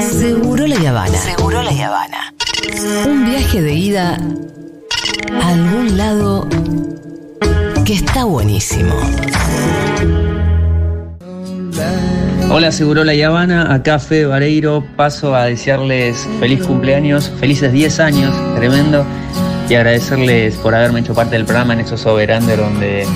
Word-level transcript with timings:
Seguro 0.00 0.66
la 0.66 0.76
Habana. 0.88 1.18
Seguro 1.18 1.62
la 1.62 1.70
Habana. 1.70 2.34
Un 3.06 3.26
viaje 3.26 3.60
de 3.60 3.74
ida 3.74 4.18
a 5.32 5.48
algún 5.48 5.98
lado 5.98 6.48
que 7.84 7.92
está 7.92 8.24
buenísimo. 8.24 8.94
Hola 12.50 12.72
Seguro 12.72 13.04
La 13.04 13.12
Habana, 13.26 13.72
acá 13.72 13.98
Fede 13.98 14.26
Vareiro, 14.26 14.84
paso 14.96 15.34
a 15.34 15.44
desearles 15.44 16.26
feliz 16.40 16.64
cumpleaños, 16.64 17.30
felices 17.38 17.72
10 17.72 18.00
años, 18.00 18.56
tremendo, 18.56 19.04
y 19.68 19.74
agradecerles 19.74 20.56
por 20.56 20.74
haberme 20.74 21.00
hecho 21.00 21.14
parte 21.14 21.36
del 21.36 21.44
programa 21.44 21.74
en 21.74 21.80
esos 21.80 22.04
Overander 22.06 22.58
donde 22.58 23.06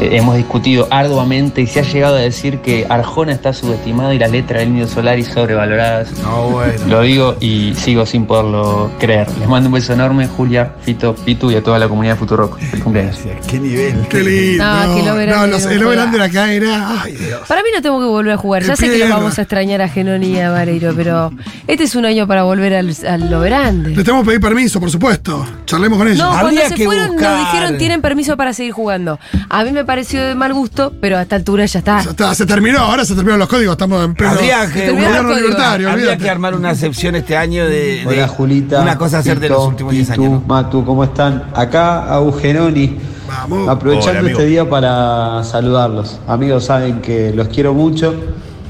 eh, 0.00 0.16
hemos 0.16 0.36
discutido 0.36 0.88
arduamente 0.90 1.60
y 1.62 1.66
se 1.66 1.80
ha 1.80 1.82
llegado 1.82 2.16
a 2.16 2.20
decir 2.20 2.58
que 2.58 2.86
Arjona 2.88 3.32
está 3.32 3.52
subestimado 3.52 4.12
y 4.12 4.18
las 4.18 4.30
letras 4.30 4.60
del 4.60 4.68
Indio 4.70 4.88
Solari 4.88 5.22
sobrevaloradas. 5.24 6.10
No, 6.22 6.50
bueno. 6.50 6.72
Lo 6.88 7.02
digo 7.02 7.36
y 7.40 7.74
sigo 7.74 8.06
sin 8.06 8.26
poderlo 8.26 8.90
creer. 8.98 9.28
Les 9.38 9.48
mando 9.48 9.68
un 9.68 9.74
beso 9.74 9.92
enorme, 9.92 10.26
Julia, 10.26 10.72
Fito, 10.82 11.14
Pitu 11.14 11.50
y 11.50 11.56
a 11.56 11.62
toda 11.62 11.78
la 11.78 11.88
comunidad 11.88 12.14
de 12.14 12.18
Futurock. 12.20 12.58
Feliz 12.58 12.82
cumpleaños. 12.84 13.18
Qué 13.48 13.58
nivel. 13.58 13.94
Qué 14.08 14.20
lindo. 14.22 14.64
No, 14.64 14.94
que 14.94 15.00
el 15.02 15.08
over 15.08 15.28
no, 15.28 15.46
los- 15.46 15.64
no 15.64 15.70
el 15.70 15.84
over-under 15.84 16.22
acá 16.22 16.52
era. 16.52 17.02
Ay, 17.02 17.12
Dios. 17.16 17.40
Para 17.48 17.62
mí 17.62 17.68
no 17.74 17.82
tengo 17.82 17.98
que 18.00 18.06
volver 18.06 18.32
a 18.32 18.36
jugar. 18.36 18.62
Ya 18.62 18.72
El 18.72 18.78
sé 18.78 18.88
que 18.90 18.98
lo 18.98 19.08
vamos 19.08 19.38
a 19.38 19.42
extrañar 19.42 19.82
a 19.82 19.88
Genoni 19.88 20.28
y 20.34 20.38
a 20.40 20.50
Vareiro, 20.50 20.92
pero 20.96 21.32
este 21.66 21.84
es 21.84 21.94
un 21.94 22.04
año 22.06 22.26
para 22.26 22.42
volver 22.44 22.74
al, 22.74 22.94
al 23.06 23.32
Overande. 23.34 23.90
Le 23.90 24.02
tenemos 24.04 24.22
que 24.24 24.28
pedir 24.28 24.40
permiso, 24.40 24.80
por 24.80 24.90
supuesto. 24.90 25.44
Charlemos 25.66 25.98
con 25.98 26.08
ellos. 26.08 26.18
No, 26.18 26.30
cuando 26.40 26.60
se 26.62 26.74
que 26.74 26.84
fueron 26.84 27.12
buscar- 27.12 27.30
nos 27.38 27.38
dijeron 27.52 27.78
tienen 27.78 28.00
permiso 28.02 28.36
para 28.36 28.52
seguir 28.52 28.72
jugando. 28.72 29.18
A 29.48 29.64
mí 29.64 29.72
me 29.72 29.84
pareció 29.90 30.22
de 30.22 30.36
mal 30.36 30.54
gusto, 30.54 30.92
pero 31.00 31.18
a 31.18 31.22
esta 31.22 31.34
altura 31.34 31.66
ya 31.66 31.80
está. 31.80 32.00
Ya 32.00 32.10
está, 32.10 32.32
se 32.32 32.46
terminó, 32.46 32.78
ahora 32.78 33.04
se 33.04 33.12
terminaron 33.12 33.40
los 33.40 33.48
códigos, 33.48 33.72
estamos 33.72 34.04
en 34.04 34.14
pleno 34.14 34.34
Habría 34.34 34.70
que, 34.70 34.88
gobierno 34.92 35.34
libertario, 35.34 35.90
habría 35.90 36.16
que 36.16 36.30
armar 36.30 36.54
una 36.54 36.70
excepción 36.70 37.16
este 37.16 37.36
año 37.36 37.64
de, 37.64 37.96
de 37.96 38.06
Hola 38.06 38.28
Julita. 38.28 38.82
una 38.82 38.96
cosa 38.96 39.16
a 39.16 39.20
hacer 39.20 39.40
de 39.40 39.48
los 39.48 39.66
últimos 39.66 39.92
10 39.92 40.10
Pitu, 40.10 40.22
años. 40.22 40.42
¿no? 40.42 40.46
Matu, 40.46 40.84
¿cómo 40.84 41.02
están? 41.02 41.42
Acá 41.56 42.04
Agujeroni. 42.14 42.98
Vamos. 43.26 43.68
Aprovechando 43.68 44.20
Hola, 44.20 44.30
este 44.30 44.46
día 44.46 44.70
para 44.70 45.42
saludarlos. 45.42 46.20
Amigos 46.28 46.66
saben 46.66 47.00
que 47.00 47.32
los 47.34 47.48
quiero 47.48 47.74
mucho, 47.74 48.14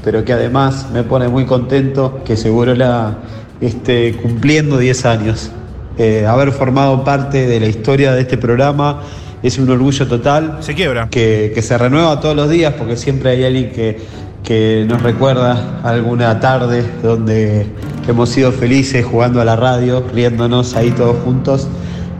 pero 0.03 0.25
que 0.25 0.33
además 0.33 0.87
me 0.91 1.03
pone 1.03 1.27
muy 1.27 1.45
contento 1.45 2.23
que 2.25 2.35
seguro 2.35 2.73
la 2.73 3.19
esté 3.61 4.15
cumpliendo 4.15 4.79
10 4.79 5.05
años. 5.05 5.51
Eh, 5.99 6.25
haber 6.25 6.51
formado 6.51 7.03
parte 7.03 7.45
de 7.45 7.59
la 7.59 7.67
historia 7.67 8.11
de 8.13 8.21
este 8.21 8.39
programa 8.39 9.01
es 9.43 9.57
un 9.57 9.69
orgullo 9.69 10.07
total 10.07 10.57
Se 10.61 10.73
quiebra. 10.75 11.07
que, 11.09 11.51
que 11.53 11.61
se 11.61 11.77
renueva 11.77 12.19
todos 12.19 12.35
los 12.35 12.49
días 12.49 12.73
porque 12.77 12.95
siempre 12.95 13.31
hay 13.31 13.43
alguien 13.43 13.71
que, 13.71 13.99
que 14.43 14.85
nos 14.87 15.01
recuerda 15.01 15.79
alguna 15.83 16.39
tarde 16.39 16.83
donde 17.03 17.65
hemos 18.07 18.29
sido 18.29 18.51
felices 18.51 19.05
jugando 19.05 19.41
a 19.41 19.45
la 19.45 19.55
radio, 19.55 20.03
riéndonos 20.13 20.75
ahí 20.75 20.91
todos 20.91 21.15
juntos. 21.23 21.67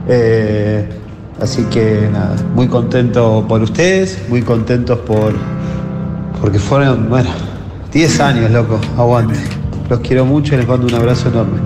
Eh, 0.08 0.88
así 1.40 1.62
que 1.64 2.08
nada, 2.12 2.34
muy 2.54 2.66
contento 2.68 3.44
por 3.48 3.62
ustedes, 3.62 4.18
muy 4.28 4.42
contentos 4.42 4.98
por 5.00 5.32
porque 6.40 6.58
fueron, 6.58 7.08
bueno, 7.08 7.30
10 7.92 8.20
años, 8.20 8.50
loco, 8.50 8.80
aguante. 8.98 9.38
Los 9.88 10.00
quiero 10.00 10.24
mucho 10.24 10.54
y 10.54 10.58
les 10.58 10.66
mando 10.66 10.86
un 10.88 10.94
abrazo 10.94 11.28
enorme. 11.28 11.58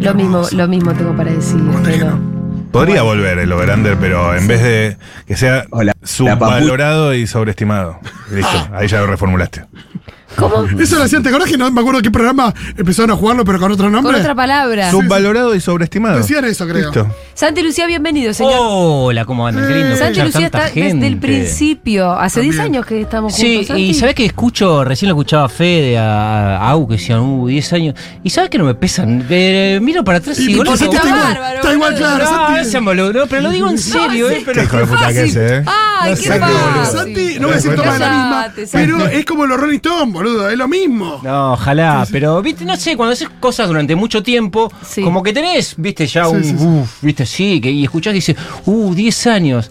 Lo 0.00 0.14
mismo, 0.14 0.42
lo 0.52 0.68
mismo 0.68 0.92
tengo 0.92 1.16
para 1.16 1.32
decir. 1.32 1.60
pero- 1.84 2.39
Podría 2.72 3.02
volver 3.02 3.38
el 3.38 3.52
overander, 3.52 3.96
pero 4.00 4.34
en 4.36 4.46
vez 4.46 4.62
de 4.62 4.96
que 5.26 5.36
sea 5.36 5.64
Hola. 5.70 5.92
subvalorado 6.02 7.14
y 7.14 7.26
sobreestimado. 7.26 7.98
Listo, 8.30 8.68
ahí 8.72 8.86
ya 8.86 9.00
lo 9.00 9.06
reformulaste. 9.06 9.64
¿Cómo? 10.40 10.64
Eso 10.80 10.96
lo 10.96 11.04
hacían, 11.04 11.22
¿te 11.22 11.28
acordás 11.28 11.48
que 11.50 11.56
no 11.58 11.70
me 11.70 11.80
acuerdo 11.80 12.00
qué 12.02 12.10
programa 12.10 12.52
empezaron 12.76 13.10
a 13.10 13.16
jugarlo, 13.16 13.44
pero 13.44 13.58
con 13.60 13.70
otro 13.72 13.84
Con 13.86 13.92
nombre? 13.92 14.18
otra 14.18 14.34
palabra. 14.34 14.90
Subvalorado 14.90 15.54
y 15.54 15.60
sobreestimado. 15.60 16.16
Decían 16.18 16.44
eso, 16.46 16.66
creo. 16.66 16.86
Listo. 16.90 17.14
Santi 17.34 17.62
Lucía, 17.62 17.86
bienvenido, 17.86 18.32
señor. 18.34 18.54
Hola, 18.58 19.24
¿cómo 19.24 19.46
andan? 19.46 19.66
Qué 19.68 19.74
lindo 19.74 19.96
Santi 19.96 20.20
escuchar 20.20 20.26
Lucía 20.26 20.50
tanta 20.50 20.66
está 20.68 20.80
desde 20.80 21.06
el 21.06 21.16
principio. 21.18 22.12
Hace 22.12 22.40
10 22.40 22.56
También. 22.56 22.74
años 22.74 22.86
que 22.86 23.00
estamos 23.00 23.34
Sí, 23.34 23.48
juntos. 23.56 23.66
Santi. 23.68 23.82
y 23.82 23.94
¿sabés 23.94 24.14
que 24.14 24.24
escucho? 24.26 24.84
Recién 24.84 25.08
lo 25.10 25.14
escuchaba 25.14 25.44
a 25.44 25.48
Fede, 25.48 25.98
a, 25.98 26.56
a 26.58 26.70
Au, 26.70 26.86
que 26.88 26.94
decían, 26.94 27.20
uh, 27.20 27.46
10 27.46 27.72
años. 27.74 27.94
¿Y 28.22 28.30
sabés 28.30 28.50
que 28.50 28.58
no 28.58 28.64
me 28.64 28.74
pesan? 28.74 29.26
Eh, 29.30 29.78
miro 29.82 30.04
para 30.04 30.18
atrás 30.18 30.38
y, 30.38 30.44
Y 30.44 30.46
digo, 30.48 30.64
no, 30.64 30.76
Santi 30.76 30.96
está 30.96 31.08
está 31.08 31.08
igual, 31.16 31.34
bárbaro, 31.34 31.56
está 31.56 31.72
igual, 31.72 31.92
boludo. 31.92 32.06
claro. 32.16 32.24
no, 32.56 32.64
Santi- 32.64 32.84
boludo, 32.84 33.12
no, 33.12 33.26
pero 33.26 33.42
lo 33.42 33.50
digo 33.50 33.70
en 33.70 33.78
serio, 33.78 34.30
¿eh? 34.30 34.42
Pero 34.44 34.54
Qué 34.60 34.64
hijo 34.64 34.76
de 34.78 34.86
puta 34.86 35.12
que 35.12 35.22
es, 35.24 35.36
¿eh? 35.36 35.62
Ay, 35.66 36.10
No 36.14 36.16
qué 36.20 36.28
fácil. 36.38 36.98
Santi, 36.98 37.34
no 37.38 37.46
voy 37.46 37.52
a 37.52 37.56
decir 37.56 37.74
toma 37.74 37.92
de 37.94 37.98
la 37.98 38.08
misma, 38.10 38.42
Cállate, 38.42 38.66
Santi. 38.66 38.86
pero 38.92 39.06
es 39.08 39.24
como 39.24 39.46
los 39.46 39.60
Rolling 39.60 39.76
Stones, 39.76 40.12
boludo, 40.12 40.29
es 40.50 40.56
lo 40.56 40.68
mismo. 40.68 41.20
No, 41.22 41.52
ojalá, 41.54 42.06
pero 42.10 42.40
viste, 42.42 42.64
no 42.64 42.76
sé, 42.76 42.96
cuando 42.96 43.12
haces 43.12 43.28
cosas 43.40 43.68
durante 43.68 43.94
mucho 43.96 44.22
tiempo, 44.22 44.70
Sí. 44.86 45.02
como 45.02 45.22
que 45.22 45.32
tenés, 45.32 45.74
viste, 45.76 46.06
ya 46.06 46.28
un, 46.28 46.42
sí, 46.44 46.54
sí. 46.58 46.64
uf, 46.64 47.02
viste, 47.02 47.26
sí, 47.26 47.60
que, 47.60 47.70
y 47.70 47.84
escuchás 47.84 48.12
y 48.12 48.16
dices, 48.16 48.36
uh, 48.66 48.94
10 48.94 49.26
años. 49.26 49.70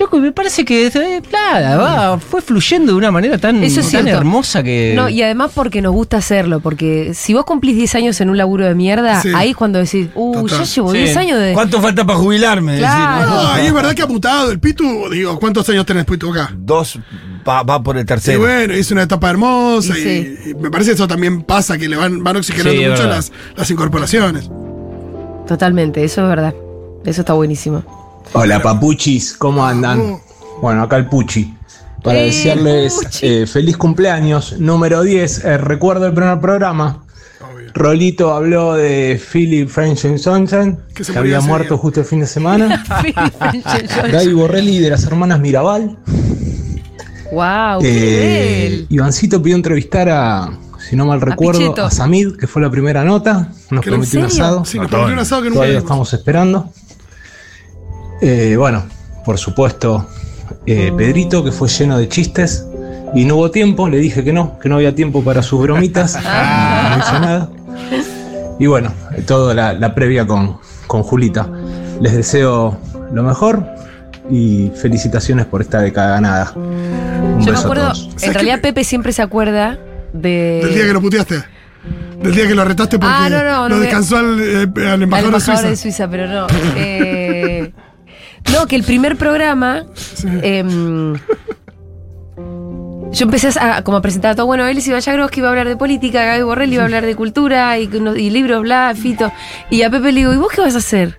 Loco, 0.00 0.18
me 0.18 0.32
parece 0.32 0.64
que 0.64 0.86
eh, 0.86 1.22
nada, 1.30 1.76
va, 1.76 2.18
fue 2.18 2.40
fluyendo 2.40 2.92
de 2.92 2.98
una 2.98 3.10
manera 3.10 3.36
tan, 3.36 3.62
Eso 3.62 3.80
es 3.80 3.90
tan 3.90 4.02
cierto. 4.04 4.18
hermosa 4.18 4.62
que. 4.62 4.94
No, 4.96 5.10
y 5.10 5.22
además 5.22 5.52
porque 5.54 5.82
nos 5.82 5.92
gusta 5.92 6.16
hacerlo, 6.16 6.60
porque 6.60 7.12
si 7.12 7.34
vos 7.34 7.44
cumplís 7.44 7.76
10 7.76 7.94
años 7.96 8.20
en 8.22 8.30
un 8.30 8.38
laburo 8.38 8.64
de 8.64 8.74
mierda, 8.74 9.20
Sí. 9.20 9.28
ahí 9.34 9.50
es 9.50 9.56
cuando 9.56 9.78
decís, 9.78 10.08
uh, 10.14 10.32
Total. 10.42 10.58
ya 10.60 10.64
llevo 10.64 10.92
Sí. 10.92 10.98
10 10.98 11.16
años 11.18 11.38
de... 11.38 11.52
¿Cuánto 11.52 11.82
falta 11.82 12.06
para 12.06 12.18
jubilarme? 12.18 12.78
Claro. 12.78 13.30
Decir, 13.30 13.48
No, 13.58 13.62
y 13.62 13.66
es 13.66 13.72
verdad 13.74 13.94
que 13.94 14.02
ha 14.02 14.06
mutado 14.06 14.50
el 14.50 14.58
Pitu. 14.58 15.10
Digo, 15.10 15.38
¿cuántos 15.38 15.68
años 15.68 15.84
tenés 15.84 16.06
Pitu 16.06 16.30
acá? 16.30 16.50
Dos 16.56 16.98
va, 17.46 17.62
va 17.62 17.82
por 17.82 17.96
el 17.98 18.04
Y 18.04 18.06
tercero. 18.06 18.40
bueno, 18.40 18.72
es 18.72 18.90
una 18.90 19.02
etapa 19.02 19.28
hermosa 19.28 19.98
Y 19.98 20.00
y, 20.00 20.02
sí. 20.02 20.50
y 20.50 20.54
me 20.54 20.70
parece 20.70 20.92
que 20.92 20.94
eso 20.94 21.08
también 21.08 21.42
pasa, 21.42 21.76
que 21.76 21.88
le 21.90 21.96
van, 21.96 22.24
van 22.24 22.36
oxigenando 22.38 22.80
mucho 22.90 23.06
las, 23.06 23.30
las 23.54 23.70
incorporaciones. 23.70 24.48
Totalmente, 25.46 26.02
eso 26.04 26.22
es 26.22 26.28
verdad. 26.28 26.54
Eso 27.04 27.20
está 27.20 27.34
buenísimo. 27.34 27.84
Hola 28.32 28.62
papuchis, 28.62 29.34
¿cómo 29.36 29.64
andan? 29.64 30.18
Bueno, 30.62 30.82
acá 30.82 30.96
el 30.96 31.06
Puchi. 31.06 31.54
Para 32.02 32.20
Eh, 32.20 32.88
Puchi. 32.88 33.26
eh, 33.26 33.46
feliz 33.46 33.76
cumpleaños, 33.76 34.58
número 34.58 35.02
10. 35.02 35.44
eh, 35.44 35.58
recuerdo 35.58 36.06
el 36.06 36.14
primer 36.14 36.38
programa. 36.40 37.04
Rolito 37.74 38.32
habló 38.34 38.74
de 38.74 39.20
Philip 39.32 39.68
French 39.68 40.02
Johnson, 40.24 40.78
Que 40.94 41.04
que, 41.04 41.18
había 41.18 41.40
muerto 41.40 41.74
día. 41.74 41.82
justo 41.82 42.00
el 42.00 42.06
fin 42.06 42.20
de 42.20 42.26
semana. 42.26 42.84
Gaby 44.12 44.32
Borrelli 44.32 44.78
de 44.78 44.90
las 44.90 45.04
hermanas 45.04 45.38
Mirabal. 45.40 45.96
wow, 47.32 47.80
Eh. 47.82 48.86
Ivancito 48.88 49.40
pidió 49.42 49.56
entrevistar 49.56 50.08
a, 50.08 50.50
si 50.88 50.96
no 50.96 51.06
mal 51.06 51.20
recuerdo, 51.20 51.60
Pichetto. 51.60 51.84
a 51.84 51.90
Samid, 51.90 52.36
que 52.36 52.46
fue 52.46 52.60
la 52.62 52.70
primera 52.70 53.04
nota. 53.04 53.52
Nos 53.70 53.82
¿Que 53.84 53.90
en 53.90 53.94
prometió 53.94 54.20
un 54.20 54.26
asado. 54.26 54.64
Sí, 54.64 54.78
nos 54.78 54.88
prometió 54.88 55.14
un 55.14 55.20
asado 55.20 55.42
que 55.42 55.48
nunca 55.50 55.60
Todavía 55.60 55.78
estamos 55.78 56.12
esperando. 56.12 56.72
Eh, 58.22 58.56
bueno, 58.56 58.84
por 59.24 59.38
supuesto, 59.38 60.06
eh, 60.66 60.92
Pedrito, 60.96 61.42
que 61.44 61.52
fue 61.52 61.68
lleno 61.68 61.98
de 61.98 62.08
chistes. 62.08 62.66
Y 63.14 63.24
no 63.24 63.36
hubo 63.36 63.50
tiempo, 63.50 63.88
le 63.88 63.98
dije 63.98 64.22
que 64.22 64.32
no, 64.32 64.58
que 64.60 64.68
no 64.68 64.76
había 64.76 64.94
tiempo 64.94 65.24
para 65.24 65.42
sus 65.42 65.60
bromitas. 65.62 66.14
no 66.14 66.98
hizo 66.98 67.20
nada. 67.20 67.48
Y 68.58 68.66
bueno, 68.66 68.92
todo 69.26 69.52
la, 69.54 69.72
la 69.72 69.94
previa 69.94 70.26
con, 70.26 70.58
con 70.86 71.02
Julita. 71.02 71.48
Les 72.00 72.12
deseo 72.14 72.78
lo 73.12 73.22
mejor 73.22 73.64
y 74.30 74.70
felicitaciones 74.76 75.46
por 75.46 75.60
esta 75.60 75.80
década 75.80 76.12
ganada. 76.12 76.52
Un 76.54 77.40
Yo 77.40 77.46
me 77.46 77.50
beso 77.52 77.64
acuerdo, 77.64 77.86
a 77.88 77.92
todos. 77.94 78.22
en 78.22 78.34
realidad 78.34 78.60
Pepe 78.60 78.84
siempre 78.84 79.12
se 79.12 79.22
acuerda 79.22 79.78
de... 80.12 80.60
Del 80.62 80.74
día 80.74 80.86
que 80.86 80.92
lo 80.92 81.00
puteaste. 81.00 81.42
Del 82.22 82.34
día 82.34 82.46
que 82.46 82.54
lo 82.54 82.64
retaste 82.64 82.98
porque 82.98 83.12
Ah, 83.16 83.28
no, 83.28 83.42
no, 83.42 83.68
lo 83.68 83.76
no 83.76 83.80
descansó 83.80 84.18
al, 84.18 84.40
eh, 84.40 84.68
al 84.76 84.86
al 84.86 85.02
embajador, 85.02 85.32
de 85.32 85.38
de 85.38 85.44
Suiza. 85.44 85.76
Suiza, 85.76 86.08
pero 86.10 86.26
no. 86.28 86.46
Eh, 86.76 87.72
no, 88.52 88.66
que 88.66 88.76
el 88.76 88.82
primer 88.84 89.16
programa. 89.16 89.84
em, 90.42 91.14
yo 93.12 93.24
empecé 93.24 93.48
a, 93.60 93.82
como 93.82 93.96
a 93.96 94.02
presentar 94.02 94.32
a 94.32 94.34
todo. 94.36 94.46
Bueno, 94.46 94.66
Elis 94.66 94.88
Vallagroski 94.88 95.40
iba 95.40 95.48
a 95.48 95.50
hablar 95.50 95.66
de 95.68 95.76
política, 95.76 96.24
Gaby 96.24 96.42
Borrell 96.42 96.72
iba 96.72 96.82
a 96.82 96.86
hablar 96.86 97.04
de 97.04 97.16
cultura 97.16 97.76
y, 97.78 97.88
que 97.88 97.98
libros, 97.98 98.62
bla, 98.62 98.92
fito. 99.00 99.32
Y 99.68 99.82
a 99.82 99.90
Pepe 99.90 100.12
le 100.12 100.20
digo, 100.20 100.32
¿y 100.32 100.36
vos 100.36 100.48
qué 100.54 100.60
vas 100.60 100.74
a 100.76 100.78
hacer? 100.78 101.18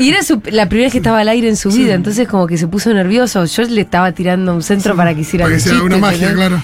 Y 0.00 0.08
era 0.10 0.24
su- 0.24 0.42
la 0.50 0.68
primera 0.68 0.86
vez 0.86 0.92
que 0.92 0.98
estaba 0.98 1.20
al 1.20 1.28
aire 1.28 1.48
en 1.48 1.56
su 1.56 1.70
vida, 1.70 1.94
entonces 1.94 2.26
como 2.26 2.48
que 2.48 2.58
se 2.58 2.66
puso 2.66 2.92
nervioso. 2.92 3.44
Yo 3.44 3.62
le 3.62 3.82
estaba 3.82 4.10
tirando 4.10 4.52
un 4.52 4.62
centro 4.62 4.96
para 4.96 5.14
que 5.14 5.20
hiciera 5.20 5.44
Para 5.44 5.50
que 5.50 5.54
un 5.54 5.60
hiciera 5.60 5.78
chiste, 5.78 5.86
una 5.86 5.98
magia, 5.98 6.32
claro. 6.34 6.60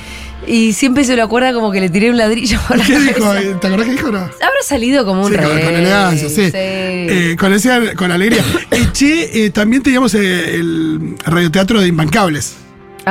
Y 0.46 0.72
siempre 0.72 1.04
se 1.04 1.16
lo 1.16 1.22
acuerda 1.22 1.52
como 1.52 1.70
que 1.70 1.80
le 1.80 1.90
tiré 1.90 2.10
un 2.10 2.16
ladrillo 2.16 2.58
por 2.66 2.78
la 2.78 2.84
¿Qué 2.84 2.98
dijo? 2.98 3.20
cabeza. 3.20 3.60
¿Te 3.60 3.66
acordás 3.66 3.86
qué 3.86 3.92
dijo? 3.92 4.10
No? 4.10 4.18
Habrá 4.18 4.62
salido 4.64 5.04
como 5.04 5.24
un 5.26 5.30
Sí, 5.32 5.36
con, 5.38 5.44
rey. 5.54 5.64
con 5.64 5.74
elegancia, 5.74 6.28
sí. 6.28 6.50
Eh, 6.54 7.36
con, 7.38 7.52
ese- 7.52 7.94
con 7.94 8.10
alegría. 8.10 8.42
Eh, 8.70 8.86
che, 8.92 9.44
eh, 9.46 9.50
también 9.50 9.82
teníamos 9.82 10.14
eh, 10.14 10.54
el 10.56 11.16
radioteatro 11.24 11.80
de 11.80 11.88
Imbancables. 11.88 12.54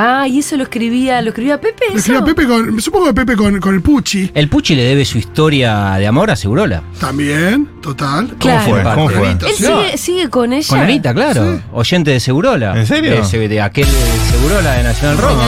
Ah, 0.02 0.26
y 0.26 0.38
eso 0.38 0.56
lo 0.56 0.62
escribía, 0.62 1.20
lo 1.20 1.28
escribía 1.28 1.60
Pepe. 1.60 1.84
Lo 1.92 1.98
escribía 1.98 2.24
Pepe 2.24 2.46
con, 2.46 2.80
supongo 2.80 3.06
que 3.08 3.12
Pepe 3.14 3.36
con, 3.36 3.60
con 3.60 3.74
el 3.74 3.82
Pucci. 3.82 4.30
El 4.32 4.48
Puchi 4.48 4.74
le 4.74 4.82
debe 4.84 5.04
su 5.04 5.18
historia 5.18 5.96
de 5.98 6.06
amor 6.06 6.30
a 6.30 6.36
Segurola. 6.36 6.82
También, 6.98 7.68
total. 7.82 8.28
¿Cómo 8.28 8.38
Claro. 8.38 8.70
fue? 8.70 8.82
¿Cómo 8.82 9.08
fue? 9.10 9.30
Él 9.32 9.38
sigue, 9.54 9.98
sigue 9.98 10.30
con 10.30 10.52
ella. 10.54 10.66
Con 10.68 10.78
Anita, 10.80 11.12
claro. 11.12 11.60
Oyente 11.72 12.12
de 12.12 12.20
Segurola. 12.20 12.78
¿En 12.78 12.86
serio? 12.86 13.10
De, 13.10 13.18
ese- 13.18 13.46
de 13.48 13.60
aquel 13.60 13.86
Segurola 14.30 14.72
de 14.72 14.82
Nacional 14.84 15.18
Rock. 15.18 15.38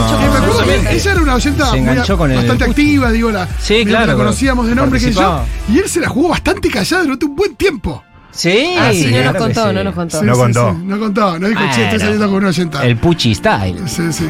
Justamente. 0.49 0.95
ella 0.97 1.13
era 1.13 1.23
una 1.23 1.35
oyenta 1.35 1.65
Se 1.65 1.71
muy- 1.71 1.79
enganchó 1.81 2.19
con 2.19 2.31
el 2.31 2.37
bastante 2.37 2.65
Pucci. 2.67 2.81
activa, 2.83 3.11
digo, 3.11 3.31
la, 3.31 3.49
Sí, 3.59 3.85
claro, 3.87 4.07
La 4.13 4.15
conocíamos 4.19 4.67
de 4.67 4.75
nombre 4.75 5.01
que 5.01 5.13
yo. 5.13 5.45
Y 5.73 5.79
él 5.79 5.89
se 5.89 6.01
la 6.01 6.09
jugó 6.09 6.29
bastante 6.29 6.69
callada 6.69 7.05
durante 7.05 7.25
un 7.25 7.35
buen 7.37 7.55
tiempo. 7.57 8.05
Sí, 8.33 8.75
Ah, 8.79 8.91
sí, 8.93 9.07
no 9.07 9.11
claro 9.13 9.33
nos 9.33 9.43
contó, 9.43 9.69
sí. 9.69 9.75
no 9.75 9.85
nos 9.85 9.95
contó. 9.95 10.19
Sí, 10.21 10.25
No 10.27 10.33
contó. 10.37 10.71
sí, 10.73 10.85
no 10.87 10.99
contó, 10.99 11.39
no 11.39 11.49
dijo, 11.49 11.61
che, 11.61 11.69
estoy 11.69 11.85
Bueno. 11.85 11.99
saliendo 12.01 12.27
con 12.29 12.35
una 12.37 12.49
oyenta. 12.49 12.85
El 12.87 12.97
Puchi 12.97 13.35
Style. 13.35 13.89
Sí, 13.89 14.13
sí. 14.13 14.29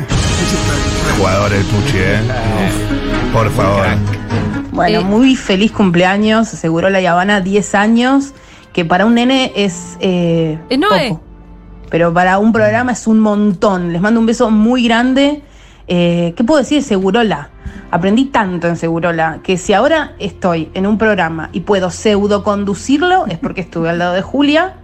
Jugador 1.18 1.52
el 1.52 1.64
Puchi, 1.64 1.96
¿eh? 1.98 2.18
Por 3.32 3.50
favor. 3.52 3.86
Bueno, 4.72 5.00
Eh. 5.00 5.04
muy 5.04 5.36
feliz 5.36 5.70
cumpleaños, 5.72 6.52
aseguró 6.52 6.90
la 6.90 6.98
Habana, 7.10 7.40
10 7.40 7.74
años, 7.74 8.32
que 8.72 8.84
para 8.84 9.06
un 9.06 9.14
nene 9.14 9.52
es 9.54 9.96
eh, 10.00 10.58
no, 10.78 10.88
poco, 10.88 11.22
pero 11.90 12.12
para 12.12 12.38
un 12.38 12.52
programa 12.52 12.92
es 12.92 13.06
un 13.06 13.20
montón. 13.20 13.92
Les 13.92 14.00
mando 14.00 14.18
un 14.18 14.26
beso 14.26 14.50
muy 14.50 14.84
grande. 14.84 15.42
Eh, 15.86 16.32
¿Qué 16.36 16.42
puedo 16.44 16.58
decir 16.60 16.82
de 16.82 16.88
Segurola? 16.88 17.50
Aprendí 17.92 18.24
tanto 18.24 18.68
en 18.68 18.76
Segurola 18.76 19.40
que 19.42 19.58
si 19.58 19.74
ahora 19.74 20.14
estoy 20.18 20.70
en 20.72 20.86
un 20.86 20.96
programa 20.96 21.50
y 21.52 21.60
puedo 21.60 21.90
pseudo 21.90 22.42
conducirlo 22.42 23.26
es 23.26 23.36
porque 23.36 23.60
estuve 23.60 23.90
al 23.90 23.98
lado 23.98 24.14
de 24.14 24.22
Julia 24.22 24.76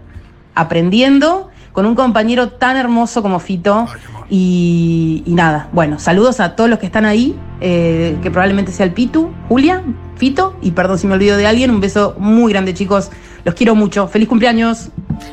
aprendiendo 0.55 1.49
con 1.73 1.87
un 1.87 1.95
compañero 1.95 2.51
tan 2.51 2.77
hermoso 2.77 3.23
como 3.23 3.39
Fito. 3.41 3.87
Y, 4.29 5.23
y 5.25 5.33
nada, 5.33 5.71
bueno, 5.73 5.99
saludos 5.99 6.39
a 6.41 6.55
todos 6.55 6.69
los 6.69 6.79
que 6.79 6.85
están 6.85 7.07
ahí, 7.07 7.35
eh, 7.63 8.19
que 8.23 8.31
probablemente 8.31 8.73
sea 8.73 8.85
el 8.85 8.93
Pitu, 8.93 9.31
Julia, 9.49 9.83
Fito, 10.17 10.55
y 10.61 10.73
perdón 10.73 10.99
si 10.99 11.07
me 11.07 11.15
olvido 11.15 11.39
de 11.39 11.47
alguien, 11.47 11.71
un 11.71 11.81
beso 11.81 12.15
muy 12.19 12.53
grande 12.53 12.75
chicos, 12.75 13.11
los 13.45 13.55
quiero 13.55 13.75
mucho, 13.75 14.09
feliz 14.09 14.29
cumpleaños. 14.29 14.89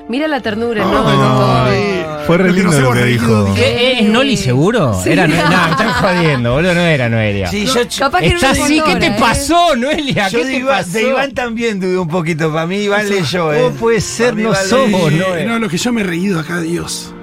Mira 0.09 0.27
la 0.27 0.39
ternura, 0.39 0.83
¿no? 0.83 1.03
Ay, 1.07 2.03
Fue 2.25 2.37
re 2.37 2.47
lo 2.49 2.53
que 2.55 2.59
lindo 2.61 2.79
lo 2.81 2.91
que 2.93 3.05
dijo. 3.05 3.53
¿Eh, 3.55 3.99
¿Es 3.99 4.09
Noli 4.09 4.35
seguro? 4.35 4.99
Sí. 5.03 5.11
Era, 5.11 5.27
no, 5.27 5.35
no, 5.35 5.67
están 5.71 5.89
jodiendo, 5.93 6.53
boludo, 6.53 6.73
no 6.73 6.81
era 6.81 7.07
Noelia. 7.07 7.47
Sí, 7.47 7.65
yo, 7.67 7.81
Capaz 7.99 8.19
que 8.21 8.27
Está 8.27 8.53
no 8.53 8.63
así, 8.63 8.81
¿qué 8.83 8.95
te 8.95 9.07
¿eh? 9.07 9.15
pasó, 9.19 9.75
Noelia? 9.75 10.27
yo 10.29 10.39
¿Qué 10.39 10.45
de, 10.45 10.51
te 10.53 10.57
Iván, 10.59 10.77
pasó? 10.77 10.91
de 10.97 11.03
Iván 11.03 11.33
también 11.33 11.79
dudé 11.79 11.97
un 11.99 12.07
poquito. 12.07 12.51
Para 12.51 12.65
mí 12.65 12.77
Iván 12.77 13.07
leyó, 13.09 13.53
¿eh? 13.53 13.61
¿Cómo 13.63 13.75
puede 13.75 14.01
ser? 14.01 14.35
No 14.35 14.55
somos, 14.55 15.11
eh, 15.11 15.45
no, 15.47 15.59
lo 15.59 15.69
que 15.69 15.77
yo 15.77 15.91
me 15.93 16.01
he 16.01 16.03
reído 16.03 16.39
acá, 16.39 16.59
Dios. 16.61 17.13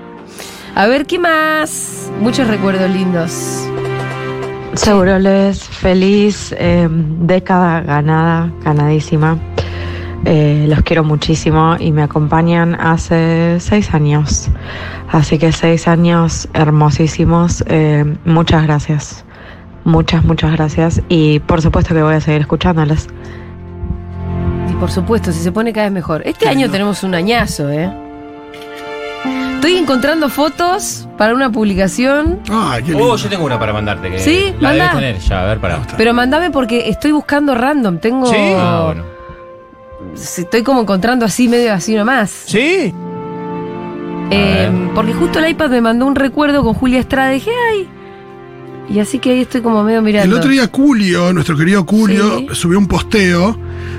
A 0.75 0.87
ver, 0.87 1.05
¿qué 1.07 1.19
más? 1.19 2.11
Muchos 2.21 2.47
recuerdos 2.47 2.89
lindos. 2.91 3.33
Seguro 4.75 5.19
les 5.19 5.63
feliz 5.65 6.55
eh, 6.57 6.89
década 6.91 7.81
ganada, 7.83 8.51
ganadísima. 8.65 9.37
Eh, 10.25 10.67
los 10.69 10.83
quiero 10.83 11.03
muchísimo 11.05 11.77
y 11.79 11.91
me 11.93 12.03
acompañan 12.03 12.77
hace 12.81 13.59
seis 13.61 13.93
años. 13.93 14.49
Así 15.11 15.39
que 15.39 15.51
seis 15.53 15.89
años 15.89 16.49
hermosísimos. 16.55 17.65
Eh, 17.67 18.05
muchas 18.25 18.63
gracias. 18.65 19.25
Muchas, 19.85 20.25
muchas 20.25 20.53
gracias. 20.53 21.03
Y 21.09 21.41
por 21.41 21.61
supuesto 21.61 21.93
que 21.95 22.03
voy 22.03 22.15
a 22.15 22.21
seguir 22.21 22.43
escuchándoles. 22.43 23.09
Y 24.71 24.75
por 24.75 24.91
supuesto, 24.93 25.33
si 25.33 25.41
se 25.41 25.51
pone 25.51 25.73
cada 25.73 25.87
vez 25.87 25.93
mejor. 25.93 26.23
Este 26.25 26.49
año 26.49 26.71
tenemos 26.71 27.03
un 27.03 27.15
añazo, 27.17 27.69
¿eh? 27.71 27.93
Estoy 29.55 29.77
encontrando 29.77 30.29
fotos 30.29 31.09
para 31.17 31.35
una 31.35 31.51
publicación, 31.51 32.41
Ay, 32.51 32.83
qué 32.83 32.91
lindo. 32.93 33.13
Oh, 33.13 33.17
yo 33.17 33.29
tengo 33.29 33.45
una 33.45 33.59
para 33.61 33.73
mandarte. 33.73 34.11
Que 34.11 34.19
Sí, 34.19 34.53
la 34.59 34.71
manda. 34.71 34.85
debes 34.95 34.95
tener 34.97 35.19
ya, 35.21 35.43
a 35.43 35.47
ver, 35.47 35.59
para. 35.61 35.79
pero 35.97 36.13
mandame 36.15 36.51
porque 36.51 36.89
estoy 36.89 37.13
buscando 37.13 37.55
random. 37.55 37.99
Tengo. 37.99 38.27
Sí. 38.27 38.37
Ah, 38.59 38.83
bueno. 38.87 39.05
Estoy 40.15 40.63
como 40.63 40.83
encontrando 40.83 41.25
así, 41.25 41.49
medio 41.49 41.73
así 41.73 41.95
nomás. 41.95 42.31
¿Sí? 42.47 42.93
Eh, 44.31 44.71
porque 44.95 45.13
justo 45.13 45.39
el 45.39 45.51
iPad 45.51 45.71
me 45.71 45.81
mandó 45.81 46.07
un 46.07 46.15
recuerdo 46.15 46.63
con 46.63 46.75
Julia 46.75 47.01
Estrada 47.01 47.33
y 47.33 47.35
dije, 47.37 47.51
ay. 47.73 47.89
Y 48.91 48.99
así 48.99 49.19
que 49.19 49.31
ahí 49.33 49.41
estoy 49.43 49.61
como 49.63 49.83
medio 49.83 50.03
mirando. 50.03 50.35
El 50.35 50.39
otro 50.39 50.51
día 50.51 50.69
Julio, 50.73 51.33
nuestro 51.33 51.57
querido 51.57 51.85
Julio, 51.89 52.39
Sí. 52.39 52.49
subió 52.53 52.79
un 52.79 52.87
posteo 52.89 53.57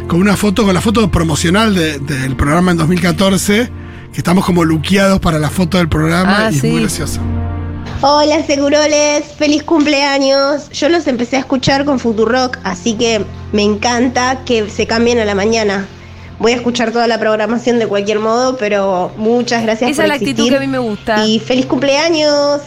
con 0.07 0.19
una 0.19 0.35
foto, 0.35 0.65
con 0.65 0.73
la 0.73 0.81
foto 0.81 1.09
promocional 1.09 1.73
de- 1.73 1.99
del 1.99 2.35
programa 2.35 2.71
en 2.71 2.77
2014, 2.77 3.71
que 4.11 4.17
estamos 4.17 4.45
como 4.45 4.63
luqueados 4.63 5.19
para 5.19 5.39
la 5.39 5.49
foto 5.49 5.77
del 5.77 5.87
programa 5.89 6.45
Ah, 6.47 6.51
y 6.51 6.57
es 6.57 6.63
muy 6.63 6.81
gracioso. 6.81 7.19
Hola 8.01 8.43
Seguroles, 8.45 9.23
feliz 9.37 9.63
cumpleaños. 9.63 10.69
Yo 10.71 10.89
los 10.89 11.07
empecé 11.07 11.37
a 11.37 11.39
escuchar 11.39 11.85
con 11.85 11.99
Futurock, 11.99 12.57
así 12.63 12.95
que 12.95 13.23
me 13.53 13.61
encanta 13.63 14.39
que 14.45 14.69
se 14.69 14.85
cambien 14.87 15.19
a 15.19 15.25
la 15.25 15.35
mañana. 15.35 15.85
Voy 16.39 16.51
a 16.51 16.55
escuchar 16.55 16.91
toda 16.91 17.07
la 17.07 17.19
programación 17.19 17.79
de 17.79 17.87
cualquier 17.87 18.19
modo, 18.19 18.57
pero 18.57 19.11
muchas 19.15 19.63
gracias 19.63 19.91
Esa 19.91 20.01
por 20.01 20.05
es 20.05 20.09
la 20.09 20.13
actitud 20.15 20.29
existir. 20.31 20.51
que 20.51 20.57
a 20.57 20.59
mí 20.59 20.67
me 20.67 20.79
gusta. 20.79 21.25
Y 21.25 21.39
feliz 21.39 21.67
cumpleaños. 21.67 22.61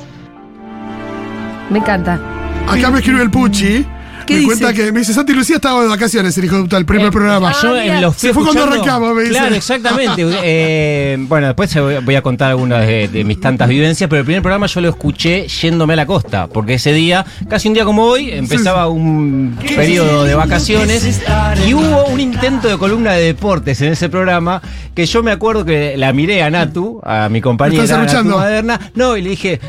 Me 1.69 1.81
encanta. 1.81 2.21
Acá 2.69 2.91
me 2.91 2.99
escribe 3.01 3.23
el 3.23 3.31
Puchi. 3.31 3.85
¿Qué 4.27 4.35
me 4.35 4.41
dice? 4.41 4.47
cuenta 4.59 4.73
que 4.75 4.93
me 4.93 4.99
dice, 5.01 5.15
Santi 5.15 5.33
Lucía 5.33 5.57
estaba 5.57 5.83
de 5.83 5.89
vacaciones, 5.89 6.37
el 6.37 6.45
hijo 6.45 6.57
de 6.57 6.63
puta, 6.63 6.77
el 6.77 6.85
primer 6.87 7.07
Eh, 7.07 7.11
programa. 7.13 7.53
Yo 7.63 7.75
los 8.01 8.17
Se 8.17 8.35
fue 8.35 8.43
cuando 8.45 8.65
arrancamos, 8.65 9.15
me 9.15 9.23
dice. 9.23 9.33
Claro, 9.35 9.55
exactamente. 9.55 10.27
Eh, 10.49 11.17
bueno, 11.21 11.47
después 11.49 11.75
voy 12.05 12.15
a 12.15 12.23
contar 12.23 12.51
algunas 12.51 12.87
de, 12.87 13.09
de 13.09 13.25
mis 13.25 13.41
tantas 13.41 13.69
vivencias, 13.69 14.09
pero 14.11 14.21
el 14.21 14.25
primer 14.27 14.43
programa 14.43 14.67
yo 14.67 14.81
lo 14.81 14.89
escuché 14.89 15.47
yéndome 15.49 15.95
a 15.95 15.97
la 15.97 16.07
costa, 16.07 16.47
porque 16.49 16.75
ese 16.75 16.93
día, 16.93 17.25
casi 17.49 17.69
un 17.69 17.75
día 17.75 17.85
como 17.85 18.05
hoy, 18.05 18.31
empezaba 18.31 18.89
un 18.89 19.57
periodo 19.77 20.25
de 20.25 20.35
vacaciones 20.35 21.21
y 21.67 21.75
hubo 21.75 22.07
un 22.07 22.21
intento 22.21 22.69
de 22.69 22.77
columna 22.79 23.13
de 23.13 23.23
deportes 23.27 23.81
en 23.81 23.93
ese 23.93 24.09
programa 24.09 24.61
que 24.95 25.07
yo 25.07 25.23
me 25.23 25.31
acuerdo 25.31 25.65
que 25.65 25.97
la 25.97 26.13
miré 26.13 26.43
a 26.43 26.51
Natu, 26.51 27.01
a 27.05 27.29
mi 27.29 27.41
compañera 27.41 27.85
estás 27.85 27.99
Natu 27.99 28.11
arruchando. 28.11 28.37
Maderna, 28.39 28.81
no, 28.95 29.17
y 29.17 29.23
le 29.23 29.31
dije, 29.31 29.61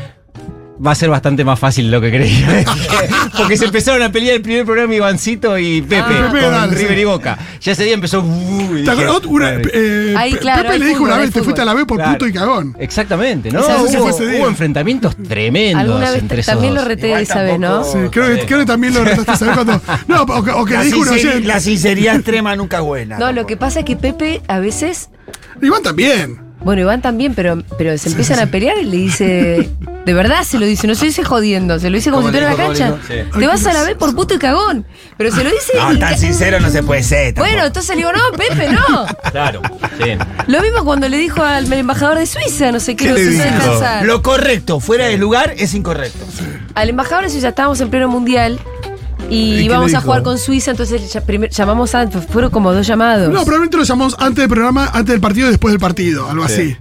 va 0.84 0.92
a 0.92 0.94
ser 0.94 1.10
bastante 1.10 1.44
más 1.44 1.58
fácil 1.58 1.86
de 1.86 1.90
lo 1.90 2.00
que 2.00 2.10
creía. 2.10 2.64
Porque 3.36 3.56
se 3.56 3.64
empezaron 3.66 4.02
a 4.02 4.10
pelear 4.12 4.36
el 4.36 4.42
primer 4.42 4.64
programa 4.64 4.94
Ivancito 4.94 5.58
y 5.58 5.82
Pepe, 5.82 5.96
Ah. 6.08 6.28
Pepe, 6.32 6.44
con 6.44 6.52
dale, 6.52 6.74
River 6.76 6.94
sí. 6.94 7.00
y 7.00 7.04
Boca. 7.04 7.38
Ya 7.60 7.72
ese 7.72 7.84
día 7.84 7.94
empezó. 7.94 8.20
uh, 8.20 8.76
y 8.78 8.84
¿Te 8.84 8.90
eh, 9.74 10.14
Ahí, 10.16 10.32
Pe- 10.32 10.38
claro, 10.38 10.62
Pepe 10.64 10.78
le 10.78 10.84
dijo 10.86 10.98
fútbol, 10.98 11.10
una 11.12 11.18
vez, 11.20 11.32
te 11.32 11.42
fuiste 11.42 11.60
a 11.62 11.64
la 11.64 11.74
B 11.74 11.84
por 11.86 11.96
Claro. 11.98 12.12
puto 12.12 12.26
y 12.26 12.32
cagón. 12.32 12.76
Exactamente, 12.78 13.50
¿no? 13.50 13.60
Esa 13.60 13.82
vez 13.82 13.94
Hubo, 13.96 14.48
enfrentamientos 14.48 15.16
tremendos 15.16 15.80
Alguna 15.82 16.10
vez 16.10 16.22
entre 16.22 16.40
esos 16.40 16.54
también 16.54 16.74
lo 16.74 16.84
reté 16.84 17.08
Igual 17.08 17.22
esa 17.22 17.42
vez, 17.42 17.58
¿no? 17.58 17.84
Sí, 17.84 17.98
creo, 18.10 18.36
que, 18.36 18.46
creo 18.46 18.58
que 18.60 18.66
también 18.66 18.94
lo 18.94 19.04
retaste 19.04 19.36
saber 19.36 19.54
cuando. 19.54 19.80
No, 20.06 20.22
o, 20.22 20.42
que- 20.44 20.50
o 20.50 20.64
que 20.64 20.74
La, 20.74 20.80
le 20.80 20.86
dijo 20.86 21.00
una 21.00 21.12
oyente. 21.12 21.40
la 21.40 21.60
sinceridad 21.60 22.14
extrema 22.16 22.54
nunca 22.56 22.78
es 22.78 22.82
buena. 22.84 23.18
No, 23.18 23.32
lo 23.32 23.46
que 23.46 23.56
pasa 23.56 23.80
es 23.80 23.84
que 23.84 23.96
Pepe 23.96 24.42
a 24.48 24.58
veces, 24.60 25.10
Iván 25.60 25.82
también. 25.82 26.40
bueno, 26.62 26.82
Iván 26.82 27.02
también, 27.02 27.34
pero, 27.34 27.62
pero 27.76 27.96
se 27.98 28.08
empiezan 28.08 28.38
a 28.40 28.46
pelear 28.46 28.76
y 28.80 28.84
le 28.84 28.96
dice, 28.96 29.68
de 30.08 30.14
verdad 30.14 30.42
se 30.42 30.58
lo 30.58 30.64
dice, 30.64 30.86
no 30.86 30.94
se 30.94 31.04
dice 31.04 31.22
jodiendo, 31.22 31.78
se 31.78 31.90
lo 31.90 31.96
dice 31.96 32.10
como 32.10 32.22
¿Cómo 32.22 32.32
si 32.32 32.38
en 32.42 32.44
la 32.44 32.56
cancha. 32.56 32.94
Te 33.06 33.46
vas 33.46 33.66
a 33.66 33.74
la 33.74 33.82
vez 33.82 33.94
por 33.94 34.14
puto 34.14 34.32
y 34.32 34.38
cagón. 34.38 34.86
Pero 35.18 35.30
se 35.30 35.44
lo 35.44 35.50
dice. 35.50 35.72
No, 35.76 35.92
y 35.92 35.98
tan 35.98 36.16
sincero 36.16 36.60
no 36.60 36.70
se 36.70 36.82
puede 36.82 37.02
ser. 37.02 37.34
tampoco. 37.34 37.46
Bueno, 37.46 37.66
entonces 37.66 37.90
le 37.90 37.96
digo, 37.96 38.10
no, 38.10 38.34
Pepe, 38.34 38.72
no. 38.72 39.06
Claro, 39.30 39.60
sí. 40.02 40.12
Lo 40.46 40.62
mismo 40.62 40.82
cuando 40.86 41.10
le 41.10 41.18
dijo 41.18 41.42
al 41.42 41.70
embajador 41.70 42.16
de 42.16 42.24
Suiza, 42.24 42.72
no 42.72 42.80
sé 42.80 42.96
qué, 42.96 43.12
¿Qué 43.12 43.52
no. 44.00 44.04
Lo 44.06 44.22
correcto, 44.22 44.80
fuera 44.80 45.08
de 45.08 45.18
lugar, 45.18 45.52
es 45.58 45.74
incorrecto. 45.74 46.24
Al 46.74 46.88
embajador 46.88 47.24
de 47.24 47.30
Suiza 47.30 47.48
estábamos 47.48 47.78
en 47.82 47.90
pleno 47.90 48.08
mundial 48.08 48.58
¿Y 49.28 49.68
le 49.68 49.74
a 49.74 50.00
jugar 50.00 50.22
con 50.22 50.38
Suiza, 50.38 50.70
entonces 50.70 51.02
llamamos 51.50 51.94
a, 51.94 52.08
fueron 52.08 52.50
como 52.50 52.72
dos 52.72 52.86
llamados. 52.86 53.28
No, 53.28 53.40
probablemente 53.40 53.76
lo 53.76 53.82
llamamos 53.82 54.16
antes 54.18 54.38
del 54.38 54.48
programa, 54.48 54.86
antes 54.86 55.08
del 55.12 55.20
partido 55.20 55.48
y 55.48 55.50
después 55.50 55.72
del 55.72 55.80
partido, 55.80 56.30
algo 56.30 56.44
así. 56.44 56.78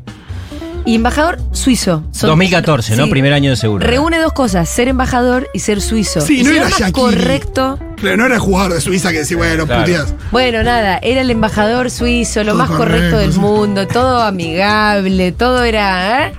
Y 0.88 0.96
embajador 0.96 1.38
suizo. 1.52 2.04
Son- 2.12 2.30
2014, 2.30 2.96
¿no? 2.96 3.04
sí. 3.06 3.10
Primer 3.10 3.34
año 3.34 3.50
de 3.50 3.58
seguro. 3.58 3.86
Reúne 3.86 4.20
dos 4.20 4.32
cosas, 4.32 4.70
ser 4.70 4.88
embajador 4.88 5.50
y 5.54 5.60
ser 5.60 5.82
suizo. 5.82 6.22
Sí, 6.22 6.40
Y 6.40 6.44
no 6.44 6.50
si 6.52 6.56
era 6.56 6.64
más 6.70 6.80
Shaqiri. 6.80 6.92
correcto. 6.94 7.78
Pero 8.02 8.16
no 8.16 8.26
era 8.26 8.36
el 8.36 8.42
jugador 8.42 8.74
de 8.74 8.80
Suiza 8.80 9.12
que 9.12 9.18
decía, 9.20 9.36
bueno, 9.38 9.66
Claro. 9.66 9.82
putías. 9.82 10.14
Bueno, 10.32 10.64
nada, 10.64 10.98
era 11.02 11.22
el 11.22 11.30
embajador 11.30 11.92
suizo, 11.92 12.42
lo 12.44 12.52
Todo 12.54 12.60
más 12.60 12.70
correcto, 12.70 13.16
correcto, 13.16 13.18
del 13.18 13.34
mundo, 13.34 13.86
todo 13.88 14.22
amigable, 14.22 15.32
todo 15.34 15.64
era. 15.66 16.28
¿eh? 16.28 16.34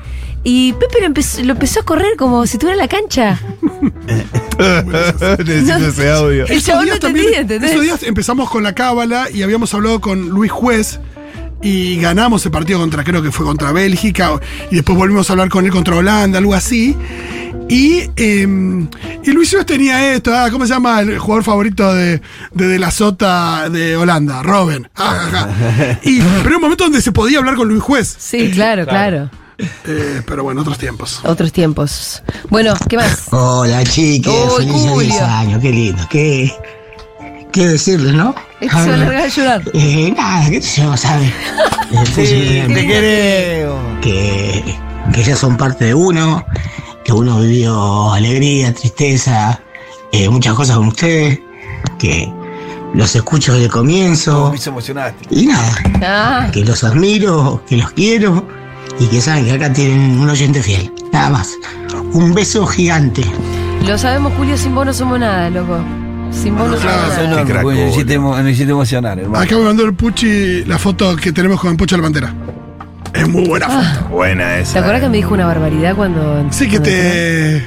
Y 0.44 0.72
Pepe 0.74 1.00
lo 1.00 1.06
empezó, 1.06 1.42
lo 1.42 1.52
empezó 1.52 1.80
a 1.80 1.82
correr 1.82 2.16
como 2.16 2.46
si 2.46 2.56
estuviera 2.56 2.74
en 2.74 2.78
la 2.80 2.88
cancha. 2.88 3.38
Necesito 5.44 5.86
ese 5.88 6.10
audio. 6.10 6.46
El 6.46 6.62
chabón 6.62 6.86
no 6.86 6.94
entendía, 6.94 7.40
¿entendés? 7.40 7.70
esos 7.72 7.82
días 7.82 8.02
empezamos 8.02 8.48
con 8.50 8.62
la 8.62 8.74
cábala 8.74 9.28
y 9.32 9.42
habíamos 9.42 9.74
hablado 9.74 10.00
con 10.00 10.28
Luis 10.30 10.50
Juez 10.50 11.00
y 11.62 12.00
ganamos 12.00 12.44
el 12.46 12.52
partido 12.52 12.78
contra, 12.78 13.04
creo 13.04 13.22
que 13.22 13.32
fue 13.32 13.44
contra 13.44 13.72
Bélgica, 13.72 14.40
y 14.70 14.76
después 14.76 14.96
volvimos 14.96 15.28
a 15.28 15.32
hablar 15.32 15.48
con 15.48 15.64
él 15.64 15.70
contra 15.70 15.96
Holanda, 15.96 16.38
algo 16.38 16.54
así. 16.54 16.96
Y, 17.68 18.10
eh, 18.16 18.46
y 19.24 19.30
Luis 19.30 19.50
Juez 19.50 19.66
tenía 19.66 20.14
esto, 20.14 20.34
ah, 20.34 20.48
¿cómo 20.50 20.66
se 20.66 20.72
llama 20.72 21.00
el 21.00 21.18
jugador 21.18 21.44
favorito 21.44 21.92
de, 21.92 22.22
de, 22.52 22.66
de 22.66 22.78
la 22.78 22.90
Sota 22.90 23.68
de 23.68 23.96
Holanda? 23.96 24.42
Robin. 24.42 24.88
Ah. 24.96 25.98
Y, 26.02 26.20
pero 26.22 26.40
era 26.46 26.56
un 26.56 26.62
momento 26.62 26.84
donde 26.84 27.02
se 27.02 27.12
podía 27.12 27.38
hablar 27.38 27.56
con 27.56 27.68
Luis 27.68 27.82
Juez. 27.82 28.16
Sí, 28.18 28.50
claro, 28.50 28.86
claro. 28.86 29.30
Eh, 29.58 30.22
pero 30.24 30.44
bueno, 30.44 30.60
otros 30.60 30.78
tiempos. 30.78 31.20
Otros 31.24 31.52
tiempos. 31.52 32.22
Bueno, 32.48 32.74
¿qué 32.88 32.96
más? 32.96 33.24
Hola 33.32 33.82
chiques. 33.84 34.32
10 34.60 35.20
años, 35.22 35.60
qué 35.60 35.70
lindo, 35.70 36.06
qué, 36.08 36.52
qué 37.52 37.66
decirles, 37.66 38.14
¿no? 38.14 38.34
Es 38.60 38.70
que 38.70 38.76
se 38.78 38.88
va 38.88 38.94
a 38.94 38.96
largar 38.98 39.22
a 39.24 39.28
llorar. 39.28 39.62
Eh, 39.74 40.14
nada, 40.16 40.50
qué 40.50 40.60
sé 40.62 40.82
yo, 40.82 40.96
¿sabes? 40.96 41.32
Sí, 42.14 42.62
te 42.68 42.86
queremos. 42.86 43.78
que, 44.02 44.62
que 45.14 45.22
ya 45.22 45.34
son 45.34 45.56
parte 45.56 45.86
de 45.86 45.94
uno, 45.94 46.44
que 47.02 47.12
uno 47.14 47.40
vivió 47.40 48.12
alegría, 48.12 48.74
tristeza, 48.74 49.58
eh, 50.12 50.28
muchas 50.28 50.52
cosas 50.52 50.76
con 50.76 50.88
ustedes, 50.88 51.40
que 51.98 52.30
los 52.92 53.14
escucho 53.16 53.52
desde 53.54 53.66
el 53.66 53.70
comienzo, 53.70 54.52
hizo 54.54 54.68
emocionaste. 54.68 55.26
y 55.30 55.46
nada, 55.46 55.72
Ah, 56.02 56.50
que 56.52 56.62
los 56.62 56.84
admiro, 56.84 57.62
que 57.66 57.78
los 57.78 57.90
quiero, 57.92 58.46
y 59.00 59.06
que 59.06 59.22
saben 59.22 59.46
que 59.46 59.52
acá 59.52 59.72
tienen 59.72 60.18
un 60.20 60.28
oyente 60.28 60.62
fiel, 60.62 60.92
nada 61.10 61.30
más. 61.30 61.52
Un 62.12 62.34
beso 62.34 62.66
gigante. 62.66 63.22
lo 63.82 63.96
sabemos, 63.96 64.34
Julio, 64.36 64.58
sin 64.58 64.74
vos 64.74 64.84
no 64.84 64.92
somos 64.92 65.18
nada, 65.18 65.48
loco. 65.48 65.78
Sin 66.30 66.56
vos 66.56 66.68
no 66.70 66.76
Claro, 66.76 67.68
me 67.68 67.88
hiciste, 67.88 68.18
me 68.18 68.50
hiciste 68.50 68.72
emocionar, 68.72 69.18
hermano. 69.18 69.44
Acá 69.44 69.56
me 69.56 69.64
mandó 69.64 69.84
el 69.84 69.94
Puchi 69.94 70.64
la 70.64 70.78
foto 70.78 71.16
que 71.16 71.32
tenemos 71.32 71.60
con 71.60 71.76
Pocho 71.76 71.96
la 71.96 72.02
Pantera. 72.02 72.34
Es 73.14 73.28
muy 73.28 73.48
buena 73.48 73.68
foto. 73.68 74.08
Buena 74.10 74.58
esa. 74.58 74.74
¿Te 74.74 74.78
acuerdas 74.80 75.00
que 75.02 75.08
me 75.08 75.16
dijo 75.16 75.34
una 75.34 75.46
barbaridad 75.46 75.96
cuando. 75.96 76.46
Sí, 76.50 76.68
que 76.68 76.80
te. 76.80 77.64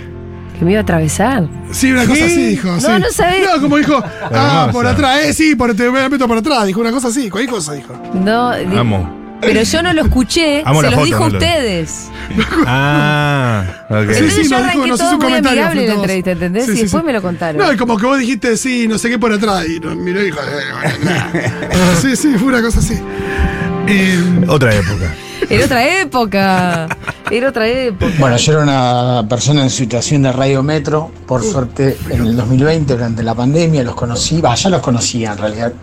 Que 0.57 0.65
me 0.65 0.71
iba 0.71 0.79
a 0.79 0.83
atravesar. 0.83 1.47
Sí, 1.71 1.91
una 1.91 2.05
cosa 2.05 2.25
así 2.25 2.45
dijo. 2.49 2.67
No, 2.67 2.79
sí. 2.79 2.87
no 2.99 3.11
sabés. 3.11 3.47
No, 3.47 3.61
como 3.61 3.77
dijo, 3.77 4.03
ah, 4.31 4.69
por 4.71 4.85
atrás, 4.85 5.25
eh, 5.25 5.33
sí, 5.33 5.55
por, 5.55 5.73
te 5.73 5.89
meto 5.89 6.27
por 6.27 6.37
atrás. 6.37 6.67
Dijo 6.67 6.79
una 6.79 6.91
cosa 6.91 7.07
así, 7.07 7.29
cualquier 7.29 7.53
cosa 7.53 7.73
dijo. 7.73 7.93
No, 8.13 8.51
Amo. 8.51 9.20
Pero 9.41 9.63
yo 9.63 9.83
no 9.83 9.93
lo 9.93 10.01
escuché, 10.03 10.61
Amo 10.65 10.81
se 10.81 10.85
los 10.87 10.93
foto, 10.95 11.05
dijo 11.05 11.23
a 11.23 11.27
no 11.27 11.29
lo- 11.33 11.37
ustedes. 11.39 12.09
Ah, 12.65 13.63
ok. 13.89 13.95
Entonces 13.99 14.33
sí, 14.33 14.43
yo 14.43 14.49
nos 14.49 14.49
dijo, 14.49 14.55
arranqué 14.55 14.87
nos 14.87 14.99
todo 14.99 15.07
hizo 15.09 15.15
un 15.15 15.21
muy 15.21 15.25
comentario 15.27 15.61
amigable 15.65 15.71
frente 15.81 15.87
la 15.87 15.93
a 15.93 15.95
vos. 15.95 16.03
entrevista, 16.03 16.31
¿entendés? 16.31 16.65
Sí, 16.65 16.71
y 16.71 16.75
sí, 16.75 16.81
después 16.83 17.01
sí. 17.01 17.05
me 17.07 17.13
lo 17.13 17.21
contaron. 17.21 17.57
No, 17.57 17.73
y 17.73 17.77
como 17.77 17.97
que 17.97 18.05
vos 18.05 18.19
dijiste, 18.19 18.57
sí, 18.57 18.87
no 18.87 18.97
sé 18.97 19.09
qué 19.09 19.19
por 19.19 19.31
atrás. 19.33 19.65
Y 19.67 19.79
nos 19.79 19.95
miró 19.95 20.21
y 20.21 20.25
dijo, 20.25 20.39
eh, 20.39 20.99
bueno, 20.99 21.95
sí, 22.01 22.15
sí, 22.15 22.33
fue 22.37 22.47
una 22.49 22.61
cosa 22.61 22.79
así. 22.79 22.99
Eh, 23.87 24.45
Otra 24.47 24.73
época. 24.75 25.13
Era 25.49 25.65
otra 25.65 25.99
época. 26.01 26.87
Era 27.31 27.49
otra 27.49 27.67
época. 27.67 28.13
Bueno, 28.19 28.37
yo 28.37 28.53
era 28.53 28.61
una 28.61 29.27
persona 29.27 29.63
en 29.63 29.69
situación 29.71 30.21
de 30.21 30.31
radio 30.31 30.61
metro, 30.63 31.11
por 31.25 31.43
suerte 31.43 31.97
en 32.09 32.21
el 32.27 32.35
2020 32.37 32.93
durante 32.93 33.23
la 33.23 33.33
pandemia 33.33 33.83
los 33.83 33.95
conocí, 33.95 34.39
va, 34.39 34.53
ya 34.55 34.69
los 34.69 34.81
conocía 34.81 35.31
en 35.31 35.37
realidad, 35.39 35.73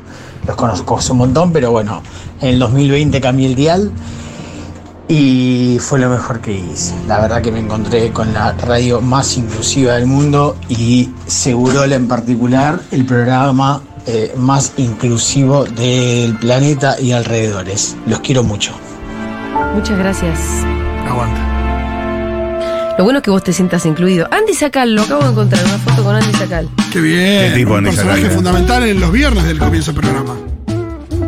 los 0.47 0.57
conozco 0.57 0.99
hace 0.99 1.13
un 1.13 1.19
montón, 1.19 1.53
pero 1.53 1.71
bueno, 1.71 2.03
en 2.41 2.49
el 2.49 2.59
2020 2.59 3.21
cambié 3.21 3.47
el 3.47 3.55
dial 3.55 3.93
y 5.09 5.79
fue 5.81 5.99
lo 5.99 6.11
mejor 6.11 6.41
que 6.41 6.53
hice. 6.53 6.95
La 7.07 7.21
verdad 7.21 7.41
que 7.41 7.51
me 7.51 7.61
encontré 7.61 8.11
con 8.11 8.33
la 8.35 8.53
radio 8.53 9.01
más 9.01 9.37
inclusiva 9.37 9.95
del 9.95 10.07
mundo 10.07 10.57
y 10.69 11.11
Segurola 11.27 11.97
en 11.97 12.09
particular, 12.09 12.81
el 12.91 13.07
programa 13.07 13.83
eh, 14.07 14.35
más 14.37 14.73
inclusivo 14.77 15.65
del 15.65 16.39
planeta 16.39 17.01
y 17.01 17.13
alrededores. 17.13 17.97
Los 18.07 18.21
quiero 18.21 18.43
mucho. 18.43 18.73
Muchas 19.75 19.99
gracias. 19.99 20.39
aguanta. 21.07 21.58
Lo 22.99 23.05
bueno 23.05 23.21
es 23.21 23.23
que 23.23 23.31
vos 23.31 23.45
te 23.45 23.53
sientas 23.53 23.87
incluido. 23.87 24.27
Andy 24.33 24.55
Sacal, 24.55 24.93
lo 24.93 25.03
acabo 25.03 25.23
de 25.23 25.31
encontrar, 25.31 25.65
una 25.65 25.79
foto 25.79 26.03
con 26.03 26.17
Andy 26.17 26.33
Sacal. 26.33 26.69
Qué 26.93 27.01
bien. 27.01 27.53
Qué 27.53 27.59
tipo, 27.59 27.71
un 27.71 27.79
Andy 27.79 27.91
personaje 27.91 28.23
Sacal, 28.23 28.33
eh. 28.33 28.35
fundamental 28.35 28.83
en 28.89 28.99
los 28.99 29.13
viernes 29.13 29.45
del 29.45 29.57
comienzo 29.61 29.93
del 29.93 30.01
programa. 30.01 30.35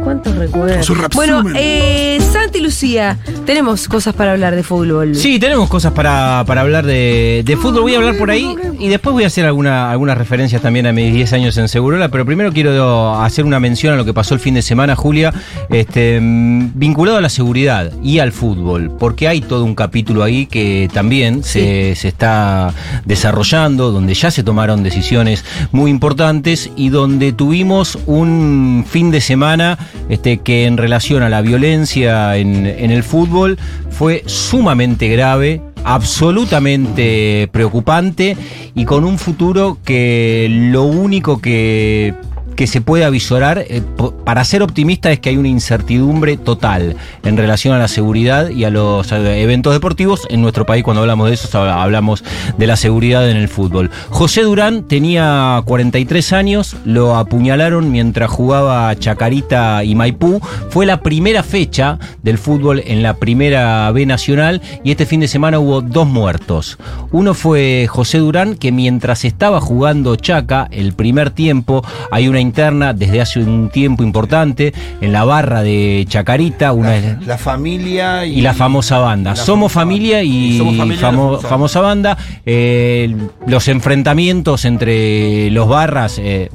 ¿Cuántos 0.03 0.37
recuerdos? 0.37 1.15
Bueno, 1.15 1.43
eh, 1.55 2.19
Santi 2.33 2.61
Lucía, 2.61 3.19
tenemos 3.45 3.89
cosas 3.89 4.15
para 4.15 4.33
hablar 4.33 4.57
de 4.57 4.63
fútbol. 4.63 5.15
Sí, 5.15 5.39
tenemos 5.39 5.69
cosas 5.69 5.93
para, 5.93 6.45
para 6.47 6.63
hablar 6.63 6.87
de, 6.87 7.43
de 7.45 7.57
fútbol. 7.57 7.83
Voy 7.83 7.95
a 7.95 7.99
hablar 7.99 8.17
por 8.17 8.31
ahí 8.31 8.57
y 8.79 8.89
después 8.89 9.13
voy 9.13 9.25
a 9.25 9.27
hacer 9.27 9.45
alguna, 9.45 9.91
algunas 9.91 10.17
referencias 10.17 10.63
también 10.63 10.87
a 10.87 10.93
mis 10.93 11.13
10 11.13 11.33
años 11.35 11.57
en 11.59 11.69
Segurola. 11.69 12.09
Pero 12.09 12.25
primero 12.25 12.53
quiero 12.53 13.21
hacer 13.21 13.45
una 13.45 13.61
mención 13.61 13.95
a 13.95 13.97
lo 13.97 14.05
que 14.05 14.15
pasó 14.15 14.35
el 14.35 14.41
fin 14.41 14.55
de 14.55 14.63
semana, 14.63 14.97
Julia, 14.97 15.33
este, 15.69 16.19
mm, 16.21 16.73
vinculado 16.75 17.19
a 17.19 17.21
la 17.21 17.29
seguridad 17.29 17.93
y 18.03 18.19
al 18.21 18.33
fútbol. 18.33 18.93
Porque 18.99 19.29
hay 19.29 19.41
todo 19.41 19.65
un 19.65 19.75
capítulo 19.75 20.23
ahí 20.23 20.47
que 20.47 20.89
también 20.93 21.45
se, 21.45 21.95
se 21.95 22.09
está 22.09 22.73
desarrollando, 23.05 23.93
donde 23.93 24.15
ya 24.15 24.31
se 24.31 24.43
tomaron 24.43 24.83
decisiones 24.83 25.45
muy 25.73 25.91
importantes 25.91 26.71
y 26.77 26.89
donde 26.89 27.33
tuvimos 27.33 27.99
un 28.07 28.85
fin 28.89 29.11
de 29.11 29.21
semana 29.21 29.79
este, 30.09 30.39
que 30.39 30.67
en 30.67 30.77
relación 30.77 31.23
a 31.23 31.29
la 31.29 31.41
violencia 31.43 32.37
en, 32.37 32.67
en 32.67 32.91
el 32.91 33.03
fútbol 33.03 33.59
fue 33.91 34.23
sumamente 34.27 35.09
grave, 35.09 35.61
absolutamente 35.85 37.49
preocupante 37.53 38.37
y 38.75 38.85
con 38.85 39.05
un 39.05 39.19
futuro 39.19 39.79
que 39.85 40.49
lo 40.51 40.85
único 40.85 41.41
que 41.41 42.15
que 42.61 42.67
se 42.67 42.83
puede 42.83 43.07
avisorar, 43.07 43.65
eh, 43.67 43.81
para 44.27 44.45
ser 44.45 44.63
optimista, 44.63 45.11
es 45.11 45.19
que 45.19 45.31
hay 45.31 45.39
una 45.39 45.49
incertidumbre 45.49 46.37
total 46.37 46.95
en 47.25 47.39
relación 47.39 47.73
a 47.75 47.79
la 47.79 47.89
seguridad 47.89 48.51
y 48.51 48.65
a 48.65 48.71
los 48.71 49.11
eh, 49.13 49.41
eventos 49.43 49.73
deportivos. 49.73 50.27
En 50.29 50.43
nuestro 50.43 50.67
país, 50.67 50.85
cuando 50.85 51.01
hablamos 51.01 51.29
de 51.29 51.35
eso, 51.37 51.49
hab- 51.59 51.73
hablamos 51.73 52.23
de 52.59 52.67
la 52.67 52.77
seguridad 52.77 53.31
en 53.31 53.39
el 53.39 53.49
fútbol. 53.49 53.89
José 54.11 54.43
Durán 54.43 54.83
tenía 54.83 55.63
43 55.65 56.35
años, 56.35 56.77
lo 56.85 57.17
apuñalaron 57.17 57.91
mientras 57.91 58.29
jugaba 58.31 58.95
Chacarita 58.95 59.83
y 59.83 59.95
Maipú. 59.95 60.39
Fue 60.69 60.85
la 60.85 61.01
primera 61.01 61.43
fecha 61.43 61.99
del 62.23 62.37
fútbol 62.37 62.83
en 62.85 63.03
la 63.03 63.15
primera 63.15 63.91
B 63.93 64.05
nacional 64.05 64.61
y 64.85 64.91
este 64.91 65.07
fin 65.07 65.21
de 65.21 65.29
semana 65.29 65.59
hubo 65.61 65.81
dos 65.81 66.07
muertos. 66.07 66.77
Uno 67.11 67.33
fue 67.33 67.87
José 67.89 68.19
Durán, 68.19 68.55
que 68.57 68.71
mientras 68.71 69.25
estaba 69.25 69.63
jugando 69.63 70.15
Chaca, 70.17 70.69
el 70.71 70.93
primer 70.93 71.31
tiempo, 71.31 71.83
hay 72.11 72.29
una 72.29 72.50
interna 72.51 72.93
desde 72.93 73.21
hace 73.21 73.39
un 73.41 73.69
tiempo 73.71 74.03
importante 74.03 74.73
en 75.01 75.13
la 75.13 75.25
barra 75.25 75.63
de 75.63 76.05
Chacarita, 76.09 76.73
una 76.73 77.19
La 77.27 77.39
familia 77.39 78.27
y, 78.27 78.39
y 78.39 78.43
la 78.43 78.55
famosa 78.55 78.99
banda. 78.99 79.31
la 79.31 79.37
Somos 79.37 79.71
familia 79.73 80.23
y, 80.23 80.55
Y 80.55 80.59
Somos 80.59 80.77
Familia 80.77 80.99
y 80.99 81.01
la 81.03 81.09
famo- 81.11 81.31
famosa 81.41 81.49
famosa 81.49 81.81
banda. 81.81 82.19
Eh, 82.45 83.15
los 83.47 83.69
enfrentamientos 83.69 84.65
entre 84.65 85.51
los 85.51 85.69
barras. 85.69 86.19
eh, 86.19 86.49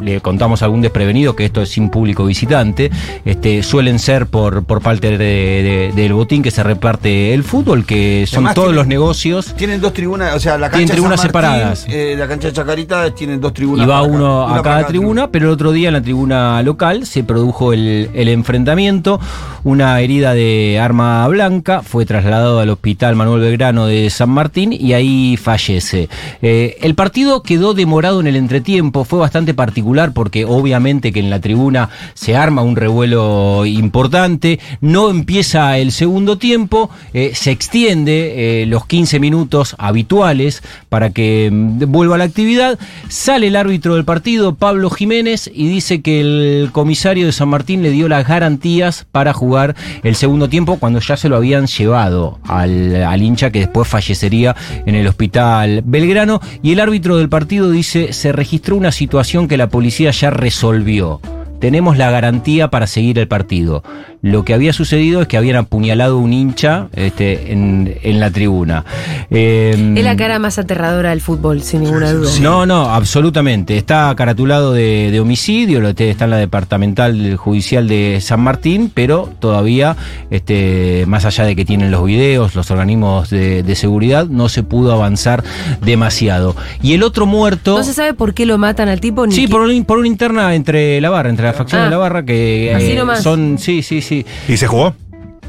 le 0.00 0.20
contamos 0.20 0.62
a 0.62 0.66
algún 0.66 0.82
desprevenido 0.82 1.34
que 1.36 1.44
esto 1.44 1.62
es 1.62 1.68
sin 1.70 1.90
público 1.90 2.24
visitante, 2.26 2.90
este, 3.24 3.62
suelen 3.62 3.98
ser 3.98 4.26
por, 4.26 4.64
por 4.64 4.80
parte 4.82 5.16
de- 5.16 5.18
de- 5.18 5.92
del 5.94 6.12
botín 6.12 6.42
que 6.42 6.50
se 6.50 6.62
reparte 6.62 7.32
el 7.34 7.42
fútbol, 7.44 7.84
que 7.86 8.24
son 8.26 8.38
Además, 8.38 8.54
todos 8.54 8.66
tienen- 8.68 8.76
los 8.76 8.86
negocios. 8.86 9.54
Tienen 9.56 9.80
dos 9.80 9.92
tribunas, 9.92 10.34
o 10.34 10.40
sea, 10.40 10.58
la 10.58 10.68
cancha 10.70 10.76
Tienen 10.78 10.88
de 10.88 10.92
tribunas 10.94 11.20
San 11.20 11.32
Martín, 11.32 11.50
separadas. 11.50 11.86
eh, 11.88 12.14
la 12.18 12.28
cancha 12.28 12.48
de 12.48 12.52
Chacarita 12.54 13.10
tienen 13.14 13.40
dos 13.40 13.52
tribunas. 13.54 13.86
Y 13.86 13.88
va 13.88 14.02
uno 14.02 14.46
a 14.48 14.62
cada 14.62 14.86
tribuna, 14.86 15.28
pero 15.30 15.46
el 15.46 15.52
otro 15.52 15.72
día 15.72 15.88
en 15.88 15.94
la 15.94 16.02
tribuna 16.02 16.62
local 16.62 17.06
se 17.06 17.24
produjo 17.24 17.72
el, 17.72 18.10
el 18.14 18.28
enfrentamiento, 18.28 19.20
una 19.64 20.00
herida 20.00 20.34
de 20.34 20.78
arma 20.80 21.26
blanca, 21.28 21.82
fue 21.82 22.04
trasladado 22.06 22.60
al 22.60 22.70
hospital 22.70 23.16
Manuel 23.16 23.40
Belgrano 23.40 23.86
de 23.86 24.10
San 24.10 24.30
Martín 24.30 24.72
y 24.72 24.92
ahí 24.92 25.36
fallece. 25.36 26.08
Eh, 26.42 26.76
el 26.82 26.94
partido 26.94 27.42
quedó 27.42 27.72
demorado 27.74 28.20
en 28.20 28.26
el 28.26 28.36
entretiempo, 28.36 29.04
fue 29.04 29.18
bastante 29.18 29.54
particular 29.54 29.85
porque 30.12 30.44
obviamente 30.44 31.12
que 31.12 31.20
en 31.20 31.30
la 31.30 31.40
tribuna 31.40 31.90
se 32.14 32.36
arma 32.36 32.62
un 32.62 32.74
revuelo 32.74 33.64
importante, 33.66 34.58
no 34.80 35.10
empieza 35.10 35.78
el 35.78 35.92
segundo 35.92 36.38
tiempo, 36.38 36.90
eh, 37.14 37.32
se 37.34 37.52
extiende 37.52 38.62
eh, 38.62 38.66
los 38.66 38.86
15 38.86 39.20
minutos 39.20 39.76
habituales 39.78 40.62
para 40.88 41.10
que 41.10 41.50
mm, 41.52 41.84
vuelva 41.86 42.18
la 42.18 42.24
actividad, 42.24 42.78
sale 43.08 43.46
el 43.46 43.56
árbitro 43.56 43.94
del 43.94 44.04
partido, 44.04 44.56
Pablo 44.56 44.90
Jiménez, 44.90 45.48
y 45.54 45.68
dice 45.68 46.02
que 46.02 46.20
el 46.20 46.70
comisario 46.72 47.26
de 47.26 47.32
San 47.32 47.48
Martín 47.48 47.82
le 47.82 47.90
dio 47.90 48.08
las 48.08 48.26
garantías 48.26 49.06
para 49.12 49.32
jugar 49.32 49.76
el 50.02 50.16
segundo 50.16 50.48
tiempo 50.48 50.78
cuando 50.78 50.98
ya 50.98 51.16
se 51.16 51.28
lo 51.28 51.36
habían 51.36 51.66
llevado 51.66 52.40
al, 52.44 53.04
al 53.04 53.22
hincha 53.22 53.50
que 53.50 53.60
después 53.60 53.86
fallecería 53.86 54.56
en 54.84 54.96
el 54.96 55.06
hospital 55.06 55.82
Belgrano, 55.84 56.40
y 56.62 56.72
el 56.72 56.80
árbitro 56.80 57.16
del 57.16 57.28
partido 57.28 57.70
dice 57.70 58.12
se 58.12 58.32
registró 58.32 58.76
una 58.76 58.90
situación 58.90 59.46
que 59.48 59.56
la 59.56 59.68
policía 59.76 60.10
ya 60.10 60.30
resolvió. 60.30 61.20
Tenemos 61.60 61.96
la 61.96 62.10
garantía 62.10 62.68
para 62.68 62.86
seguir 62.86 63.18
el 63.18 63.28
partido. 63.28 63.82
Lo 64.22 64.44
que 64.44 64.54
había 64.54 64.72
sucedido 64.72 65.22
es 65.22 65.28
que 65.28 65.36
habían 65.36 65.56
apuñalado 65.56 66.18
un 66.18 66.32
hincha 66.32 66.88
este, 66.94 67.52
en, 67.52 67.94
en 68.02 68.18
la 68.20 68.30
tribuna. 68.30 68.84
Eh, 69.30 69.94
Es 69.96 70.04
la 70.04 70.16
cara 70.16 70.38
más 70.38 70.58
aterradora 70.58 71.10
del 71.10 71.20
fútbol, 71.20 71.62
sin 71.62 71.82
ninguna 71.84 72.12
duda. 72.12 72.30
no, 72.40 72.66
no, 72.66 72.90
absolutamente. 72.90 73.76
Está 73.76 74.12
caratulado 74.16 74.72
de, 74.72 75.10
de 75.12 75.20
homicidio, 75.20 75.86
está 75.88 76.24
en 76.24 76.30
la 76.30 76.36
departamental 76.38 77.36
judicial 77.36 77.86
de 77.88 78.18
San 78.20 78.40
Martín, 78.40 78.90
pero 78.92 79.30
todavía, 79.38 79.96
este, 80.30 81.04
más 81.06 81.24
allá 81.24 81.44
de 81.44 81.54
que 81.54 81.64
tienen 81.64 81.90
los 81.90 82.04
videos, 82.04 82.54
los 82.54 82.70
organismos 82.70 83.30
de, 83.30 83.62
de 83.62 83.74
seguridad, 83.76 84.26
no 84.26 84.48
se 84.48 84.62
pudo 84.62 84.92
avanzar 84.92 85.44
demasiado. 85.84 86.56
Y 86.82 86.94
el 86.94 87.02
otro 87.02 87.26
muerto. 87.26 87.76
No 87.78 87.84
se 87.84 87.94
sabe 87.94 88.14
por 88.14 88.34
qué 88.34 88.46
lo 88.46 88.58
matan 88.58 88.88
al 88.88 89.00
tipo 89.00 89.26
ni 89.26 89.34
Sí, 89.34 89.46
por, 89.46 89.60
un- 89.62 89.84
por 89.84 89.98
una 89.98 90.08
interna 90.08 90.54
entre 90.54 91.00
la 91.00 91.10
barra, 91.10 91.30
entre 91.30 91.45
la 91.46 91.52
facción 91.52 91.80
Ah. 91.82 91.84
de 91.84 91.90
la 91.90 91.96
barra, 91.96 92.24
que 92.24 92.72
Así 92.74 92.92
eh, 92.92 92.96
nomás. 92.96 93.22
son, 93.22 93.58
sí, 93.58 93.82
sí, 93.82 94.00
sí. 94.02 94.24
¿Y 94.48 94.56
se 94.56 94.66
jugó? 94.66 94.94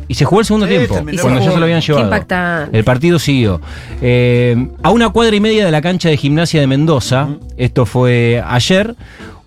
Y 0.09 0.13
se 0.13 0.23
jugó 0.23 0.39
el 0.39 0.45
segundo 0.45 0.67
Sí, 0.67 0.71
tiempo, 0.73 0.93
cuando 1.21 1.41
ya 1.41 1.51
se 1.51 1.57
lo 1.57 1.63
habían 1.65 1.81
Qué 1.81 1.87
llevado. 1.87 2.05
impactante. 2.05 2.77
El 2.77 2.83
partido 2.85 3.19
siguió. 3.19 3.59
Eh, 4.01 4.67
a 4.81 4.89
una 4.91 5.09
cuadra 5.09 5.35
y 5.35 5.41
media 5.41 5.65
de 5.65 5.71
la 5.71 5.81
cancha 5.81 6.07
de 6.07 6.15
gimnasia 6.15 6.61
de 6.61 6.67
Mendoza, 6.67 7.27
esto 7.57 7.85
fue 7.85 8.41
ayer, 8.47 8.95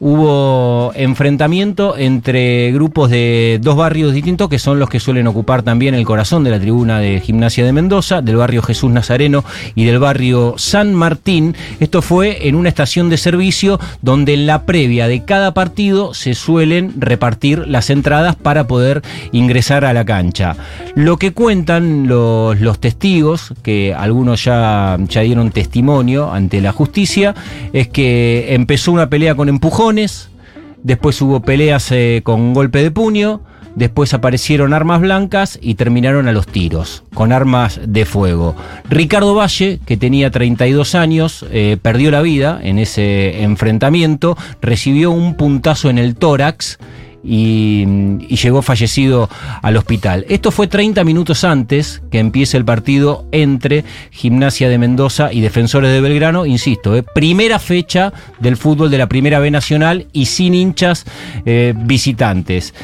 hubo 0.01 0.93
enfrentamiento 0.95 1.97
entre 1.97 2.73
grupos 2.73 3.11
de 3.11 3.59
dos 3.63 3.77
barrios 3.77 4.15
distintos 4.15 4.49
que 4.49 4.59
son 4.59 4.79
los 4.79 4.89
que 4.89 4.99
suelen 4.99 5.27
ocupar 5.27 5.63
también 5.63 5.95
el 5.95 6.07
corazón 6.07 6.43
de 6.43 6.51
la 6.51 6.59
tribuna 6.59 7.01
de 7.01 7.21
gimnasia 7.21 7.67
de 7.67 7.73
Mendoza, 7.75 8.23
del 8.23 8.37
barrio 8.37 8.63
Jesús 8.63 8.91
Nazareno 8.91 9.45
y 9.75 9.85
del 9.85 9.99
barrio 9.99 10.55
San 10.57 10.95
Martín. 10.95 11.55
Esto 11.81 12.01
fue 12.01 12.49
en 12.49 12.55
una 12.55 12.71
estación 12.71 13.11
de 13.11 13.19
servicio 13.19 13.79
donde 14.01 14.33
en 14.35 14.47
la 14.47 14.63
previa 14.63 15.07
de 15.07 15.25
cada 15.25 15.53
partido 15.53 16.15
se 16.15 16.35
suelen 16.35 16.95
repartir 16.99 17.69
las 17.69 17.91
entradas 17.91 18.37
para 18.37 18.67
poder 18.67 19.03
ingresar 19.33 19.85
a 19.85 19.93
la 19.93 20.07
cancha. 20.07 20.57
Lo 20.95 21.19
que 21.19 21.33
cuentan 21.33 22.09
los, 22.09 22.81
testigos, 22.81 23.53
que 23.63 23.95
algunos 23.95 24.45
ya, 24.45 24.97
ya 25.09 25.21
dieron 25.21 25.51
testimonio 25.51 26.33
ante 26.33 26.63
la 26.63 26.73
justicia, 26.73 27.35
es 27.75 27.89
que 27.89 28.55
empezó 28.55 28.93
una 28.93 29.11
pelea 29.11 29.35
con 29.35 29.51
después 30.83 31.21
hubo 31.23 31.41
peleas 31.41 31.91
eh, 31.93 32.21
con 32.25 32.55
golpe 32.55 32.83
de 32.83 32.91
puño, 32.91 33.41
después 33.75 34.15
aparecieron 34.15 34.73
armas 34.73 35.01
blancas 35.01 35.59
y 35.61 35.75
terminaron 35.75 36.29
a 36.29 36.33
los 36.33 36.47
tiros, 36.47 37.05
con 37.15 37.33
armas 37.33 37.81
de 37.87 38.05
fuego. 38.05 38.55
Ricardo 38.89 39.35
Valle, 39.35 39.81
que 39.87 39.97
tenía 39.97 40.31
32 40.31 40.95
años, 40.95 41.47
eh, 41.51 41.77
perdió 41.81 42.11
la 42.11 42.23
vida 42.23 42.61
en 42.63 42.79
ese 42.79 43.43
enfrentamiento, 43.43 44.37
recibió 44.61 45.11
un 45.11 45.35
puntazo 45.35 45.91
en 45.91 45.99
el 45.99 46.15
tórax 46.15 46.79
y, 47.23 47.87
llegó 48.41 48.63
fallecido 48.63 49.29
al 49.63 49.77
hospital. 49.77 50.25
Esto 50.29 50.51
fue 50.51 50.67
30 50.67 51.05
minutos 51.05 51.45
antes 51.45 52.03
que 52.11 52.19
empiece 52.19 52.57
el 52.57 52.65
partido 52.65 53.27
entre 53.33 53.85
Gimnasia 54.11 54.69
de 54.69 54.79
Mendoza 54.79 55.33
y 55.33 55.41
Defensores 55.41 55.93
de 55.93 56.01
Belgrano, 56.01 56.47
insisto, 56.47 56.97
eh, 56.97 57.03
primera 57.03 57.59
fecha 57.59 58.13
del 58.39 58.57
fútbol 58.57 58.91
de 58.91 58.99
la 58.99 59.09
Primera 59.09 59.39
B 59.39 59.51
Nacional 59.51 60.07
y 60.13 60.27
sin 60.27 60.55
hinchas 60.55 61.05
eh, 61.45 61.75
visitantes. 61.77 62.75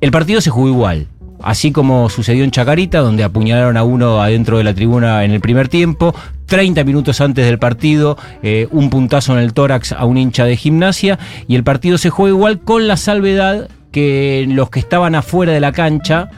El 0.00 0.10
partido 0.12 0.40
se 0.40 0.50
jugó 0.50 0.68
igual. 0.68 1.08
Así 1.42 1.70
como 1.72 2.08
sucedió 2.10 2.44
en 2.44 2.50
Chacarita, 2.50 2.98
donde 3.00 3.24
apuñalaron 3.24 3.76
a 3.76 3.84
uno 3.84 4.20
adentro 4.22 4.58
de 4.58 4.64
la 4.64 4.74
tribuna 4.74 5.24
en 5.24 5.30
el 5.30 5.40
primer 5.40 5.68
tiempo, 5.68 6.14
30 6.46 6.82
minutos 6.84 7.20
antes 7.20 7.46
del 7.46 7.58
partido, 7.58 8.16
eh, 8.42 8.66
un 8.70 8.90
puntazo 8.90 9.34
en 9.34 9.40
el 9.44 9.52
tórax 9.52 9.92
a 9.92 10.04
un 10.04 10.16
hincha 10.18 10.44
de 10.44 10.56
gimnasia, 10.56 11.18
y 11.46 11.54
el 11.54 11.62
partido 11.64 11.96
se 11.98 12.10
juega 12.10 12.34
igual 12.34 12.60
con 12.60 12.88
la 12.88 12.96
salvedad 12.96 13.68
que 13.92 14.46
los 14.48 14.68
que 14.70 14.80
estaban 14.80 15.14
afuera 15.14 15.52
de 15.52 15.60
la 15.60 15.72
cancha 15.72 16.28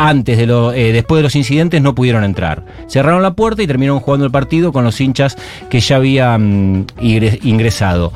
antes 0.00 0.38
de 0.38 0.46
lo, 0.46 0.72
eh, 0.72 0.92
después 0.92 1.18
de 1.18 1.24
los 1.24 1.34
incidentes 1.34 1.82
no 1.82 1.92
pudieron 1.94 2.22
entrar. 2.22 2.64
Cerraron 2.88 3.20
la 3.20 3.32
puerta 3.34 3.62
y 3.64 3.66
terminaron 3.66 3.98
jugando 4.00 4.24
el 4.26 4.30
partido 4.32 4.72
con 4.72 4.84
los 4.84 5.00
hinchas 5.00 5.36
que 5.68 5.80
ya 5.80 5.96
habían 5.96 6.86
ingre- 7.00 7.40
ingresado. 7.42 8.12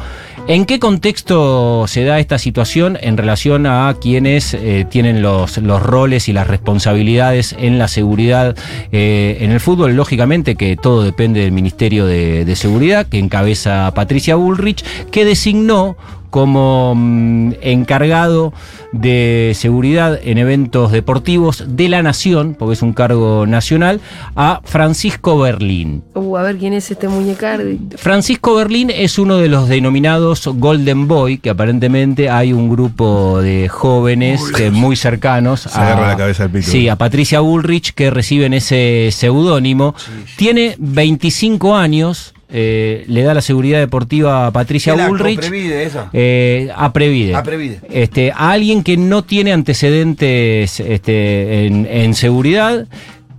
¿En 0.49 0.67
qué 0.67 0.81
contexto 0.81 1.87
se 1.87 2.03
da 2.05 2.19
esta 2.19 2.37
situación 2.37 2.99
en 3.01 3.17
relación 3.17 3.65
a 3.65 3.95
quienes 4.01 4.55
eh, 4.55 4.85
tienen 4.91 5.23
los, 5.23 5.57
los 5.59 5.81
roles 5.81 6.29
y 6.29 6.33
las 6.33 6.49
responsabilidades 6.49 7.55
en 7.57 7.79
la 7.79 7.87
seguridad 7.87 8.57
eh, 8.91 9.39
en 9.41 9.53
el 9.53 9.61
fútbol? 9.61 9.95
Lógicamente 9.95 10.57
que 10.57 10.77
todo 10.77 11.05
depende 11.05 11.41
del 11.41 11.53
Ministerio 11.53 12.07
de, 12.07 12.45
de 12.45 12.57
Seguridad 12.57 13.07
que 13.07 13.21
encabeza 13.21 13.93
Patricia 13.95 14.35
Bullrich, 14.35 14.85
que 15.13 15.25
designó 15.25 15.97
como 16.33 16.95
mm, 16.97 17.53
encargado 17.61 18.55
de 18.93 19.53
seguridad 19.55 20.19
en 20.23 20.39
eventos 20.39 20.91
deportivos 20.91 21.63
de 21.69 21.91
la 21.91 22.03
Nación, 22.03 22.57
porque 22.59 22.73
es 22.73 22.81
un 22.81 22.95
cargo 22.95 23.47
nacional, 23.47 24.01
a 24.35 24.63
Francisco 24.65 25.39
Berlín. 25.39 26.03
Uh, 26.15 26.39
a 26.39 26.43
ver 26.43 26.57
quién 26.57 26.73
es 26.73 26.91
este 26.91 27.07
muñecardi. 27.07 27.79
Francisco 27.97 28.55
Berlín 28.55 28.91
es 28.91 29.19
uno 29.19 29.37
de 29.37 29.49
los 29.49 29.69
denominados 29.69 30.47
Golden 30.47 31.07
Boy, 31.07 31.37
que 31.37 31.51
aparentemente 31.51 32.31
hay 32.31 32.55
un 32.55 32.71
grupo 32.71 33.43
de 33.43 33.69
jóvenes 33.69 34.41
muy 34.73 34.97
cercanos 34.97 35.61
Se 35.61 35.79
agarra 35.79 36.09
la 36.09 36.17
cabeza 36.17 36.45
al 36.45 36.51
pito. 36.51 36.71
Sí, 36.71 36.89
a 36.89 36.97
Patricia 36.97 37.41
Bullrich 37.41 37.93
que 37.93 38.11
reciben 38.11 38.55
ese 38.55 39.11
seudónimo. 39.13 39.95
Tiene 40.37 40.77
25 40.79 41.77
años. 41.77 42.33
Eh, 42.53 43.05
le 43.07 43.23
da 43.23 43.33
la 43.33 43.41
seguridad 43.41 43.81
deportiva 43.81 44.47
a 44.47 44.51
Patricia 44.51 44.93
¿Qué 44.93 44.99
la 44.99 45.09
Bullrich. 45.09 45.37
Coprevide 45.37 45.85
esa? 45.85 46.11
Eh, 46.13 46.69
a 46.77 46.93
Previde. 46.93 47.35
A 47.35 47.43
Previde. 47.43 47.81
Este, 47.91 48.31
a 48.31 48.51
alguien 48.51 48.83
que 48.83 48.97
no 48.99 49.25
tiene 49.25 49.53
antecedentes 49.53 50.79
este, 50.79 51.67
en, 51.67 51.87
en 51.91 52.15
seguridad, 52.15 52.87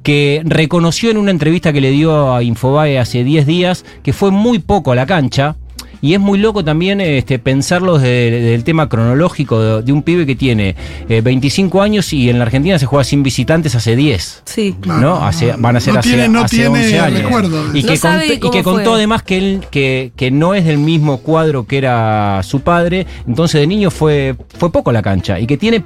que 0.01 0.41
reconoció 0.45 1.11
en 1.11 1.17
una 1.17 1.31
entrevista 1.31 1.71
que 1.71 1.81
le 1.81 1.91
dio 1.91 2.33
a 2.33 2.43
Infobae 2.43 2.99
hace 2.99 3.23
10 3.23 3.45
días 3.45 3.85
que 4.03 4.13
fue 4.13 4.31
muy 4.31 4.59
poco 4.59 4.91
a 4.91 4.95
la 4.95 5.05
cancha. 5.05 5.55
Y 6.03 6.13
es 6.15 6.19
muy 6.19 6.37
loco 6.37 6.65
también 6.65 6.99
este, 6.99 7.39
pensarlo 7.39 7.97
desde, 7.97 8.29
desde 8.29 8.55
el 8.55 8.65
tema 8.65 8.89
cronológico 8.89 9.59
de, 9.61 9.81
de 9.83 9.91
un 9.93 10.03
pibe 10.03 10.25
que 10.25 10.35
tiene 10.35 10.75
eh, 11.07 11.21
25 11.21 11.81
años 11.81 12.11
y 12.11 12.29
en 12.29 12.39
la 12.39 12.43
Argentina 12.43 12.77
se 12.77 12.85
juega 12.85 13.05
sin 13.05 13.23
visitantes 13.23 13.73
hace 13.73 13.95
10. 13.95 14.41
Sí. 14.43 14.75
¿no? 14.85 15.23
Hace, 15.25 15.53
van 15.57 15.77
a 15.77 15.79
ser 15.79 15.93
No 15.93 15.99
hace, 16.01 16.09
tiene- 16.09 16.27
no 16.27 16.41
hace 16.41 16.57
tiene 16.57 16.69
11 16.81 16.99
años. 16.99 17.21
recuerdo 17.23 17.63
Y 17.73 17.83
que, 17.83 17.97
contó, 17.97 18.25
y 18.25 18.39
que 18.51 18.63
contó 18.63 18.83
fue. 18.89 18.95
además 18.95 19.23
que, 19.23 19.37
él, 19.37 19.61
que, 19.71 20.11
que 20.17 20.29
no 20.29 20.53
es 20.55 20.65
del 20.65 20.77
mismo 20.77 21.19
cuadro 21.19 21.65
que 21.65 21.77
era 21.77 22.41
su 22.43 22.59
padre, 22.59 23.07
entonces 23.25 23.61
de 23.61 23.67
niño 23.67 23.89
fue, 23.89 24.35
fue 24.57 24.73
poco 24.73 24.89
a 24.89 24.93
la 24.93 25.01
cancha 25.01 25.39
y 25.39 25.47
que 25.47 25.55
tiene 25.55 25.85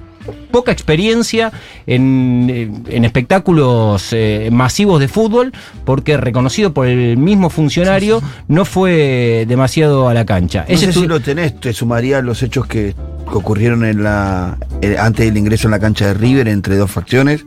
poca 0.52 0.72
experiencia 0.72 1.52
en, 1.86 2.48
eh, 2.50 2.72
en 2.90 3.06
espectáculos 3.06 4.10
eh, 4.12 4.50
masivos 4.52 5.00
de 5.00 5.08
fútbol 5.08 5.54
porque 5.86 6.18
reconocido 6.18 6.74
por 6.74 6.88
el 6.88 7.18
mismo 7.18 7.50
funcionario 7.50 8.22
no 8.48 8.66
fue 8.66 9.46
demasiado 9.48 10.08
a 10.10 10.14
la 10.14 10.26
cancha. 10.26 10.66
No 10.68 10.74
Ese 10.74 10.92
sé 10.92 11.00
si 11.00 11.08
lo 11.08 11.20
tenés, 11.20 11.60
te 11.60 11.74
sumaría 11.74 12.20
a 12.20 12.22
los 12.22 12.44
hechos 12.44 12.68
que, 12.68 12.96
que 13.30 13.36
ocurrieron 13.36 13.86
en 13.86 14.04
la 14.04 14.58
eh, 14.82 14.98
antes 15.00 15.26
del 15.26 15.38
ingreso 15.38 15.68
en 15.68 15.72
la 15.72 15.80
cancha 15.80 16.08
de 16.08 16.14
River 16.14 16.48
entre 16.48 16.76
dos 16.76 16.92
facciones 16.92 17.46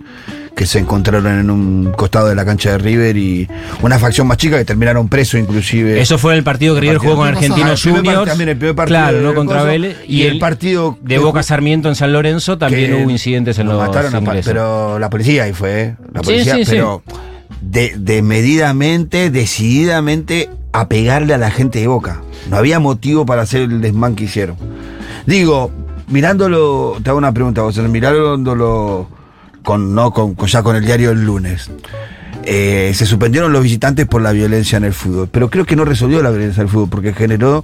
que 0.54 0.66
se 0.66 0.78
encontraron 0.78 1.38
en 1.38 1.50
un 1.50 1.92
costado 1.96 2.28
de 2.28 2.34
la 2.34 2.44
cancha 2.44 2.72
de 2.72 2.78
River 2.78 3.16
y 3.16 3.48
una 3.82 3.98
facción 3.98 4.26
más 4.26 4.36
chica 4.36 4.58
que 4.58 4.64
terminaron 4.64 5.08
presos 5.08 5.40
inclusive. 5.40 6.00
Eso 6.00 6.18
fue 6.18 6.36
el 6.36 6.42
partido 6.42 6.74
que 6.74 6.82
River 6.82 6.98
jugó 6.98 7.16
con 7.16 7.28
Argentinos 7.28 7.86
Ah, 7.86 7.90
Juniors. 7.90 8.28
también 8.28 8.50
el 8.50 8.56
primer 8.56 8.74
partido 8.74 8.98
claro, 8.98 9.20
no 9.22 9.34
contra. 9.34 9.62
Vélez. 9.62 9.96
Y 10.06 10.22
el 10.22 10.38
partido 10.38 10.98
de 11.02 11.18
Boca 11.18 11.42
Sarmiento 11.42 11.88
en 11.88 11.94
San 11.94 12.12
Lorenzo 12.12 12.58
también 12.58 12.94
hubo 12.94 13.10
incidentes 13.10 13.58
en 13.58 13.68
los 13.68 13.78
mataron 13.78 14.14
a 14.14 14.20
pero 14.44 14.98
la 14.98 15.10
policía 15.10 15.44
ahí 15.44 15.52
fue, 15.52 15.80
¿eh? 15.82 15.96
La 16.12 16.22
policía, 16.22 16.54
sí, 16.56 16.64
sí. 16.64 16.70
pero 16.72 17.02
de, 17.60 17.94
desmedidamente, 17.96 19.30
decididamente 19.30 20.50
a 20.72 20.88
pegarle 20.88 21.34
a 21.34 21.38
la 21.38 21.50
gente 21.50 21.80
de 21.80 21.86
Boca. 21.86 22.22
No 22.48 22.56
había 22.56 22.78
motivo 22.78 23.26
para 23.26 23.42
hacer 23.42 23.62
el 23.62 23.80
desmán 23.80 24.14
que 24.14 24.24
hicieron. 24.24 24.56
Digo, 25.26 25.70
mirándolo, 26.08 26.96
te 27.02 27.10
hago 27.10 27.18
una 27.18 27.32
pregunta, 27.32 27.62
vos, 27.62 27.76
mirándolo 27.78 29.08
con, 29.62 29.94
no, 29.94 30.12
con, 30.12 30.34
con- 30.34 30.48
ya 30.48 30.62
con 30.62 30.76
el 30.76 30.84
diario 30.84 31.10
del 31.10 31.24
lunes. 31.24 31.70
Eh, 32.42 32.92
se 32.94 33.04
suspendieron 33.04 33.52
los 33.52 33.62
visitantes 33.62 34.06
por 34.06 34.22
la 34.22 34.32
violencia 34.32 34.78
en 34.78 34.84
el 34.84 34.94
fútbol, 34.94 35.28
pero 35.30 35.50
creo 35.50 35.66
que 35.66 35.76
no 35.76 35.84
resolvió 35.84 36.22
la 36.22 36.30
violencia 36.30 36.62
del 36.62 36.70
fútbol 36.72 36.88
porque 36.88 37.12
generó 37.12 37.62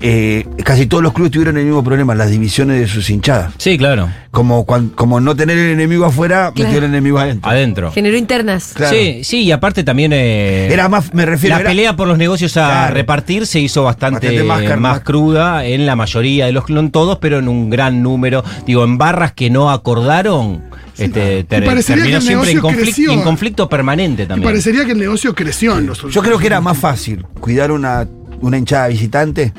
eh, 0.00 0.46
casi 0.64 0.86
todos 0.86 1.02
los 1.02 1.12
clubes 1.12 1.30
tuvieron 1.30 1.58
el 1.58 1.66
mismo 1.66 1.84
problema, 1.84 2.14
las 2.14 2.30
divisiones 2.30 2.80
de 2.80 2.86
sus 2.88 3.10
hinchadas. 3.10 3.52
Sí, 3.58 3.76
claro. 3.76 4.08
Como, 4.30 4.64
cuan- 4.64 4.88
como 4.88 5.20
no 5.20 5.36
tener 5.36 5.58
el 5.58 5.72
enemigo 5.72 6.06
afuera, 6.06 6.52
metió 6.56 6.78
el 6.78 6.84
enemigo 6.84 7.18
adentro. 7.18 7.50
Adentro. 7.50 7.92
Generó 7.92 8.16
internas. 8.16 8.72
Claro. 8.74 8.96
Sí, 8.96 9.22
sí, 9.24 9.42
y 9.42 9.52
aparte 9.52 9.84
también. 9.84 10.12
eh, 10.14 10.68
Era 10.72 10.88
más, 10.88 11.12
me 11.12 11.26
refiero. 11.26 11.56
la 11.56 11.60
era- 11.60 11.70
pelea 11.70 11.94
por 11.94 12.08
los 12.08 12.16
negocios 12.16 12.56
a 12.56 12.66
Claro. 12.66 12.94
repartir 12.94 13.46
se 13.46 13.60
hizo 13.60 13.82
bastante, 13.84 14.42
más- 14.42 15.00
cruda 15.00 15.66
en 15.66 15.84
la 15.84 15.96
mayoría 15.96 16.46
de 16.46 16.52
los, 16.52 16.70
no 16.70 16.80
en 16.80 16.90
todos, 16.90 17.18
pero 17.18 17.38
en 17.40 17.48
un 17.48 17.68
gran 17.68 18.02
número. 18.02 18.42
Digo, 18.66 18.84
en 18.84 18.96
barras 18.96 19.32
que 19.34 19.50
no 19.50 19.70
acordaron, 19.70 20.62
este, 20.98 21.44
ter- 21.44 21.62
Y 21.62 21.66
parecería 21.66 22.04
terminó 22.04 22.10
que 22.10 22.16
el 22.16 22.22
siempre 22.22 22.50
en 22.52 22.76
creció. 22.84 23.12
en 23.12 23.22
conflicto 23.22 23.68
permanente 23.68 24.22
Y 24.24 24.26
también. 24.26 24.48
parecería 24.48 24.84
que 24.84 24.92
el 24.92 24.98
negocio 24.98 25.34
creció 25.34 25.78
en 25.78 25.86
los 25.86 26.02
Yo 26.10 26.22
creo 26.22 26.38
que 26.38 26.46
era 26.46 26.60
más 26.60 26.78
fácil 26.78 27.24
cuidar 27.40 27.72
una, 27.72 28.08
una 28.40 28.58
hinchada 28.58 28.88
visitante, 28.88 29.52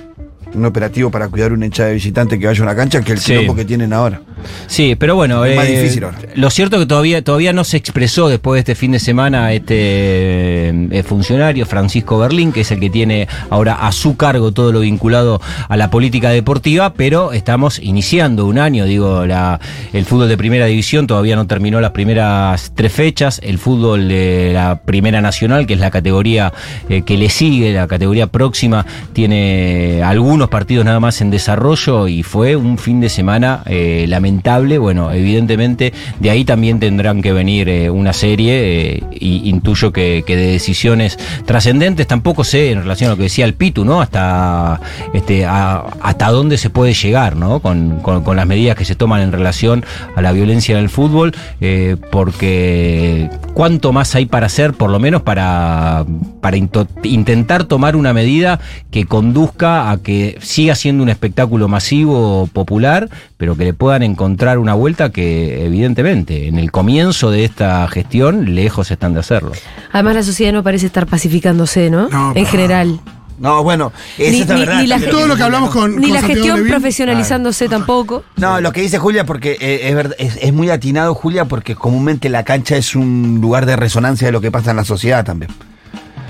un 0.54 0.66
operativo 0.66 1.12
para 1.12 1.28
cuidar 1.28 1.52
una 1.54 1.66
hinchada 1.66 1.92
visitante 1.92 2.40
que 2.40 2.48
vaya 2.48 2.60
a 2.60 2.64
una 2.64 2.76
cancha 2.76 3.02
que 3.02 3.12
el 3.14 3.20
Sí. 3.20 3.46
que 3.56 3.66
tienen 3.66 3.92
ahora. 3.94 4.22
Sí, 4.68 4.96
pero 4.96 5.16
bueno, 5.16 5.46
Es 5.46 5.56
más 5.56 5.66
eh, 5.68 5.82
difícil 5.82 6.04
ahora. 6.04 6.18
lo 6.36 6.50
cierto 6.50 6.78
es 6.78 6.84
que 6.84 6.86
todavía, 6.88 7.24
todavía 7.24 7.54
no 7.54 7.64
se 7.64 7.78
expresó 7.78 8.30
después 8.30 8.58
de 8.58 8.60
este 8.60 8.76
fin 8.76 8.92
de 8.92 9.00
semana 9.00 9.54
este 9.54 10.70
eh, 10.70 11.04
funcionario, 11.04 11.66
Francisco 11.66 12.18
Berlín, 12.18 12.52
que 12.52 12.62
es 12.62 12.72
el 12.72 12.80
que 12.80 12.90
tiene 12.90 13.28
ahora 13.50 13.88
a 13.88 13.92
su 13.92 14.18
cargo 14.18 14.52
todo 14.52 14.72
lo 14.72 14.82
vinculado 14.82 15.42
a 15.70 15.78
la 15.78 15.90
política 15.90 16.30
deportiva, 16.30 16.94
pero 16.94 17.32
estamos 17.32 17.80
iniciando 17.80 18.46
un 18.46 18.60
año, 18.60 18.86
digo, 18.86 19.26
la, 19.26 19.60
el 19.94 20.06
fútbol 20.06 20.30
de 20.30 20.38
primera 20.38 20.66
división 20.66 21.08
todavía 21.08 21.36
no 21.36 21.48
terminó 21.48 21.80
las 21.80 21.92
primeras 21.92 22.72
tres 22.76 22.92
fechas, 22.92 23.40
el 23.44 23.58
fútbol 23.58 24.08
de 24.08 24.52
la 24.54 24.82
primera 24.82 25.22
nacional, 25.22 25.68
que 25.68 25.74
es 25.74 25.80
la 25.80 25.92
categoría 25.92 26.54
eh, 26.90 27.04
que 27.04 27.18
le 27.18 27.30
sigue, 27.30 27.74
la 27.74 27.88
categoría 27.88 28.28
próxima, 28.28 28.86
tiene 29.14 30.02
algunos 30.04 30.50
partidos 30.50 30.86
nada 30.86 31.00
más 31.00 31.22
en 31.22 31.32
desarrollo 31.32 32.08
y 32.08 32.24
fue 32.24 32.56
un 32.56 32.78
fin 32.78 33.00
de 33.00 33.10
semana 33.10 33.64
lamentable 33.66 34.35
bueno, 34.80 35.12
evidentemente 35.12 35.94
de 36.20 36.30
ahí 36.30 36.46
también 36.46 36.80
tendrán 36.80 37.22
que 37.22 37.34
venir 37.34 37.70
eh, 37.70 37.90
una 37.90 38.14
serie, 38.14 38.96
eh, 38.98 39.04
y 39.12 39.50
intuyo 39.50 39.92
que, 39.92 40.24
de 40.26 40.36
decisiones 40.36 41.18
trascendentes, 41.46 42.08
tampoco 42.08 42.44
sé 42.44 42.72
en 42.72 42.80
relación 42.80 43.10
a 43.10 43.14
lo 43.14 43.18
que 43.18 43.24
decía 43.24 43.46
el 43.46 43.54
Pitu, 43.54 43.86
¿no? 43.86 44.02
Hasta, 44.02 44.80
este, 45.14 45.46
a- 45.46 45.84
hasta 46.02 46.30
dónde 46.30 46.58
se 46.58 46.70
puede 46.70 46.94
llegar, 46.94 47.36
¿no? 47.36 47.60
Con, 47.60 48.02
las 48.36 48.48
medidas 48.48 48.76
que 48.76 48.86
se 48.86 48.96
toman 48.96 49.22
en 49.22 49.32
relación 49.32 49.86
a 50.16 50.22
la 50.22 50.32
violencia 50.34 50.78
en 50.78 50.84
el 50.84 50.90
fútbol, 50.90 51.34
eh, 51.62 51.96
porque 52.12 53.30
cuánto 53.54 53.94
más 53.94 54.14
hay 54.16 54.26
para 54.26 54.48
hacer, 54.48 54.74
por 54.74 54.90
lo 54.90 55.00
menos 55.00 55.22
para, 55.22 56.06
para 56.42 56.58
intentar 56.58 57.64
tomar 57.64 57.96
una 57.96 58.14
medida 58.14 58.60
que 58.92 59.06
conduzca 59.06 59.90
a 59.90 59.98
que 59.98 60.38
siga 60.42 60.76
siendo 60.76 61.04
un 61.04 61.10
espectáculo 61.10 61.68
masivo, 61.68 62.50
popular, 62.52 63.10
pero 63.38 63.56
que 63.58 63.66
le 63.66 63.74
puedan 63.74 64.02
encontrar 64.04 64.58
una 64.60 64.74
vuelta 64.74 65.12
que 65.12 65.66
evidentemente 65.66 66.48
en 66.48 66.58
el 66.58 66.72
comienzo 66.72 67.32
de 67.32 67.44
esta 67.46 67.88
gestión 67.88 68.56
lejos 68.56 68.92
están 68.92 69.14
de 69.14 69.20
hacerlo. 69.20 69.52
Además, 69.92 70.16
la 70.16 70.24
sociedad 70.24 70.54
no 70.54 70.64
parece 70.64 70.86
estar 70.86 71.06
pacificándose, 71.06 71.90
¿no? 71.90 72.08
en 72.36 72.46
general. 72.46 73.00
No, 73.38 73.64
bueno, 73.64 73.92
eso 74.18 74.32
Ni- 74.32 74.40
es 74.42 74.48
la 74.48 74.54
ni- 74.56 74.60
verdad. 74.62 74.82
ni 74.82 74.88
la-. 74.88 75.00
Todo 75.10 75.28
lo 75.28 75.36
que 75.36 75.44
hablamos 75.44 75.70
con. 75.72 75.98
Ni 75.98 76.04
con 76.04 76.14
la 76.14 76.20
Santiago 76.22 76.36
gestión 76.42 76.58
Levin. 76.60 76.72
profesionalizándose 76.72 77.68
tampoco. 77.68 78.24
No, 78.38 78.62
lo 78.62 78.72
que 78.72 78.80
dice 78.80 78.98
Julia, 78.98 79.26
porque 79.26 79.58
eh, 79.60 79.90
es, 79.90 79.94
verdad- 79.96 80.16
es, 80.18 80.38
es 80.42 80.54
muy 80.54 80.70
atinado, 80.70 81.14
Julia, 81.14 81.44
porque 81.44 81.76
comúnmente 81.76 82.30
la 82.30 82.44
cancha 82.46 82.78
es 82.78 82.96
un 82.96 83.40
lugar 83.42 83.66
de 83.66 83.76
resonancia 83.76 84.28
de 84.28 84.32
lo 84.32 84.40
que 84.40 84.52
pasa 84.52 84.72
en 84.72 84.78
la 84.78 84.86
sociedad 84.86 85.26
también. 85.26 85.52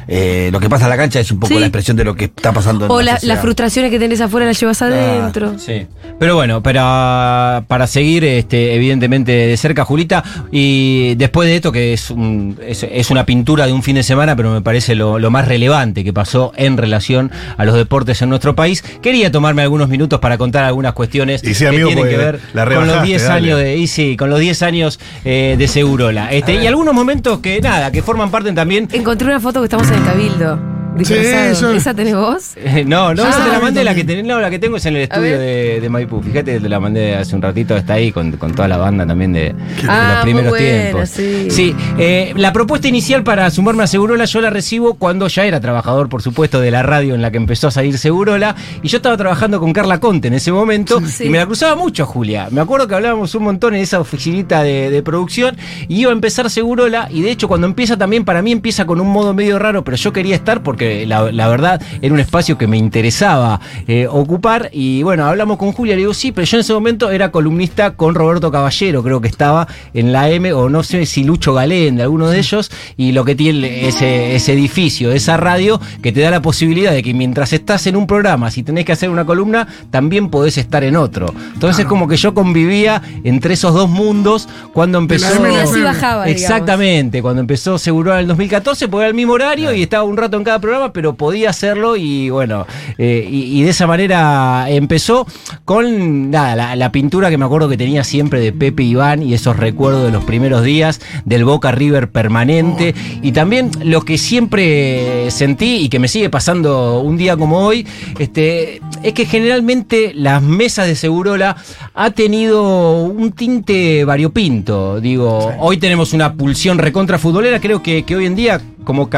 Eh, 0.07 0.49
lo 0.51 0.59
que 0.59 0.69
pasa 0.69 0.85
en 0.85 0.89
la 0.91 0.97
cancha 0.97 1.19
es 1.19 1.31
un 1.31 1.39
poco 1.39 1.53
Sí. 1.53 1.59
la 1.59 1.65
expresión 1.67 1.97
de 1.97 2.03
lo 2.03 2.15
que 2.15 2.25
está 2.25 2.51
pasando 2.51 2.85
en 2.85 2.91
O 2.91 2.99
la, 3.01 3.03
la- 3.05 3.11
sociedad. 3.17 3.33
las 3.35 3.41
frustraciones 3.41 3.91
que 3.91 3.99
tenés 3.99 4.21
afuera 4.21 4.45
las 4.45 4.59
llevas 4.59 4.81
adentro. 4.81 5.57
Sí. 5.57 5.87
Pero 6.19 6.35
bueno, 6.35 6.61
para, 6.63 7.63
para 7.67 7.87
seguir 7.87 8.23
este, 8.23 8.73
evidentemente 8.75 9.31
de 9.31 9.57
cerca, 9.57 9.83
Julita, 9.85 10.23
y 10.51 11.15
después 11.15 11.47
de 11.47 11.55
esto, 11.57 11.71
que 11.71 11.93
es, 11.93 12.09
un- 12.11 12.57
es, 12.65 12.83
es 12.83 13.09
una 13.09 13.25
pintura 13.25 13.65
de 13.67 13.73
un 13.73 13.83
fin 13.83 13.95
de 13.95 14.03
semana, 14.03 14.35
pero 14.35 14.51
me 14.51 14.61
parece 14.61 14.95
lo, 14.95 15.19
lo 15.19 15.31
más 15.31 15.47
relevante 15.47 16.03
que 16.03 16.13
pasó 16.13 16.51
en 16.55 16.77
relación 16.77 17.31
a 17.57 17.65
los 17.65 17.75
deportes 17.75 18.21
en 18.21 18.29
nuestro 18.29 18.55
país, 18.55 18.83
quería 19.01 19.31
tomarme 19.31 19.61
algunos 19.63 19.89
minutos 19.89 20.19
para 20.19 20.37
contar 20.37 20.63
algunas 20.63 20.93
cuestiones 20.93 21.43
Y 21.43 21.53
sí, 21.53 21.63
que 21.63 21.67
amigo, 21.69 21.87
tienen 21.87 22.05
que 22.05 22.11
porque 22.11 22.25
ver 22.25 22.39
la 22.53 22.63
con 22.65 22.73
los 22.73 22.83
rebajaste, 22.85 23.07
10 23.07 23.23
dale. 23.23 23.35
años 23.45 23.59
de, 23.59 23.77
y 23.77 23.87
sí, 23.87 24.17
con 24.17 24.29
los 24.29 24.39
10 24.39 24.61
años 24.63 24.99
eh, 25.25 25.55
de 25.57 25.67
Segurola. 25.67 26.31
Este, 26.31 26.55
y 26.55 26.67
algunos 26.67 26.93
momentos 26.93 27.39
que 27.39 27.59
nada, 27.61 27.91
que 27.91 28.01
forman 28.01 28.31
parte 28.31 28.51
también 28.53 28.87
Encontré 28.93 29.27
una 29.27 29.39
foto 29.39 29.59
que 29.61 29.65
estamos 29.65 29.89
el 29.95 30.74
Cabildo. 31.03 31.13
disfrazados. 31.21 31.57
eso- 31.57 31.71
¿Esa 31.73 31.93
tenés 31.93 32.15
vos? 32.15 32.51
Eh, 32.57 32.83
No, 32.85 33.13
no, 33.13 33.23
Ah, 33.23 33.29
esa 33.29 33.43
te 33.45 33.51
la 33.51 33.59
mandé, 33.59 33.83
la 33.83 33.93
que, 33.95 34.23
no, 34.23 34.39
la 34.39 34.49
que 34.49 34.59
tengo 34.59 34.77
es 34.77 34.85
en 34.85 34.95
el 34.95 35.01
estudio 35.03 35.37
de, 35.39 35.79
de 35.81 35.89
Maipú. 35.89 36.21
Fíjate, 36.21 36.59
te 36.59 36.69
la 36.69 36.79
mandé 36.79 37.15
hace 37.15 37.35
un 37.35 37.41
ratito, 37.41 37.75
está 37.75 37.93
ahí 37.93 38.11
con, 38.11 38.31
con 38.33 38.53
toda 38.53 38.67
la 38.67 38.77
banda 38.77 39.05
también 39.05 39.33
de, 39.33 39.39
de 39.41 39.55
Ah, 39.87 40.13
los 40.15 40.23
primeros 40.23 40.51
muy 40.51 40.59
buena, 40.59 40.81
tiempos. 40.83 41.09
sí. 41.09 41.75
eh, 41.97 42.33
la 42.35 42.53
propuesta 42.53 42.87
inicial 42.87 43.23
para 43.23 43.49
sumarme 43.51 43.83
a 43.83 43.87
Segurola 43.87 44.25
yo 44.25 44.41
la 44.41 44.49
recibo 44.49 44.95
cuando 44.95 45.27
ya 45.27 45.45
era 45.45 45.59
trabajador, 45.59 46.09
por 46.09 46.21
supuesto, 46.21 46.59
de 46.59 46.71
la 46.71 46.83
radio 46.83 47.15
en 47.15 47.21
la 47.21 47.31
que 47.31 47.37
empezó 47.37 47.67
a 47.67 47.71
salir 47.71 47.97
Segurola. 47.97 48.55
Y 48.81 48.87
yo 48.87 48.97
estaba 48.97 49.17
trabajando 49.17 49.59
con 49.59 49.73
Carla 49.73 49.99
Conte 49.99 50.27
en 50.29 50.33
ese 50.35 50.51
momento 50.51 51.01
Sí. 51.05 51.25
y 51.25 51.29
me 51.29 51.37
la 51.37 51.45
cruzaba 51.45 51.75
mucho, 51.75 52.05
Julia. 52.05 52.47
Me 52.51 52.61
acuerdo 52.61 52.87
que 52.87 52.95
hablábamos 52.95 53.33
un 53.35 53.43
montón 53.43 53.75
en 53.75 53.81
esa 53.81 53.99
oficinita 53.99 54.63
de, 54.63 54.89
de 54.89 55.03
producción 55.03 55.57
y 55.87 56.01
iba 56.01 56.11
a 56.11 56.13
empezar 56.13 56.49
Segurola. 56.49 57.07
Y 57.11 57.21
de 57.21 57.31
hecho, 57.31 57.47
cuando 57.47 57.67
empieza 57.67 57.97
también, 57.97 58.23
para 58.25 58.41
mí 58.41 58.51
empieza 58.51 58.85
con 58.85 58.99
un 59.01 59.07
modo 59.07 59.33
medio 59.33 59.59
raro, 59.59 59.83
pero 59.83 59.97
yo 59.97 60.13
quería 60.13 60.35
estar 60.35 60.61
porque 60.63 60.84
la, 61.07 61.31
la 61.31 61.47
verdad 61.47 61.81
era 62.01 62.13
un 62.13 62.19
espacio 62.19 62.57
que 62.57 62.67
me 62.67 62.77
interesaba 62.77 63.59
eh, 63.87 64.07
ocupar. 64.09 64.69
Y 64.71 65.03
bueno, 65.03 65.25
hablamos 65.25 65.57
con 65.57 65.71
Julia, 65.71 65.95
le 65.95 66.01
digo, 66.01 66.13
sí, 66.13 66.31
pero 66.31 66.45
yo 66.45 66.57
en 66.57 66.61
ese 66.61 66.73
momento 66.73 67.11
era 67.11 67.31
columnista 67.31 67.95
con 67.95 68.15
Roberto 68.15 68.51
Caballero, 68.51 69.03
creo 69.03 69.21
que 69.21 69.27
estaba 69.27 69.67
en 69.93 70.11
la 70.11 70.29
M, 70.29 70.53
o 70.53 70.69
no 70.69 70.83
sé 70.83 71.05
si 71.05 71.23
Lucho 71.23 71.53
Galén, 71.53 71.97
de 71.97 72.03
alguno 72.03 72.29
de 72.29 72.39
ellos, 72.39 72.71
y 72.97 73.11
lo 73.11 73.25
que 73.25 73.35
tiene 73.35 73.87
ese, 73.87 74.35
ese 74.35 74.53
edificio, 74.53 75.11
esa 75.11 75.37
radio, 75.37 75.79
que 76.01 76.11
te 76.11 76.21
da 76.21 76.31
la 76.31 76.41
posibilidad 76.41 76.91
de 76.91 77.03
que 77.03 77.13
mientras 77.13 77.53
estás 77.53 77.87
en 77.87 77.95
un 77.95 78.07
programa, 78.07 78.51
si 78.51 78.63
tenés 78.63 78.85
que 78.85 78.91
hacer 78.91 79.09
una 79.09 79.25
columna, 79.25 79.67
también 79.91 80.29
podés 80.29 80.57
estar 80.57 80.83
en 80.83 80.95
otro. 80.95 81.33
Entonces, 81.53 81.85
como 81.85 82.07
que 82.07 82.17
yo 82.17 82.33
convivía 82.33 83.01
entre 83.23 83.53
esos 83.53 83.73
dos 83.73 83.89
mundos 83.89 84.47
cuando 84.73 84.97
empezó. 84.97 85.33
Y 85.33 85.37
Subías 85.37 85.71
y 85.71 85.75
digamos. 85.77 86.27
Exactamente, 86.27 87.21
cuando 87.21 87.41
empezó 87.41 87.77
Seguro 87.77 88.13
en 88.13 88.19
el 88.19 88.27
2014, 88.27 88.87
porque 88.87 89.01
era 89.03 89.09
el 89.09 89.15
mismo 89.15 89.33
horario 89.33 89.73
y 89.73 89.83
estaba 89.83 90.03
un 90.03 90.17
rato 90.17 90.37
en 90.37 90.43
cada 90.43 90.59
programa, 90.59 90.74
pero 90.93 91.15
podía 91.15 91.49
hacerlo 91.49 91.95
y 91.97 92.29
bueno, 92.29 92.65
eh, 92.97 93.27
y, 93.29 93.59
y 93.59 93.63
de 93.63 93.69
esa 93.69 93.87
manera 93.87 94.65
empezó 94.69 95.27
con 95.65 96.31
nada, 96.31 96.55
la, 96.55 96.75
la 96.75 96.91
pintura 96.91 97.29
que 97.29 97.37
me 97.37 97.45
acuerdo 97.45 97.69
que 97.69 97.77
tenía 97.77 98.03
siempre 98.03 98.39
de 98.39 98.51
Pepe 98.51 98.83
Iván 98.83 99.23
y 99.23 99.33
esos 99.33 99.57
recuerdos 99.57 100.05
de 100.05 100.11
los 100.11 100.23
primeros 100.23 100.63
días 100.63 101.01
del 101.25 101.45
Boca 101.45 101.71
River 101.71 102.09
permanente 102.09 102.93
y 103.21 103.31
también 103.31 103.71
lo 103.83 104.01
que 104.01 104.17
siempre 104.17 105.29
sentí 105.31 105.77
y 105.77 105.89
que 105.89 105.99
me 105.99 106.07
sigue 106.07 106.29
pasando 106.29 106.99
un 106.99 107.17
día 107.17 107.37
como 107.37 107.59
hoy, 107.59 107.85
este, 108.19 108.81
es 109.03 109.13
que 109.13 109.25
generalmente 109.25 110.13
las 110.13 110.41
mesas 110.41 110.87
de 110.87 110.95
Segurola 110.95 111.55
ha 111.93 112.11
tenido 112.11 113.03
un 113.03 113.31
tinte 113.31 114.03
variopinto. 114.05 114.99
Digo, 114.99 115.53
hoy 115.59 115.77
tenemos 115.77 116.13
una 116.13 116.33
pulsión 116.33 116.77
recontra 116.77 117.17
futbolera, 117.17 117.59
creo 117.59 117.81
que, 117.81 118.03
que 118.03 118.15
hoy 118.15 118.25
en 118.25 118.35
día, 118.35 118.61
como, 118.83 119.09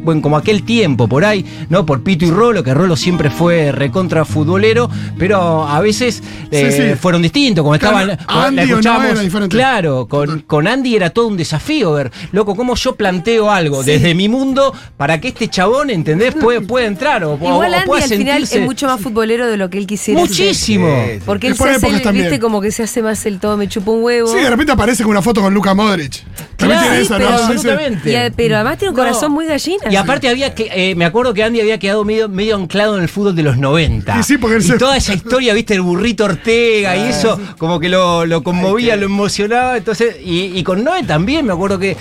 bueno, 0.00 0.22
como 0.22 0.36
aquel 0.36 0.62
tiempo 0.62 0.99
por 1.08 1.24
ahí, 1.24 1.44
¿no? 1.68 1.84
Por 1.86 2.02
Pito 2.02 2.24
y 2.24 2.30
Rolo, 2.30 2.62
que 2.64 2.74
Rolo 2.74 2.96
siempre 2.96 3.30
fue 3.30 3.72
recontra 3.72 4.24
futbolero, 4.24 4.90
pero 5.18 5.66
a 5.66 5.80
veces 5.80 6.22
eh, 6.50 6.70
Sí, 6.72 6.82
sí. 6.90 6.94
fueron 7.00 7.22
distintos, 7.22 7.62
como 7.62 7.78
Claro, 7.78 8.12
estaban. 8.12 8.26
la 8.28 8.46
Andy 8.46 8.62
o 8.62 8.66
no 8.66 8.80
escuchábamos- 8.80 9.10
era 9.12 9.20
diferente. 9.20 9.56
Claro, 9.56 10.06
con, 10.08 10.40
con 10.42 10.66
Andy 10.66 10.96
era 10.96 11.10
todo 11.10 11.26
un 11.28 11.36
desafío 11.36 11.92
ver, 11.92 12.10
loco, 12.32 12.54
cómo 12.56 12.74
yo 12.74 12.94
planteo 12.96 13.50
algo 13.50 13.82
desde 13.82 14.14
mi 14.14 14.28
mundo 14.28 14.74
para 14.96 15.20
que 15.20 15.28
este 15.28 15.48
chabón, 15.48 15.90
¿entendés? 15.90 16.34
Puede, 16.34 16.60
pueda 16.60 16.86
entrar 16.86 17.24
o, 17.24 17.34
Igual 17.34 17.72
o 17.72 17.76
Andy 17.76 17.86
pueda 17.86 18.04
al 18.04 18.10
final 18.10 18.42
es 18.42 18.60
mucho 18.60 18.86
más 18.86 19.00
futbolero 19.00 19.46
de 19.46 19.56
lo 19.56 19.70
que 19.70 19.78
él 19.78 19.86
quisiera. 19.86 20.20
Muchísimo. 20.20 20.86
Sí, 21.06 21.12
sí. 21.18 21.22
Porque 21.24 21.46
él 21.48 21.54
por 21.56 21.68
se 21.68 21.74
hace, 21.76 21.86
el- 22.02 22.12
viste, 22.12 22.38
como 22.40 22.60
que 22.60 22.70
se 22.72 22.82
hace 22.82 23.02
más 23.02 23.24
el 23.26 23.38
todo 23.40 23.56
me 23.56 23.68
chupa 23.68 23.90
un 23.90 24.02
huevo. 24.02 24.28
Sí, 24.28 24.38
de 24.38 24.50
repente 24.50 24.72
aparece 24.72 25.02
con 25.02 25.10
una 25.12 25.22
foto 25.22 25.40
con 25.40 25.52
Luca 25.54 25.74
Modric. 25.74 26.22
También 26.56 26.78
Claro, 26.80 26.80
tiene 26.82 26.96
sí, 26.98 27.02
esa, 27.04 27.16
pero 27.16 27.30
¿no? 27.30 27.36
absolutamente. 27.36 28.10
Y 28.12 28.16
a- 28.16 28.30
pero 28.34 28.54
además 28.56 28.78
tiene 28.78 28.90
un 28.90 28.96
No. 28.96 29.02
corazón 29.02 29.32
muy 29.32 29.46
gallina. 29.46 29.84
Y 29.90 29.96
aparte 29.96 30.28
había 30.28 30.54
que, 30.54 30.70
eh, 30.72 30.89
me 30.96 31.04
acuerdo 31.04 31.34
que 31.34 31.42
Andy 31.44 31.60
había 31.60 31.78
quedado 31.78 32.04
medio, 32.04 32.28
medio 32.28 32.56
anclado 32.56 32.96
en 32.96 33.02
el 33.02 33.08
fútbol 33.08 33.34
de 33.36 33.42
los 33.42 33.56
90. 33.56 34.18
Y 34.18 34.22
sí, 34.22 34.38
porque 34.38 34.58
Y 34.58 34.62
se- 34.62 34.78
toda 34.78 34.96
esa 34.96 35.14
historia, 35.14 35.54
viste, 35.54 35.74
el 35.74 35.80
burrito 35.82 36.24
Ortega 36.24 36.96
y 36.96 37.10
eso, 37.10 37.38
como 37.58 37.78
que 37.80 37.88
lo, 37.88 38.26
lo 38.26 38.42
conmovía, 38.42 38.96
lo 38.96 39.06
emocionaba. 39.06 39.76
Entonces, 39.76 40.16
y, 40.24 40.56
y 40.58 40.62
con 40.62 40.82
Noé 40.84 41.02
también, 41.04 41.46
me 41.46 41.52
acuerdo 41.52 41.78
que 41.78 41.96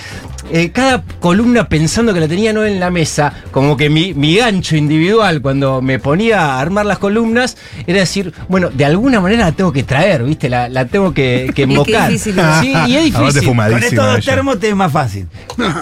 eh, 0.51 0.71
cada 0.71 1.03
columna 1.19 1.67
pensando 1.69 2.13
que 2.13 2.19
la 2.19 2.27
tenía 2.27 2.53
Noé 2.53 2.71
en 2.71 2.79
la 2.79 2.89
mesa, 2.89 3.33
como 3.51 3.77
que 3.77 3.89
mi, 3.89 4.13
mi 4.13 4.35
gancho 4.37 4.75
individual 4.75 5.41
cuando 5.41 5.81
me 5.81 5.99
ponía 5.99 6.39
a 6.41 6.59
armar 6.59 6.85
las 6.85 6.97
columnas, 6.97 7.57
era 7.85 7.99
decir, 7.99 8.33
bueno, 8.47 8.69
de 8.73 8.85
alguna 8.85 9.19
manera 9.19 9.45
la 9.45 9.51
tengo 9.51 9.71
que 9.71 9.83
traer, 9.83 10.23
viste, 10.23 10.49
la, 10.49 10.69
la 10.69 10.85
tengo 10.85 11.13
que, 11.13 11.47
que 11.47 11.53
qué 11.53 11.61
invocar. 11.63 12.09
difícil. 12.09 12.35
Sí, 12.61 12.73
y 12.87 12.95
es 12.95 13.03
difícil. 13.13 13.45
Con 13.45 13.83
estos 13.83 14.05
dos 14.05 14.25
termos 14.25 14.59
te 14.59 14.69
es 14.69 14.75
más 14.75 14.91
fácil. 14.91 15.27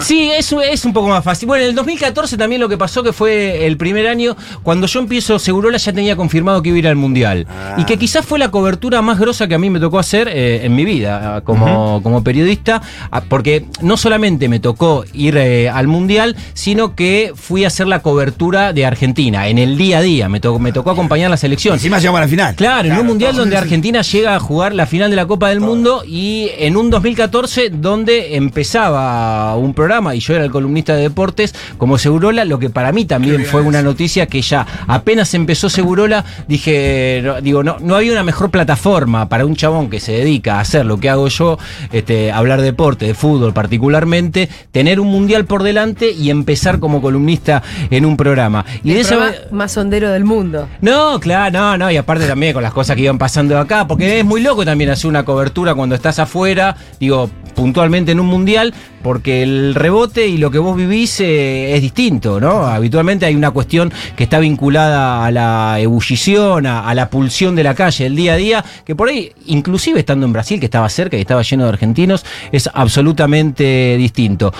Sí, 0.00 0.30
eso 0.36 0.60
es 0.60 0.84
un 0.84 0.92
poco 0.92 1.08
más 1.08 1.22
fácil. 1.24 1.46
Bueno, 1.46 1.62
en 1.64 1.70
el 1.70 1.74
2014 1.74 2.36
también 2.36 2.60
lo 2.60 2.68
que 2.68 2.76
pasó 2.76 2.97
que 3.02 3.12
fue 3.12 3.66
el 3.66 3.76
primer 3.76 4.06
año, 4.06 4.36
cuando 4.62 4.86
yo 4.86 5.00
empiezo 5.00 5.38
Segurola 5.38 5.78
ya 5.78 5.92
tenía 5.92 6.16
confirmado 6.16 6.62
que 6.62 6.70
iba 6.70 6.76
a 6.76 6.78
ir 6.78 6.88
al 6.88 6.96
Mundial. 6.96 7.46
Y 7.76 7.84
que 7.84 7.96
quizás 7.96 8.24
fue 8.24 8.38
la 8.38 8.50
cobertura 8.50 9.02
más 9.02 9.18
grosa 9.18 9.48
que 9.48 9.54
a 9.54 9.58
mí 9.58 9.70
me 9.70 9.80
tocó 9.80 9.98
hacer 9.98 10.28
eh, 10.28 10.64
en 10.64 10.74
mi 10.74 10.84
vida 10.84 11.36
ah, 11.36 11.40
como, 11.42 12.02
como 12.02 12.24
periodista, 12.24 12.82
ah, 13.10 13.22
porque 13.28 13.66
no 13.80 13.96
solamente 13.96 14.48
me 14.48 14.60
tocó 14.60 15.04
ir 15.12 15.36
eh, 15.36 15.68
al 15.68 15.86
Mundial, 15.86 16.36
sino 16.54 16.94
que 16.94 17.32
fui 17.34 17.64
a 17.64 17.68
hacer 17.68 17.86
la 17.86 18.00
cobertura 18.00 18.72
de 18.72 18.84
Argentina, 18.84 19.48
en 19.48 19.58
el 19.58 19.76
día 19.76 19.98
a 19.98 20.02
día, 20.02 20.28
me, 20.28 20.40
tocó 20.40 20.58
me 20.58 20.72
tocó 20.72 20.90
acompañar 20.90 21.30
la 21.30 21.36
selección. 21.36 21.74
Encima 21.74 21.98
llegamos 21.98 22.18
a 22.18 22.22
la 22.22 22.28
final. 22.28 22.54
Claro, 22.54 22.88
en 22.88 22.98
un 22.98 23.06
mundial 23.06 23.36
donde 23.36 23.56
Argentina 23.56 24.02
llega 24.02 24.34
a 24.34 24.40
jugar 24.40 24.74
la 24.74 24.86
final 24.86 25.10
de 25.10 25.16
la 25.16 25.26
Copa 25.26 25.48
del 25.48 25.60
Mundo 25.60 26.02
y 26.06 26.50
en 26.58 26.76
un 26.76 26.90
2014 26.90 27.70
donde 27.70 28.36
empezaba 28.36 29.56
un 29.56 29.74
programa 29.74 30.14
y 30.14 30.20
yo 30.20 30.34
era 30.34 30.44
el 30.44 30.50
columnista 30.50 30.94
de 30.94 31.02
deportes 31.02 31.54
como 31.76 31.98
Segurola, 31.98 32.44
lo 32.44 32.58
que 32.58 32.70
para 32.78 32.92
mí 32.92 33.06
también 33.06 33.44
fue 33.44 33.62
una 33.62 33.82
noticia 33.82 34.26
que 34.26 34.40
ya 34.40 34.64
apenas 34.86 35.34
empezó 35.34 35.68
Segurola, 35.68 36.24
dije, 36.46 37.20
no, 37.24 37.40
digo, 37.40 37.64
no, 37.64 37.78
no 37.80 37.96
había 37.96 38.12
una 38.12 38.22
mejor 38.22 38.52
plataforma 38.52 39.28
para 39.28 39.44
un 39.44 39.56
chabón 39.56 39.90
que 39.90 39.98
se 39.98 40.12
dedica 40.12 40.58
a 40.58 40.60
hacer 40.60 40.86
lo 40.86 41.00
que 41.00 41.10
hago 41.10 41.26
yo, 41.26 41.58
este, 41.90 42.30
hablar 42.30 42.60
de 42.60 42.66
deporte, 42.66 43.06
de 43.06 43.14
fútbol 43.14 43.52
particularmente, 43.52 44.48
tener 44.70 45.00
un 45.00 45.08
mundial 45.08 45.44
por 45.44 45.64
delante 45.64 46.12
y 46.12 46.30
empezar 46.30 46.78
como 46.78 47.02
columnista 47.02 47.64
en 47.90 48.04
un 48.04 48.16
programa. 48.16 48.64
Y 48.84 48.90
el 48.90 48.94
de 48.94 49.00
esa 49.00 49.16
programa 49.16 49.36
más 49.50 49.76
hondero 49.76 50.12
del 50.12 50.24
mundo. 50.24 50.68
no, 50.80 51.18
claro, 51.18 51.58
no, 51.58 51.78
no, 51.78 51.90
y 51.90 51.96
aparte 51.96 52.28
también 52.28 52.52
con 52.52 52.62
las 52.62 52.72
cosas 52.72 52.94
que 52.94 53.02
iban 53.02 53.18
pasando 53.18 53.58
acá, 53.58 53.88
porque 53.88 54.20
es 54.20 54.24
muy 54.24 54.40
loco 54.40 54.64
también 54.64 54.90
hacer 54.90 55.08
una 55.08 55.24
cobertura 55.24 55.74
cuando 55.74 55.96
estás 55.96 56.20
afuera, 56.20 56.76
digo, 57.00 57.28
puntualmente 57.56 58.12
en 58.12 58.20
un 58.20 58.26
mundial, 58.26 58.72
porque 59.02 59.42
el 59.42 59.74
rebote 59.74 60.26
y 60.26 60.38
lo 60.38 60.50
que 60.50 60.58
vos 60.58 60.76
vivís 60.76 61.20
eh, 61.20 61.74
es 61.74 61.82
distinto, 61.82 62.40
¿no? 62.40 62.66
Habitualmente 62.66 63.26
hay 63.26 63.34
una 63.34 63.50
cuestión 63.50 63.92
que 64.16 64.24
está 64.24 64.38
vinculada 64.38 65.24
a 65.24 65.30
la 65.30 65.78
ebullición, 65.80 66.66
a, 66.66 66.88
a 66.88 66.94
la 66.94 67.10
pulsión 67.10 67.54
de 67.54 67.64
la 67.64 67.74
calle, 67.74 68.06
el 68.06 68.16
día 68.16 68.34
a 68.34 68.36
día, 68.36 68.64
que 68.84 68.94
por 68.94 69.08
ahí, 69.08 69.32
inclusive 69.46 70.00
estando 70.00 70.26
en 70.26 70.32
Brasil, 70.32 70.60
que 70.60 70.66
estaba 70.66 70.88
cerca 70.88 71.16
y 71.16 71.20
estaba 71.20 71.42
lleno 71.42 71.64
de 71.64 71.70
argentinos, 71.70 72.24
es 72.52 72.68
absolutamente 72.72 73.96
distinto. 73.98 74.52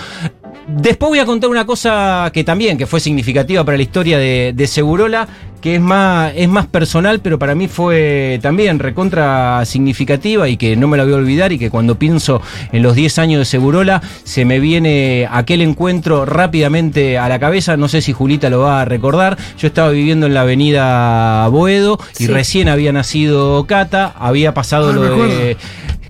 Después 0.68 1.09
voy 1.09 1.18
a 1.18 1.24
contar 1.24 1.48
una 1.48 1.64
cosa 1.64 2.31
que 2.33 2.44
también, 2.44 2.76
que 2.76 2.87
fue 2.87 3.00
significativa 3.00 3.64
para 3.64 3.78
la 3.78 3.83
historia 3.83 4.18
de, 4.18 4.52
de 4.54 4.66
Segurola, 4.66 5.26
que 5.62 5.76
es 5.76 5.81
más, 5.81 6.33
es 6.37 6.46
más 6.48 6.66
personal, 6.66 7.20
pero 7.20 7.38
para 7.38 7.54
mí 7.54 7.68
fue 7.68 8.38
también 8.42 8.78
recontra 8.78 9.64
significativa 9.64 10.46
y 10.48 10.57
que 10.59 10.76
no 10.76 10.87
me 10.87 10.96
la 10.98 11.04
voy 11.04 11.14
a 11.14 11.16
olvidar 11.16 11.52
y 11.52 11.59
que 11.59 11.70
cuando 11.70 11.98
pienso 11.98 12.40
en 12.70 12.83
los 12.83 12.94
10 12.94 13.18
años 13.18 13.38
de 13.40 13.44
Segurola, 13.46 14.02
se 14.24 14.44
me 14.44 14.61
viene 14.61 15.26
aquel 15.31 15.62
encuentro 15.62 16.26
rápidamente 16.26 17.16
a 17.18 17.28
la 17.31 17.38
cabeza, 17.40 17.76
no 17.78 17.88
sé 17.88 18.02
si 18.02 18.12
Julita 18.12 18.50
lo 18.50 18.61
va 18.61 18.83
a 18.83 18.85
recordar, 18.85 19.37
yo 19.59 19.66
estaba 19.68 19.88
viviendo 19.90 20.26
en 20.26 20.35
la 20.35 20.42
avenida 20.42 21.48
Boedo 21.48 21.98
y 22.18 22.24
Sí. 22.24 22.26
recién 22.28 22.68
había 22.68 22.92
nacido 22.92 23.64
Cata, 23.66 24.14
había 24.18 24.52
pasado 24.54 24.90
Ah, 24.90 24.92
lo 24.92 25.02
de... 25.26 25.57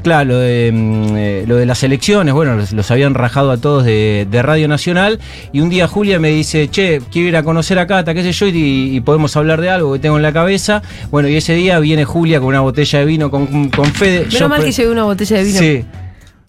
Claro, 0.09 0.25
lo 0.25 0.39
de, 0.39 0.73
mm, 0.73 1.17
eh, 1.19 1.45
lo 1.47 1.57
de 1.57 1.67
las 1.67 1.83
elecciones, 1.83 2.33
bueno, 2.33 2.57
los, 2.57 2.73
los 2.73 2.91
habían 2.91 3.13
rajado 3.13 3.51
a 3.51 3.59
todos 3.59 3.85
de, 3.85 4.27
de 4.31 4.41
Radio 4.41 4.67
Nacional 4.67 5.19
y 5.53 5.61
un 5.61 5.69
día 5.69 5.87
Julia 5.87 6.19
me 6.19 6.31
dice, 6.31 6.69
che, 6.69 7.03
quiero 7.13 7.29
ir 7.29 7.37
a 7.37 7.43
conocer 7.43 7.79
a 7.79 7.87
Cata, 7.87 8.15
qué 8.15 8.23
sé 8.23 8.33
yo, 8.33 8.47
y, 8.47 8.97
y 8.97 9.01
podemos 9.03 9.37
hablar 9.37 9.61
de 9.61 9.69
algo 9.69 9.93
que 9.93 9.99
tengo 9.99 10.17
en 10.17 10.23
la 10.23 10.33
cabeza. 10.33 10.81
Bueno, 11.11 11.29
y 11.29 11.37
ese 11.37 11.53
día 11.53 11.79
viene 11.79 12.07
Julia 12.07 12.39
con 12.39 12.49
una 12.49 12.61
botella 12.61 13.01
de 13.01 13.05
vino 13.05 13.31
con, 13.31 13.69
con 13.69 13.85
Fede. 13.93 14.21
Menos 14.21 14.39
Yo 14.39 14.49
mal 14.49 14.65
que 14.65 14.73
llevé 14.73 14.91
una 14.91 15.05
botella 15.05 15.37
de 15.37 15.45
vino. 15.45 15.59
Sí. 15.59 15.85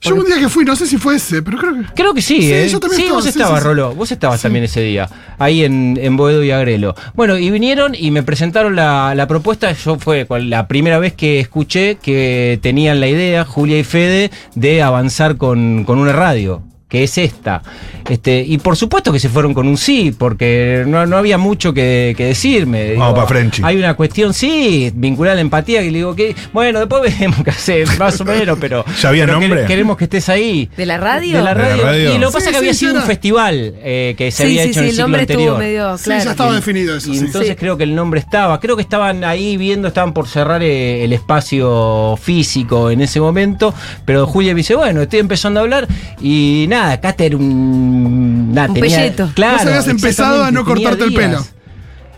Yo 0.02 0.16
un 0.16 0.26
día 0.26 0.40
que 0.40 0.48
fui, 0.48 0.64
no 0.64 0.78
sé 0.78 0.88
si 0.88 0.98
fue 0.98 1.16
ese, 1.16 1.42
pero 1.42 1.58
creo 1.58 1.74
que. 1.74 1.82
Creo 1.94 2.14
que 2.14 2.22
sí, 2.22 2.42
Sí, 2.42 2.54
¿eh? 2.54 2.70
yo 2.70 2.80
también 2.80 2.98
Sí, 2.98 3.04
estaba, 3.04 3.16
vos 3.18 3.24
sí, 3.26 3.30
estabas. 3.32 3.64
Roló. 3.64 3.94
Vos 3.96 4.12
estabas 4.12 4.42
también 4.42 4.64
ese 4.64 4.82
día, 4.82 5.10
ahí 5.38 5.64
en, 5.66 6.00
en 6.02 6.16
Boedo 6.16 6.42
y 6.44 6.52
Agrelo. 6.52 6.96
Bueno, 7.16 7.38
y 7.38 7.50
vinieron 7.52 7.94
y 7.96 8.10
me 8.12 8.24
presentaron 8.24 8.76
la, 8.78 9.14
la 9.14 9.28
propuesta. 9.28 9.72
Yo 9.74 10.00
fue 10.00 10.26
la 10.40 10.68
primera 10.70 11.00
vez 11.00 11.14
que 11.14 11.42
escuché 11.42 11.96
que 11.96 12.60
tenían 12.62 13.02
la 13.02 13.08
idea, 13.10 13.44
Julia 13.44 13.78
y 13.78 13.84
Fede, 13.84 14.32
de 14.56 14.82
avanzar 14.82 15.36
con, 15.36 15.84
con 15.84 16.00
una 16.00 16.14
radio. 16.14 16.64
Que 16.89 17.04
es 17.04 17.17
esta. 17.19 17.62
Este, 18.10 18.41
y 18.41 18.58
por 18.58 18.75
supuesto 18.75 19.13
que 19.13 19.19
se 19.19 19.30
fueron 19.30 19.54
con 19.54 19.67
un 19.67 19.78
sí, 19.78 20.13
porque 20.17 20.84
no, 20.88 21.06
no 21.06 21.17
había 21.17 21.38
mucho 21.38 21.73
que, 21.73 22.15
que 22.17 22.25
decirme. 22.25 22.95
Vamos 22.95 23.17
pa' 23.19 23.28
Frenchy. 23.28 23.62
Hay 23.63 23.78
una 23.78 23.93
cuestión, 23.93 24.34
sí, 24.34 24.91
vinculada 24.95 25.34
a 25.34 25.36
la 25.36 25.41
empatía, 25.41 25.82
que 25.82 25.91
le 25.91 25.99
digo 25.99 26.15
que, 26.15 26.36
bueno, 26.52 26.80
después 26.80 27.02
veremos 27.19 27.43
qué 27.43 27.52
hacer, 27.52 27.88
más 27.99 28.19
o 28.19 28.25
menos, 28.25 28.58
pero. 28.60 28.84
¿Ya 29.02 29.10
había 29.10 29.25
pero 29.28 29.39
nombre? 29.39 29.62
quere- 29.62 29.67
Queremos 29.67 29.97
que 29.97 30.06
estés 30.06 30.28
ahí. 30.30 30.67
¿De 30.75 30.86
la 30.88 30.97
radio? 30.97 31.38
De 31.38 31.43
la 31.43 31.54
¿De 31.54 31.78
la 31.78 31.84
radio. 31.84 32.15
Y 32.15 32.17
lo 32.17 32.28
que 32.30 32.34
pasa 32.34 32.39
Sí, 32.39 32.45
es 32.47 32.52
que 32.52 32.58
había 32.58 32.73
sí, 32.73 32.80
sido 32.80 32.95
un 32.95 33.04
festival 33.04 33.73
eh, 33.84 34.15
que 34.17 34.32
se 34.32 34.38
Sí, 34.38 34.43
había 34.49 34.63
sí, 34.63 34.69
hecho 34.71 34.73
sí, 34.73 34.80
en 34.80 34.84
el 34.86 34.89
el 34.89 34.95
ciclo 34.95 35.04
nombre 35.04 35.21
estuvo 35.21 35.38
anterior. 35.54 35.58
medio 35.60 35.97
Sí, 35.99 36.10
ya 36.10 36.32
estaba 36.32 36.54
definido 36.56 36.95
eso. 36.97 37.12
Y 37.12 37.17
sí. 37.19 37.25
entonces 37.25 37.52
Sí. 37.52 37.56
creo 37.56 37.78
que 37.78 37.84
el 37.84 37.93
nombre 37.93 38.19
estaba. 38.19 38.60
Creo 38.60 38.75
que 38.75 38.82
estaban 38.82 39.23
ahí 39.23 39.58
viendo, 39.58 39.88
estaban 39.88 40.13
por 40.13 40.28
cerrar 40.28 40.63
eh, 40.63 41.04
el 41.04 41.13
espacio 41.13 42.17
físico 42.21 42.89
en 42.89 43.02
ese 43.02 43.19
momento. 43.19 43.73
Pero 44.06 44.25
Julia 44.25 44.54
me 44.54 44.60
dice, 44.60 44.73
bueno, 44.75 45.02
estoy 45.04 45.19
empezando 45.19 45.60
a 45.60 45.63
hablar. 45.63 45.88
Y 46.21 46.65
nada, 46.69 46.79
Cata 47.02 47.24
era 47.24 47.38
un. 47.38 48.54
Nada, 48.54 48.68
Un 48.70 48.74
tenía- 48.76 48.98
pelleto. 48.98 49.30
Claro. 49.36 49.58
Vos 49.58 49.65
habías 49.68 49.88
empezado 49.88 50.44
a 50.44 50.52
no 50.52 50.63
cortarte 50.65 51.04
el 51.06 51.13
pelo. 51.13 51.44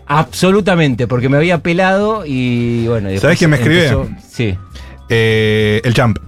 Absolutamente, 0.06 1.06
porque 1.06 1.28
me 1.28 1.36
había 1.36 1.58
pelado 1.58 2.24
y 2.26 2.86
bueno. 2.88 3.10
y 3.10 3.18
¿Sabés 3.18 3.38
quién 3.38 3.50
me 3.50 3.56
escribe? 3.56 3.88
empezó- 3.88 4.08
Sí. 4.30 4.56
Eh, 5.08 5.80
el 5.84 5.94
Champ. 5.94 6.18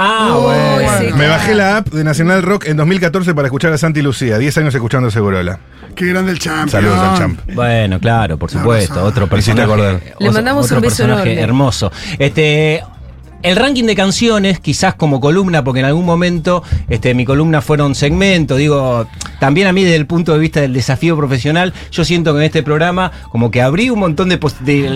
Ah, 0.00 0.38
bueno. 0.40 0.92
sí, 1.00 1.12
Me 1.18 1.26
bajé 1.26 1.54
la 1.56 1.78
app 1.78 1.88
de 1.88 2.04
Nacional 2.04 2.42
Rock 2.42 2.66
en 2.66 2.76
2014 2.76 3.34
para 3.34 3.48
escuchar 3.48 3.72
a 3.72 3.78
Santi 3.78 4.00
Lucía. 4.00 4.38
10 4.38 4.56
años 4.58 4.72
escuchando 4.74 5.10
Segurola. 5.10 5.58
Qué 5.96 6.06
grande 6.06 6.30
el 6.30 6.38
champion. 6.38 6.68
Saludos 6.70 6.98
al 7.00 7.18
Champ. 7.18 7.40
Bueno, 7.52 7.98
claro, 7.98 8.38
por 8.38 8.48
supuesto. 8.50 9.02
Otro 9.04 9.26
personaje. 9.26 9.62
acordar. 9.62 10.00
Le 10.20 10.30
mandamos 10.30 10.66
otro 10.66 10.76
un 10.76 10.82
beso 10.82 10.96
personaje 10.98 11.32
enorme. 11.32 11.42
hermoso. 11.42 11.90
Este. 12.18 12.80
El 13.42 13.54
ranking 13.54 13.84
de 13.84 13.94
canciones, 13.94 14.58
quizás 14.58 14.94
como 14.94 15.20
columna, 15.20 15.62
porque 15.62 15.80
en 15.80 15.86
algún 15.86 16.04
momento 16.04 16.62
este, 16.88 17.14
mi 17.14 17.24
columna 17.24 17.60
fueron 17.60 17.94
segmentos, 17.94 18.58
digo, 18.58 19.06
también 19.40 19.66
a 19.68 19.72
mí 19.72 19.84
desde 19.84 19.96
el 19.96 20.06
punto 20.06 20.32
de 20.32 20.38
vista 20.38 20.60
del 20.60 20.72
desafío 20.72 21.16
profesional, 21.16 21.72
yo 21.90 22.04
siento 22.04 22.32
que 22.32 22.40
en 22.40 22.44
este 22.46 22.62
programa 22.62 23.10
como 23.30 23.50
que 23.50 23.62
abrí 23.62 23.90
un 23.90 23.98
montón 24.00 24.28
de, 24.28 24.38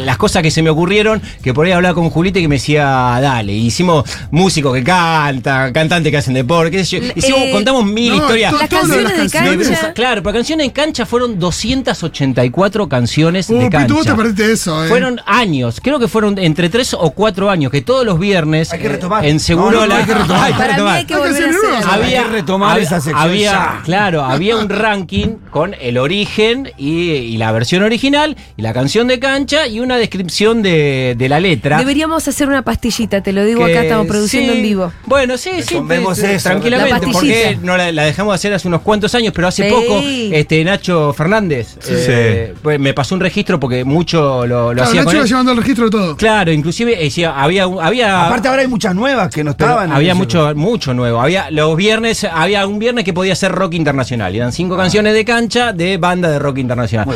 las 0.05 0.17
cosas 0.19 0.43
que 0.43 0.51
se 0.51 0.63
me 0.63 0.71
ocurrieron, 0.71 1.21
que 1.43 1.53
por 1.55 1.67
ahí 1.67 1.73
hablaba 1.73 1.95
con 1.95 2.11
Julita 2.11 2.39
y 2.39 2.43
que 2.43 2.49
me 2.49 2.57
decía, 2.57 2.85
dale, 3.21 3.53
hicimos 3.53 4.05
músicos 4.31 4.75
que 4.75 4.83
cantan, 4.85 5.73
cantantes 5.73 6.11
que 6.11 6.17
hacen 6.19 6.35
deporte, 6.35 6.71
qué 6.71 6.85
sé 6.85 7.01
yo, 7.01 7.13
hicimos, 7.15 7.41
Eh, 7.43 7.51
contamos 7.53 7.85
mil 7.85 8.11
no, 8.11 8.17
historias. 8.17 8.53
to- 8.53 8.59
Las 8.59 8.69
canciones 8.69 9.17
de 9.19 9.31
cancha. 9.31 9.93
Claro, 9.95 10.23
pero 10.23 10.35
canciones 10.35 10.67
en 10.67 10.73
cancha 10.73 11.07
fueron 11.07 11.39
284 11.39 12.89
canciones 12.89 13.49
Uh, 13.51 13.59
de 13.59 13.71
cancha. 13.71 13.95
Vos 13.95 14.07
te 14.07 14.15
perdiste 14.15 14.53
eso, 14.53 14.85
eh. 14.85 14.89
Fueron 14.89 15.21
años, 15.27 15.81
creo 15.83 15.99
que 15.99 16.09
fueron 16.09 16.39
entre 16.39 16.69
3 16.69 16.95
o 16.95 17.11
4 17.11 17.51
años, 17.51 17.71
que 17.71 17.83
todos 17.83 18.05
los 18.07 18.19
viernes 18.19 18.73
Hay 18.73 18.81
que 18.81 18.87
eh, 18.87 18.91
retomar. 18.91 19.25
en 19.25 19.41
Segurola. 19.41 19.81
No, 19.81 19.87
no, 19.87 19.95
hay 19.97 20.05
que 20.05 20.15
retomar. 20.15 20.43
Hay 20.47 20.53
que 20.55 20.65
retomar. 20.69 20.97
hay 20.97 21.05
que 21.05 21.15
Hay 21.15 21.21
que 21.21 21.29
volver 21.29 21.45
a 21.45 21.79
hacer. 21.79 22.03
Hay 22.03 22.11
que 22.13 22.25
retomar 22.25 22.79
esa 22.79 23.01
sección 23.01 23.19
había. 23.19 23.81
Claro, 23.85 24.25
había 24.33 24.57
un 24.57 24.69
ranking 24.69 25.29
con 25.51 25.75
el 25.81 25.99
origen 25.99 26.71
y, 26.79 27.11
y 27.11 27.37
la 27.37 27.53
versión 27.53 27.83
original 27.83 28.37
y 28.57 28.63
la 28.63 28.73
canción 28.73 29.09
de 29.09 29.19
cancha 29.19 29.67
y 29.67 29.81
una 29.81 29.97
descripción 29.97 30.63
de, 30.63 31.15
de 31.17 31.29
la 31.29 31.41
letra. 31.41 31.79
Deberíamos 31.79 32.27
hacer 32.29 32.49
una 32.49 32.63
pastillita, 32.63 33.23
te 33.23 33.33
lo 33.33 33.45
digo 33.45 33.65
que- 33.67 33.73
acá, 33.73 33.83
estamos 33.83 34.07
produciendo 34.07 34.53
sí. 34.53 34.59
en 34.59 34.63
vivo. 34.65 34.93
Bueno, 35.07 35.37
sí, 35.39 35.51
sí, 35.63 35.77
te- 35.89 36.35
eso. 36.35 36.49
tranquilamente, 36.49 37.07
La 37.07 37.13
porque 37.13 37.59
no 37.63 37.77
la, 37.77 37.93
la 37.93 38.05
dejamos 38.05 38.33
de 38.33 38.35
hacer 38.37 38.55
hace 38.55 38.69
unos 38.69 38.83
cuantos 38.83 39.15
años, 39.15 39.33
pero 39.35 39.49
hace 39.49 39.69
Sí. 39.69 39.71
poco 39.75 40.01
este 40.05 40.65
Nacho 40.65 41.13
Fernández 41.13 41.77
eh, 41.89 42.55
pues, 42.63 42.79
me 42.81 42.95
pasó 42.95 43.15
un 43.15 43.21
registro 43.21 43.59
porque 43.61 43.85
mucho 43.85 44.47
lo, 44.47 44.69
lo 44.69 44.73
Claro, 44.75 44.83
hacía 44.89 45.01
Nacho 45.01 45.05
con 45.07 45.15
iba 45.17 45.23
él. 45.25 45.29
llevando 45.29 45.53
el 45.53 45.59
registro 45.59 45.85
de 45.87 45.91
todo. 45.91 46.17
Claro, 46.17 46.53
inclusive 46.53 46.97
decía, 46.97 47.33
había 47.41 47.67
un- 47.67 47.83
había 47.83 48.27
Aparte 48.27 48.49
ahora 48.49 48.63
hay 48.63 48.69
muchas 48.69 48.95
nuevas 48.95 49.29
que 49.33 49.43
no 49.45 49.53
estaban. 49.53 49.93
había 49.93 50.15
mucho 50.15 50.53
mucho 50.55 50.95
nuevo. 50.95 51.21
Había 51.21 51.51
los 51.51 51.77
viernes, 51.77 52.25
había 52.25 52.67
un 52.67 52.79
viernes 52.79 53.05
que 53.05 53.13
podía 53.13 53.35
ser 53.35 53.53
rock 53.53 53.75
internacional. 53.75 54.22
Y 54.31 54.37
eran 54.37 54.53
cinco 54.53 54.77
canciones 54.77 55.15
de 55.15 55.25
cancha 55.25 55.73
de 55.73 55.97
banda 55.99 56.29
de 56.31 56.39
rock 56.39 56.59
internacional. 56.59 57.09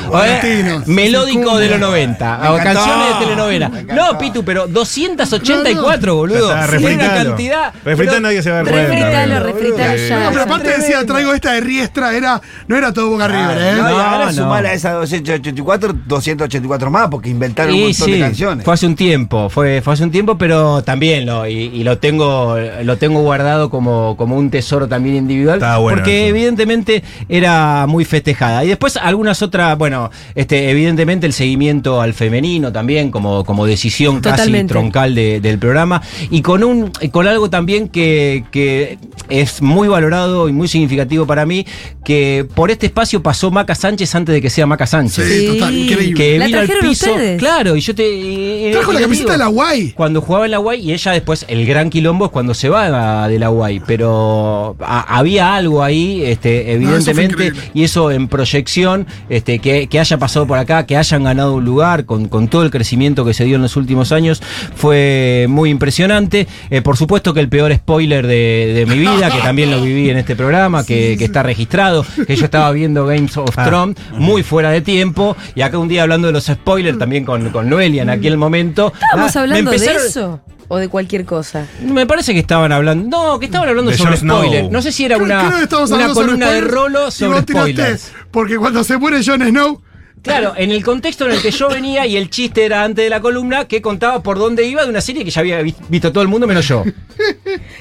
Eh, 0.42 0.79
melódico 0.87 1.59
de 1.59 1.69
los 1.71 1.81
90. 1.81 2.38
Me 2.42 2.49
o 2.49 2.59
encantó. 2.59 2.81
canciones 2.81 3.09
de 3.09 3.25
telenovela. 3.25 3.69
No, 3.95 4.19
Pitu, 4.19 4.45
pero 4.45 4.66
284, 4.66 6.14
boludo. 6.16 6.49
Ya 6.49 6.64
está, 6.64 6.77
Era 6.77 6.79
una 6.79 6.88
refritalo. 6.88 7.29
cantidad. 7.31 7.73
Refritá, 7.85 8.11
pero- 8.12 8.21
nadie 8.23 8.42
se 8.42 8.51
va 8.51 8.59
a 8.59 8.62
dar 8.62 8.73
cuenta. 8.73 9.38
Refritalo, 9.40 9.99
Sí. 9.99 10.09
ya. 10.09 10.21
No, 10.25 10.31
pero 10.31 10.42
aparte 10.42 10.69
decía, 10.77 11.07
traigo 11.07 11.33
esta 11.35 11.53
de 11.53 11.61
Riestra, 11.61 12.14
era, 12.16 12.40
no 12.69 12.77
era 12.77 12.92
todo 12.92 13.11
Boca 13.11 13.29
River, 13.29 13.59
¿eh? 13.59 13.73
No, 13.81 13.88
y 13.90 13.92
No, 13.92 14.01
ahora 14.01 14.27
no. 14.27 14.33
sumar 14.33 14.66
a 14.66 14.73
esa 14.73 14.92
284, 14.92 15.95
284 16.07 16.90
más, 16.90 17.09
porque 17.09 17.29
inventaron 17.31 17.75
un 17.75 17.81
montón 17.83 18.07
sí, 18.07 18.12
de 18.12 18.21
canciones. 18.21 18.64
Fue 18.64 18.75
hace 18.75 18.87
un 18.87 18.97
tiempo, 18.97 19.49
fue, 19.49 19.81
fue 19.83 19.95
hace 19.95 20.05
un 20.05 20.11
tiempo, 20.11 20.37
pero 20.38 20.83
también 20.83 21.27
lo, 21.27 21.47
y, 21.47 21.53
y 21.55 21.85
lo 21.85 21.99
tengo, 21.99 22.57
lo 22.83 22.97
tengo 22.99 23.21
guardado 23.23 23.71
como, 23.71 24.16
como 24.16 24.37
un 24.37 24.51
tesoro 24.51 24.88
también 24.88 25.16
individual. 25.16 25.59
Bueno 25.61 25.81
porque 25.97 26.27
eso. 26.27 26.37
evidentemente 26.37 26.96
era 27.29 27.87
muy 27.87 28.05
festejada. 28.05 28.65
Y 28.65 28.69
después 28.69 28.97
algunas 28.97 29.43
otras, 29.43 29.77
bueno, 29.79 30.11
este, 30.35 30.71
evidentemente 30.71 31.27
el 31.27 31.33
seguimiento 31.33 32.01
al 32.01 32.15
femenino 32.15 32.73
también, 32.73 33.11
como, 33.11 33.45
como 33.45 33.67
decisión 33.67 34.21
casi 34.21 34.51
troncal 34.69 35.15
de- 35.15 35.41
del 35.41 35.59
programa. 35.59 36.03
Y 36.31 36.43
con 36.43 36.63
un, 36.65 36.91
con 37.11 37.27
algo 37.29 37.51
también 37.51 37.89
que, 37.89 38.45
que 38.51 38.99
es 39.29 39.63
muy 39.63 39.89
valorado 39.89 40.49
y 40.49 40.53
muy 40.53 40.69
significativo 40.69 41.27
para 41.27 41.47
mí, 41.47 41.67
que 42.05 42.47
por 42.55 42.71
este 42.71 42.87
espacio 42.87 43.23
pasó 43.23 43.51
Maca 43.51 43.75
Sánchez 43.75 44.15
antes 44.15 44.33
de 44.35 44.41
que 44.43 44.51
sea 44.51 44.67
Maca 44.67 44.87
Sánchez. 44.87 45.27
Sí, 45.27 45.47
total, 45.47 45.75
increíble. 45.77 46.15
Que 46.15 46.39
¿La 46.39 46.47
vino 46.47 46.59
al 46.61 46.69
piso. 46.69 47.11
ustedes? 47.13 47.39
Claro, 47.39 47.77
y 47.77 47.81
yo 47.81 47.95
te. 47.95 48.71
Trajo 48.73 48.93
la 48.93 49.01
camiseta 49.01 49.33
de 49.33 49.39
la 49.39 49.47
Guay. 49.49 49.93
Cuando 49.93 50.21
jugaba 50.21 50.45
en 50.45 50.51
la 50.53 50.59
Guay 50.59 50.81
y 50.89 50.93
ella 50.93 51.13
después, 51.13 51.45
el 51.49 51.67
gran 51.67 51.91
quilombo 51.91 52.27
es 52.27 52.31
cuando 52.31 52.55
se 52.55 52.69
va 52.69 53.29
de 53.29 53.39
la 53.39 53.49
Guay. 53.49 53.81
Pero 53.87 54.77
a- 54.81 55.19
había 55.19 55.55
algo 55.55 55.83
ahí, 55.83 56.23
este, 56.25 56.73
evidentemente, 56.73 56.86
increíble. 56.94 57.53
y 57.75 57.85
eso 57.85 58.11
en 58.11 58.29
proyección, 58.29 59.07
este, 59.29 59.59
que, 59.59 59.87
que 59.88 60.01
haya 60.01 60.18
pasado 60.18 60.46
por 60.46 60.59
acá, 60.59 60.87
que 60.87 60.96
hayan 60.96 61.25
ganado 61.25 61.55
un 61.55 61.64
lugar 61.64 62.05
con, 62.05 62.29
con 62.29 62.49
todo 62.49 62.62
el 62.62 62.70
crecimiento 62.70 63.25
que 63.25 63.35
se 63.35 63.44
dio 63.44 63.57
en 63.57 63.62
los 63.62 63.77
últimos 63.77 64.12
años, 64.12 64.42
fue 64.75 65.46
muy 65.49 65.70
impresionante. 65.70 66.46
Eh, 66.70 66.83
por 66.83 66.96
supuesto 66.96 67.35
que 67.35 67.40
el 67.40 67.49
peor 67.49 67.75
spoiler 67.75 68.27
de, 68.27 68.72
de 68.75 68.87
mi 68.87 68.99
vida, 68.99 69.31
que 69.31 69.38
también 69.40 69.70
lo 69.70 69.81
viví 69.81 70.11
en 70.11 70.18
este 70.18 70.37
programa, 70.37 70.85
que, 70.85 71.16
que 71.18 71.25
está 71.25 71.42
registrado, 71.42 72.05
que 72.27 72.37
yo 72.37 72.44
estaba 72.44 72.70
viendo 72.72 73.07
Games 73.07 73.37
of 73.37 73.51
Ah. 73.57 73.64
Thrones 73.64 73.96
muy 74.12 74.42
fuera 74.42 74.70
de 74.70 74.81
tiempo, 74.83 75.37
y 75.55 75.62
acá 75.62 75.79
un 75.79 75.88
día 75.88 76.03
hablando 76.03 76.27
de 76.27 76.33
los 76.33 76.44
spoilers 76.46 76.99
también 76.99 77.25
con, 77.25 77.51
con 77.51 77.68
Noelia 77.70 78.03
en 78.03 78.11
aquel 78.11 78.37
momento. 78.37 78.92
¿Estábamos 78.92 79.37
ah, 79.37 79.40
hablando 79.40 79.70
de 79.70 79.77
eso? 79.87 80.40
¿O 80.69 80.79
de 80.79 80.89
cualquier 80.89 81.25
cosa? 81.25 81.67
Me 81.81 82.07
parece 82.07 82.33
que 82.33 82.41
estaban 82.41 82.73
hablando. 82.73 83.09
No, 83.09 83.39
que 83.39 83.47
estaban 83.47 83.69
hablando 83.69 83.91
De 83.91 83.97
sobre 83.97 84.17
spoilers. 84.17 84.71
No 84.71 84.83
sé 84.83 84.91
si 84.93 85.05
era 85.05 85.17
una, 85.17 85.67
columna 86.13 86.51
de 86.51 86.61
rolo 86.61 87.11
sobre 87.11 87.41
spoilers. 87.43 88.13
Porque 88.31 88.57
cuando 88.57 88.83
se 88.85 88.97
muere 88.97 89.23
Jon 89.25 89.43
Snow, 89.47 89.83
Claro, 90.23 90.55
en 90.57 90.73
el 90.73 90.83
contexto 90.83 91.25
en 91.27 91.33
el 91.33 91.41
que 91.41 91.53
yo 91.53 91.69
venía 91.69 92.05
y 92.05 92.17
el 92.17 92.31
chiste 92.31 92.65
era 92.65 92.83
antes 92.83 93.05
de 93.05 93.11
la 93.11 93.21
columna 93.21 93.67
que 93.67 93.81
contaba 93.81 94.25
por 94.25 94.39
dónde 94.39 94.67
iba 94.67 94.83
de 94.83 94.91
una 94.91 95.01
serie 95.01 95.25
que 95.25 95.31
ya 95.31 95.41
había 95.41 95.63
vi- 95.63 95.75
visto 95.89 96.11
todo 96.11 96.23
el 96.23 96.27
mundo 96.29 96.49
menos 96.49 96.67
yo. 96.67 96.83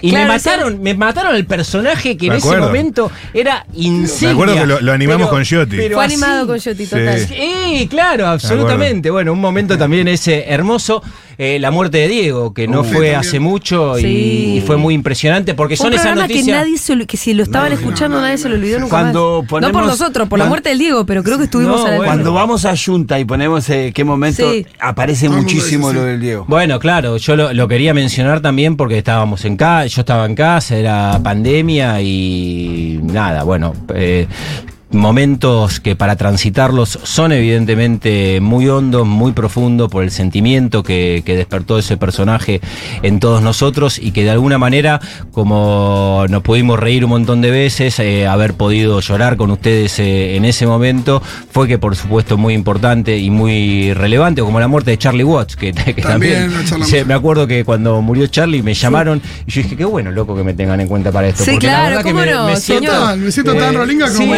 Y 0.02 0.12
Claro, 0.12 0.26
me 0.28 0.34
mataron, 0.34 0.82
me 0.84 0.94
mataron 0.94 1.36
el 1.36 1.46
personaje 1.48 2.16
que 2.16 2.28
en 2.28 2.34
ese 2.34 2.56
momento 2.58 3.12
era 3.34 3.66
insignia. 3.74 4.28
Me 4.36 4.44
acuerdo 4.44 4.56
que 4.62 4.66
lo, 4.68 4.82
lo 4.82 4.94
animamos 4.94 5.28
Pero- 5.28 5.44
con 5.60 5.70
pero 5.70 5.96
Fue 5.96 6.06
así- 6.06 6.14
animado 6.14 6.46
con 6.48 6.58
Yoti, 6.60 6.86
total. 6.86 7.20
Sí. 7.20 7.34
Sí, 7.36 7.88
claro, 7.90 8.28
absolutamente. 8.28 9.10
Bueno, 9.10 9.34
un 9.34 9.42
momento 9.42 9.76
también 9.76 10.08
ese 10.08 10.46
hermoso. 10.48 11.02
Eh, 11.38 11.60
la 11.60 11.72
muerte 11.72 11.98
de 12.00 12.08
Diego, 12.08 12.54
que 12.54 12.68
no 12.68 12.82
Uh, 12.82 12.84
fue 12.84 12.94
también. 12.94 13.16
hace 13.16 13.40
mucho 13.40 13.98
y, 13.98 14.02
Sí. 14.02 14.54
y 14.58 14.62
fue 14.62 14.78
muy 14.78 14.94
impresionante 14.94 15.54
porque 15.54 15.76
son 15.78 15.88
un 15.88 15.94
esas 15.94 16.06
programa 16.08 16.28
que 16.28 16.34
noticias. 16.36 16.58
nadie 16.62 16.78
se 16.78 17.06
que 17.08 17.18
si 17.18 17.34
lo 17.34 17.44
estaban 17.44 17.72
escuchando 17.74 18.22
nadie 18.22 18.38
se 18.38 18.48
lo 18.50 18.56
olvidó 18.56 18.80
nunca 18.80 18.90
Cuando 18.92 19.44
más. 19.50 19.62
no 19.62 19.72
por 19.72 19.86
nosotros, 19.86 20.28
por 20.30 20.40
la 20.40 20.46
muerte 20.46 20.70
del 20.70 20.80
Diego, 20.80 21.06
pero 21.06 21.24
creo 21.24 21.38
que 21.38 21.46
estuvimos 21.46 21.80
No, 21.82 21.86
a 21.86 21.90
la 21.92 21.98
bueno. 21.98 22.12
Cuando 22.12 22.34
vamos 22.34 22.66
a 22.66 22.74
Junta 22.78 23.20
y 23.20 23.26
ponemos 23.26 23.70
eh, 23.70 23.92
qué 23.94 24.04
momento, 24.04 24.52
Sí. 24.52 24.66
aparece 24.80 25.30
muchísimo 25.30 25.92
lo 25.94 26.04
del 26.04 26.20
Diego. 26.22 26.46
Bueno, 26.48 26.80
claro, 26.80 27.18
yo 27.18 27.36
lo, 27.36 27.54
lo 27.54 27.68
quería 27.68 27.94
mencionar 27.94 28.42
también 28.42 28.76
porque 28.78 28.98
estábamos 28.98 29.44
en 29.46 29.58
casa, 29.58 29.88
yo 29.88 30.02
estaba 30.02 30.26
en 30.26 30.36
casa, 30.36 30.76
era 30.78 31.20
pandemia 31.24 32.02
y 32.02 33.00
nada, 33.04 33.44
bueno, 33.44 33.74
eh, 33.94 34.28
momentos 34.96 35.80
que 35.80 35.96
para 35.96 36.16
transitarlos 36.16 37.00
son 37.04 37.32
evidentemente 37.32 38.40
muy 38.42 38.68
hondos, 38.70 39.06
muy 39.06 39.32
profundos 39.34 39.90
por 39.90 40.04
el 40.04 40.12
sentimiento 40.12 40.84
que, 40.84 41.22
que 41.26 41.36
despertó 41.36 41.78
ese 41.78 41.98
personaje 41.98 42.62
en 43.04 43.20
todos 43.20 43.42
nosotros 43.42 44.00
y 44.00 44.12
que 44.12 44.24
de 44.24 44.32
alguna 44.32 44.58
manera, 44.58 45.00
como 45.32 46.26
nos 46.30 46.42
pudimos 46.42 46.80
reír 46.80 47.04
un 47.06 47.12
montón 47.12 47.42
de 47.42 47.52
veces, 47.52 48.00
eh, 48.00 48.28
haber 48.28 48.54
podido 48.54 49.00
llorar 49.02 49.38
con 49.38 49.52
ustedes 49.52 50.00
eh, 50.00 50.36
en 50.36 50.46
ese 50.46 50.66
momento, 50.68 51.22
fue 51.52 51.68
que 51.68 51.78
por 51.78 51.96
supuesto 51.96 52.38
muy 52.38 52.54
importante 52.54 53.18
y 53.18 53.30
muy 53.30 53.94
relevante, 53.94 54.42
como 54.42 54.60
la 54.60 54.68
muerte 54.68 54.92
de 54.92 54.98
Charlie 54.98 55.24
Watts, 55.24 55.56
que, 55.56 55.74
que 55.74 55.94
También 56.02 56.52
también, 56.52 56.86
se- 56.90 57.06
me 57.06 57.14
acuerdo 57.14 57.48
que 57.48 57.64
cuando 57.64 58.02
murió 58.02 58.28
Charlie 58.28 58.64
me 58.64 58.74
llamaron 58.74 59.22
y 59.46 59.52
yo 59.52 59.62
dije, 59.62 59.76
qué 59.76 59.86
bueno, 59.86 60.12
loco, 60.12 60.36
que 60.36 60.44
me 60.44 60.54
tengan 60.54 60.80
en 60.82 60.88
cuenta 60.88 61.12
para 61.12 61.28
esto. 61.28 61.44
Sí, 61.44 61.52
porque 61.52 61.68
la 61.68 61.74
claro, 61.74 61.90
verdad 61.90 62.04
que 62.04 62.14
me, 62.14 62.26
no, 62.32 62.46
me 62.48 62.56
siento, 62.58 62.92
Total, 62.92 63.18
me 63.20 63.32
siento 63.32 63.54
tan 63.56 63.76
rolinga 63.76 64.06
como- 64.08 64.18
sí, 64.18 64.30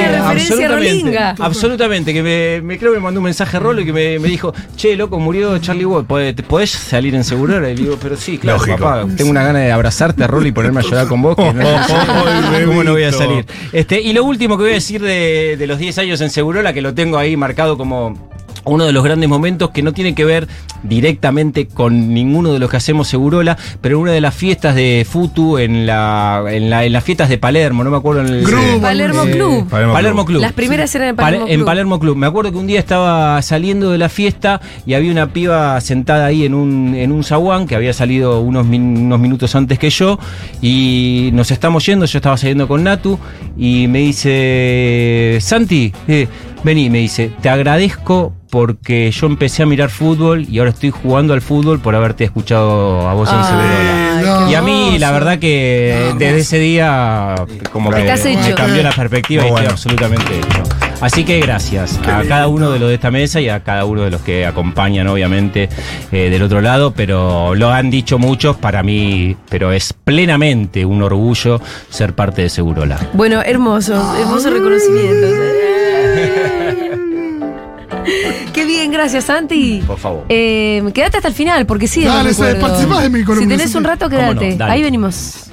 absolutamente. 0.52 1.18
Absolutamente, 1.40 2.14
que 2.14 2.24
me, 2.24 2.62
me 2.62 2.78
creo 2.78 2.92
que 2.92 3.00
me 3.00 3.04
mandó 3.04 3.20
un 3.20 3.26
mensaje 3.26 3.58
a 3.58 3.60
Rolo 3.60 3.82
y 3.82 3.86
que 3.86 3.94
me, 3.94 4.20
me 4.20 4.28
dijo, 4.28 4.54
che, 4.76 4.96
loco, 4.96 5.20
murió 5.20 5.58
Charlie 5.60 5.86
Watts, 5.86 6.08
¿podés, 6.08 6.36
te 6.36 6.44
podés 6.44 6.72
salir 6.72 7.16
en 7.16 7.24
Segurora? 7.24 7.70
Y 7.70 7.76
le 7.76 7.84
digo, 7.84 7.98
pero 8.02 8.16
sí, 8.18 8.38
claro, 8.38 8.60
Lógico. 8.60 8.78
papá, 8.78 9.06
tengo 9.16 9.32
una 9.32 9.44
gana 9.44 9.60
de 9.60 9.72
abrazarte, 9.72 10.26
Rolo, 10.28 10.48
y 10.48 10.52
ponerme 10.52 10.80
a 10.80 10.84
llorar 10.84 11.08
con 11.08 11.22
vos, 11.22 11.36
que 11.36 11.54
no, 11.54 11.68
Ay, 11.68 12.66
¿cómo 12.66 12.84
no 12.84 12.92
voy 12.94 13.04
a 13.04 13.12
salir? 13.12 13.46
Este, 13.72 14.02
y 14.02 14.14
lo 14.14 14.24
último 14.24 14.58
que 14.58 14.64
voy 14.64 14.72
a 14.72 14.76
decir 14.76 15.02
de, 15.02 15.56
de 15.58 15.68
los 15.68 15.80
10 15.80 15.98
años 16.00 16.22
en 16.22 16.30
Segurola, 16.30 16.74
que 16.74 16.82
lo 16.82 16.94
tengo 16.94 17.18
ahí 17.18 17.36
marcado 17.38 17.78
como 17.78 18.30
uno 18.66 18.86
de 18.86 18.92
los 18.92 19.04
grandes 19.04 19.30
momentos 19.30 19.70
que 19.72 19.82
no 19.82 19.94
tiene 19.94 20.14
que 20.14 20.26
ver 20.26 20.48
directamente 20.84 21.68
con 21.68 22.14
ninguno 22.14 22.54
de 22.54 22.60
los 22.60 22.70
que 22.70 22.78
hacemos 22.78 23.08
Segurola, 23.08 23.58
pero 23.82 24.00
una 24.00 24.12
de 24.12 24.22
las 24.22 24.34
fiestas 24.36 24.76
de 24.76 25.06
Futu 25.10 25.58
en 25.58 25.86
la, 25.86 26.44
en 26.50 26.70
la 26.70 26.86
en 26.86 26.94
las 26.94 27.04
fiestas 27.04 27.30
de 27.30 27.38
Palermo, 27.38 27.84
no 27.84 27.92
me 27.92 27.98
acuerdo 27.98 28.22
en 28.22 28.28
el 28.28 28.44
Grupo, 28.46 28.82
Palermo 28.82 29.24
eh, 29.24 29.32
Club. 29.32 29.68
Palermo 29.70 29.94
Palermo 29.94 30.26
Club. 30.26 30.28
Club. 30.38 30.42
Las 30.42 30.54
primeras 30.54 30.94
eran 30.96 31.10
en 31.10 31.16
Pale- 31.16 31.26
Palermo 31.38 31.48
en 31.48 31.56
Club. 31.56 31.66
Palermo 31.66 32.00
Club. 32.00 32.18
Me 32.18 32.28
acuerdo 32.28 32.52
que 32.52 32.58
un 32.58 32.68
día 32.68 32.80
estaba 32.80 33.42
saliendo 33.42 33.92
de 33.92 33.98
la 33.98 34.10
fiesta 34.10 34.62
y 34.86 34.94
había 34.94 35.12
una 35.12 35.34
piba 35.34 35.80
sentada 35.82 36.26
ahí 36.26 36.46
en 36.46 36.54
un, 36.54 36.94
en 36.96 37.12
un 37.12 37.24
zaguán 37.24 37.68
que 37.68 37.76
había 37.76 37.94
salido 37.94 38.42
unos, 38.42 38.66
min- 38.66 38.98
unos 39.06 39.20
minutos 39.20 39.56
antes 39.56 39.80
que 39.80 39.90
yo 39.90 40.20
y 40.62 41.30
nos 41.34 41.52
estamos 41.52 41.86
yendo, 41.86 42.06
yo 42.06 42.18
estaba 42.18 42.38
saliendo 42.38 42.68
con 42.68 42.84
Natu 42.84 43.18
y 43.58 43.88
me 43.88 44.00
dice, 44.00 45.38
Santi, 45.42 45.92
eh, 46.08 46.28
vení, 46.64 46.90
me 46.90 47.00
dice, 47.00 47.32
te 47.42 47.50
agradezco 47.50 48.34
porque 48.50 49.12
yo 49.12 49.28
empecé 49.28 49.64
a 49.64 49.66
mirar 49.66 49.90
fútbol 49.90 50.46
y 50.50 50.60
ahora 50.60 50.67
estoy 50.70 50.92
jugando 50.92 51.34
al 51.34 51.42
fútbol 51.42 51.80
por 51.80 51.96
haberte 51.96 52.24
escuchado 52.24 53.08
a 53.08 53.14
vos 53.14 53.30
en 53.32 53.40
qué 53.40 54.52
Y 54.52 54.56
a 54.56 54.62
mí, 54.62 54.98
la 55.00 55.12
verdad 55.12 55.40
que 55.40 56.14
desde 56.18 56.40
ese 56.40 56.60
día, 56.60 57.36
como 57.72 57.90
que 57.92 58.04
me 58.04 58.14
hecho. 58.14 58.56
cambió 58.56 58.84
la 58.84 58.92
perspectiva 58.92 59.44
y 59.46 59.48
estoy 59.48 59.66
absolutamente 59.66 60.38
hecho. 60.38 60.64
Así 61.00 61.24
que 61.24 61.40
gracias 61.40 62.00
a 62.08 62.24
cada 62.24 62.48
uno 62.48 62.72
de 62.72 62.80
los 62.80 62.90
de 62.90 62.96
esta 62.96 63.12
mesa 63.12 63.40
y 63.40 63.50
a 63.50 63.64
cada 63.64 63.86
uno 63.86 64.02
de 64.02 64.10
los 64.10 64.22
que 64.22 64.48
acompañan, 64.48 65.08
obviamente, 65.08 65.70
eh, 66.12 66.30
del 66.32 66.42
otro 66.42 66.60
lado, 66.60 66.92
pero 66.92 67.54
lo 67.54 67.70
han 67.70 67.92
dicho 67.92 68.18
muchos 68.18 68.58
para 68.58 68.82
mí, 68.82 69.36
pero 69.50 69.72
es 69.72 69.94
plenamente 69.94 70.86
un 70.86 71.04
orgullo 71.04 71.62
ser 71.90 72.14
parte 72.14 72.42
de 72.44 72.50
Segurola. 72.50 72.98
Bueno, 73.14 73.42
hermoso, 73.42 73.94
hermoso 74.18 74.50
reconocimiento. 74.50 75.47
Gracias, 79.14 79.26
Santi. 79.26 79.84
Por 79.86 79.98
favor. 79.98 80.26
Eh, 80.30 80.84
quédate 80.94 81.18
hasta 81.18 81.30
el 81.30 81.34
final, 81.34 81.66
porque 81.66 81.88
sí. 81.88 82.04
Dale, 82.04 82.34
se- 82.34 82.42
recuerdos. 82.54 82.70
participás 82.70 83.04
de 83.04 83.10
mi 83.10 83.24
columna, 83.24 83.44
Si 83.46 83.50
tenés 83.58 83.72
Santi. 83.72 83.78
un 83.78 83.84
rato, 83.84 84.10
¿Cómo 84.10 84.34
no? 84.34 84.40
quédate. 84.40 84.58
Dale. 84.58 84.72
Ahí 84.74 84.84
venimos. 84.84 85.50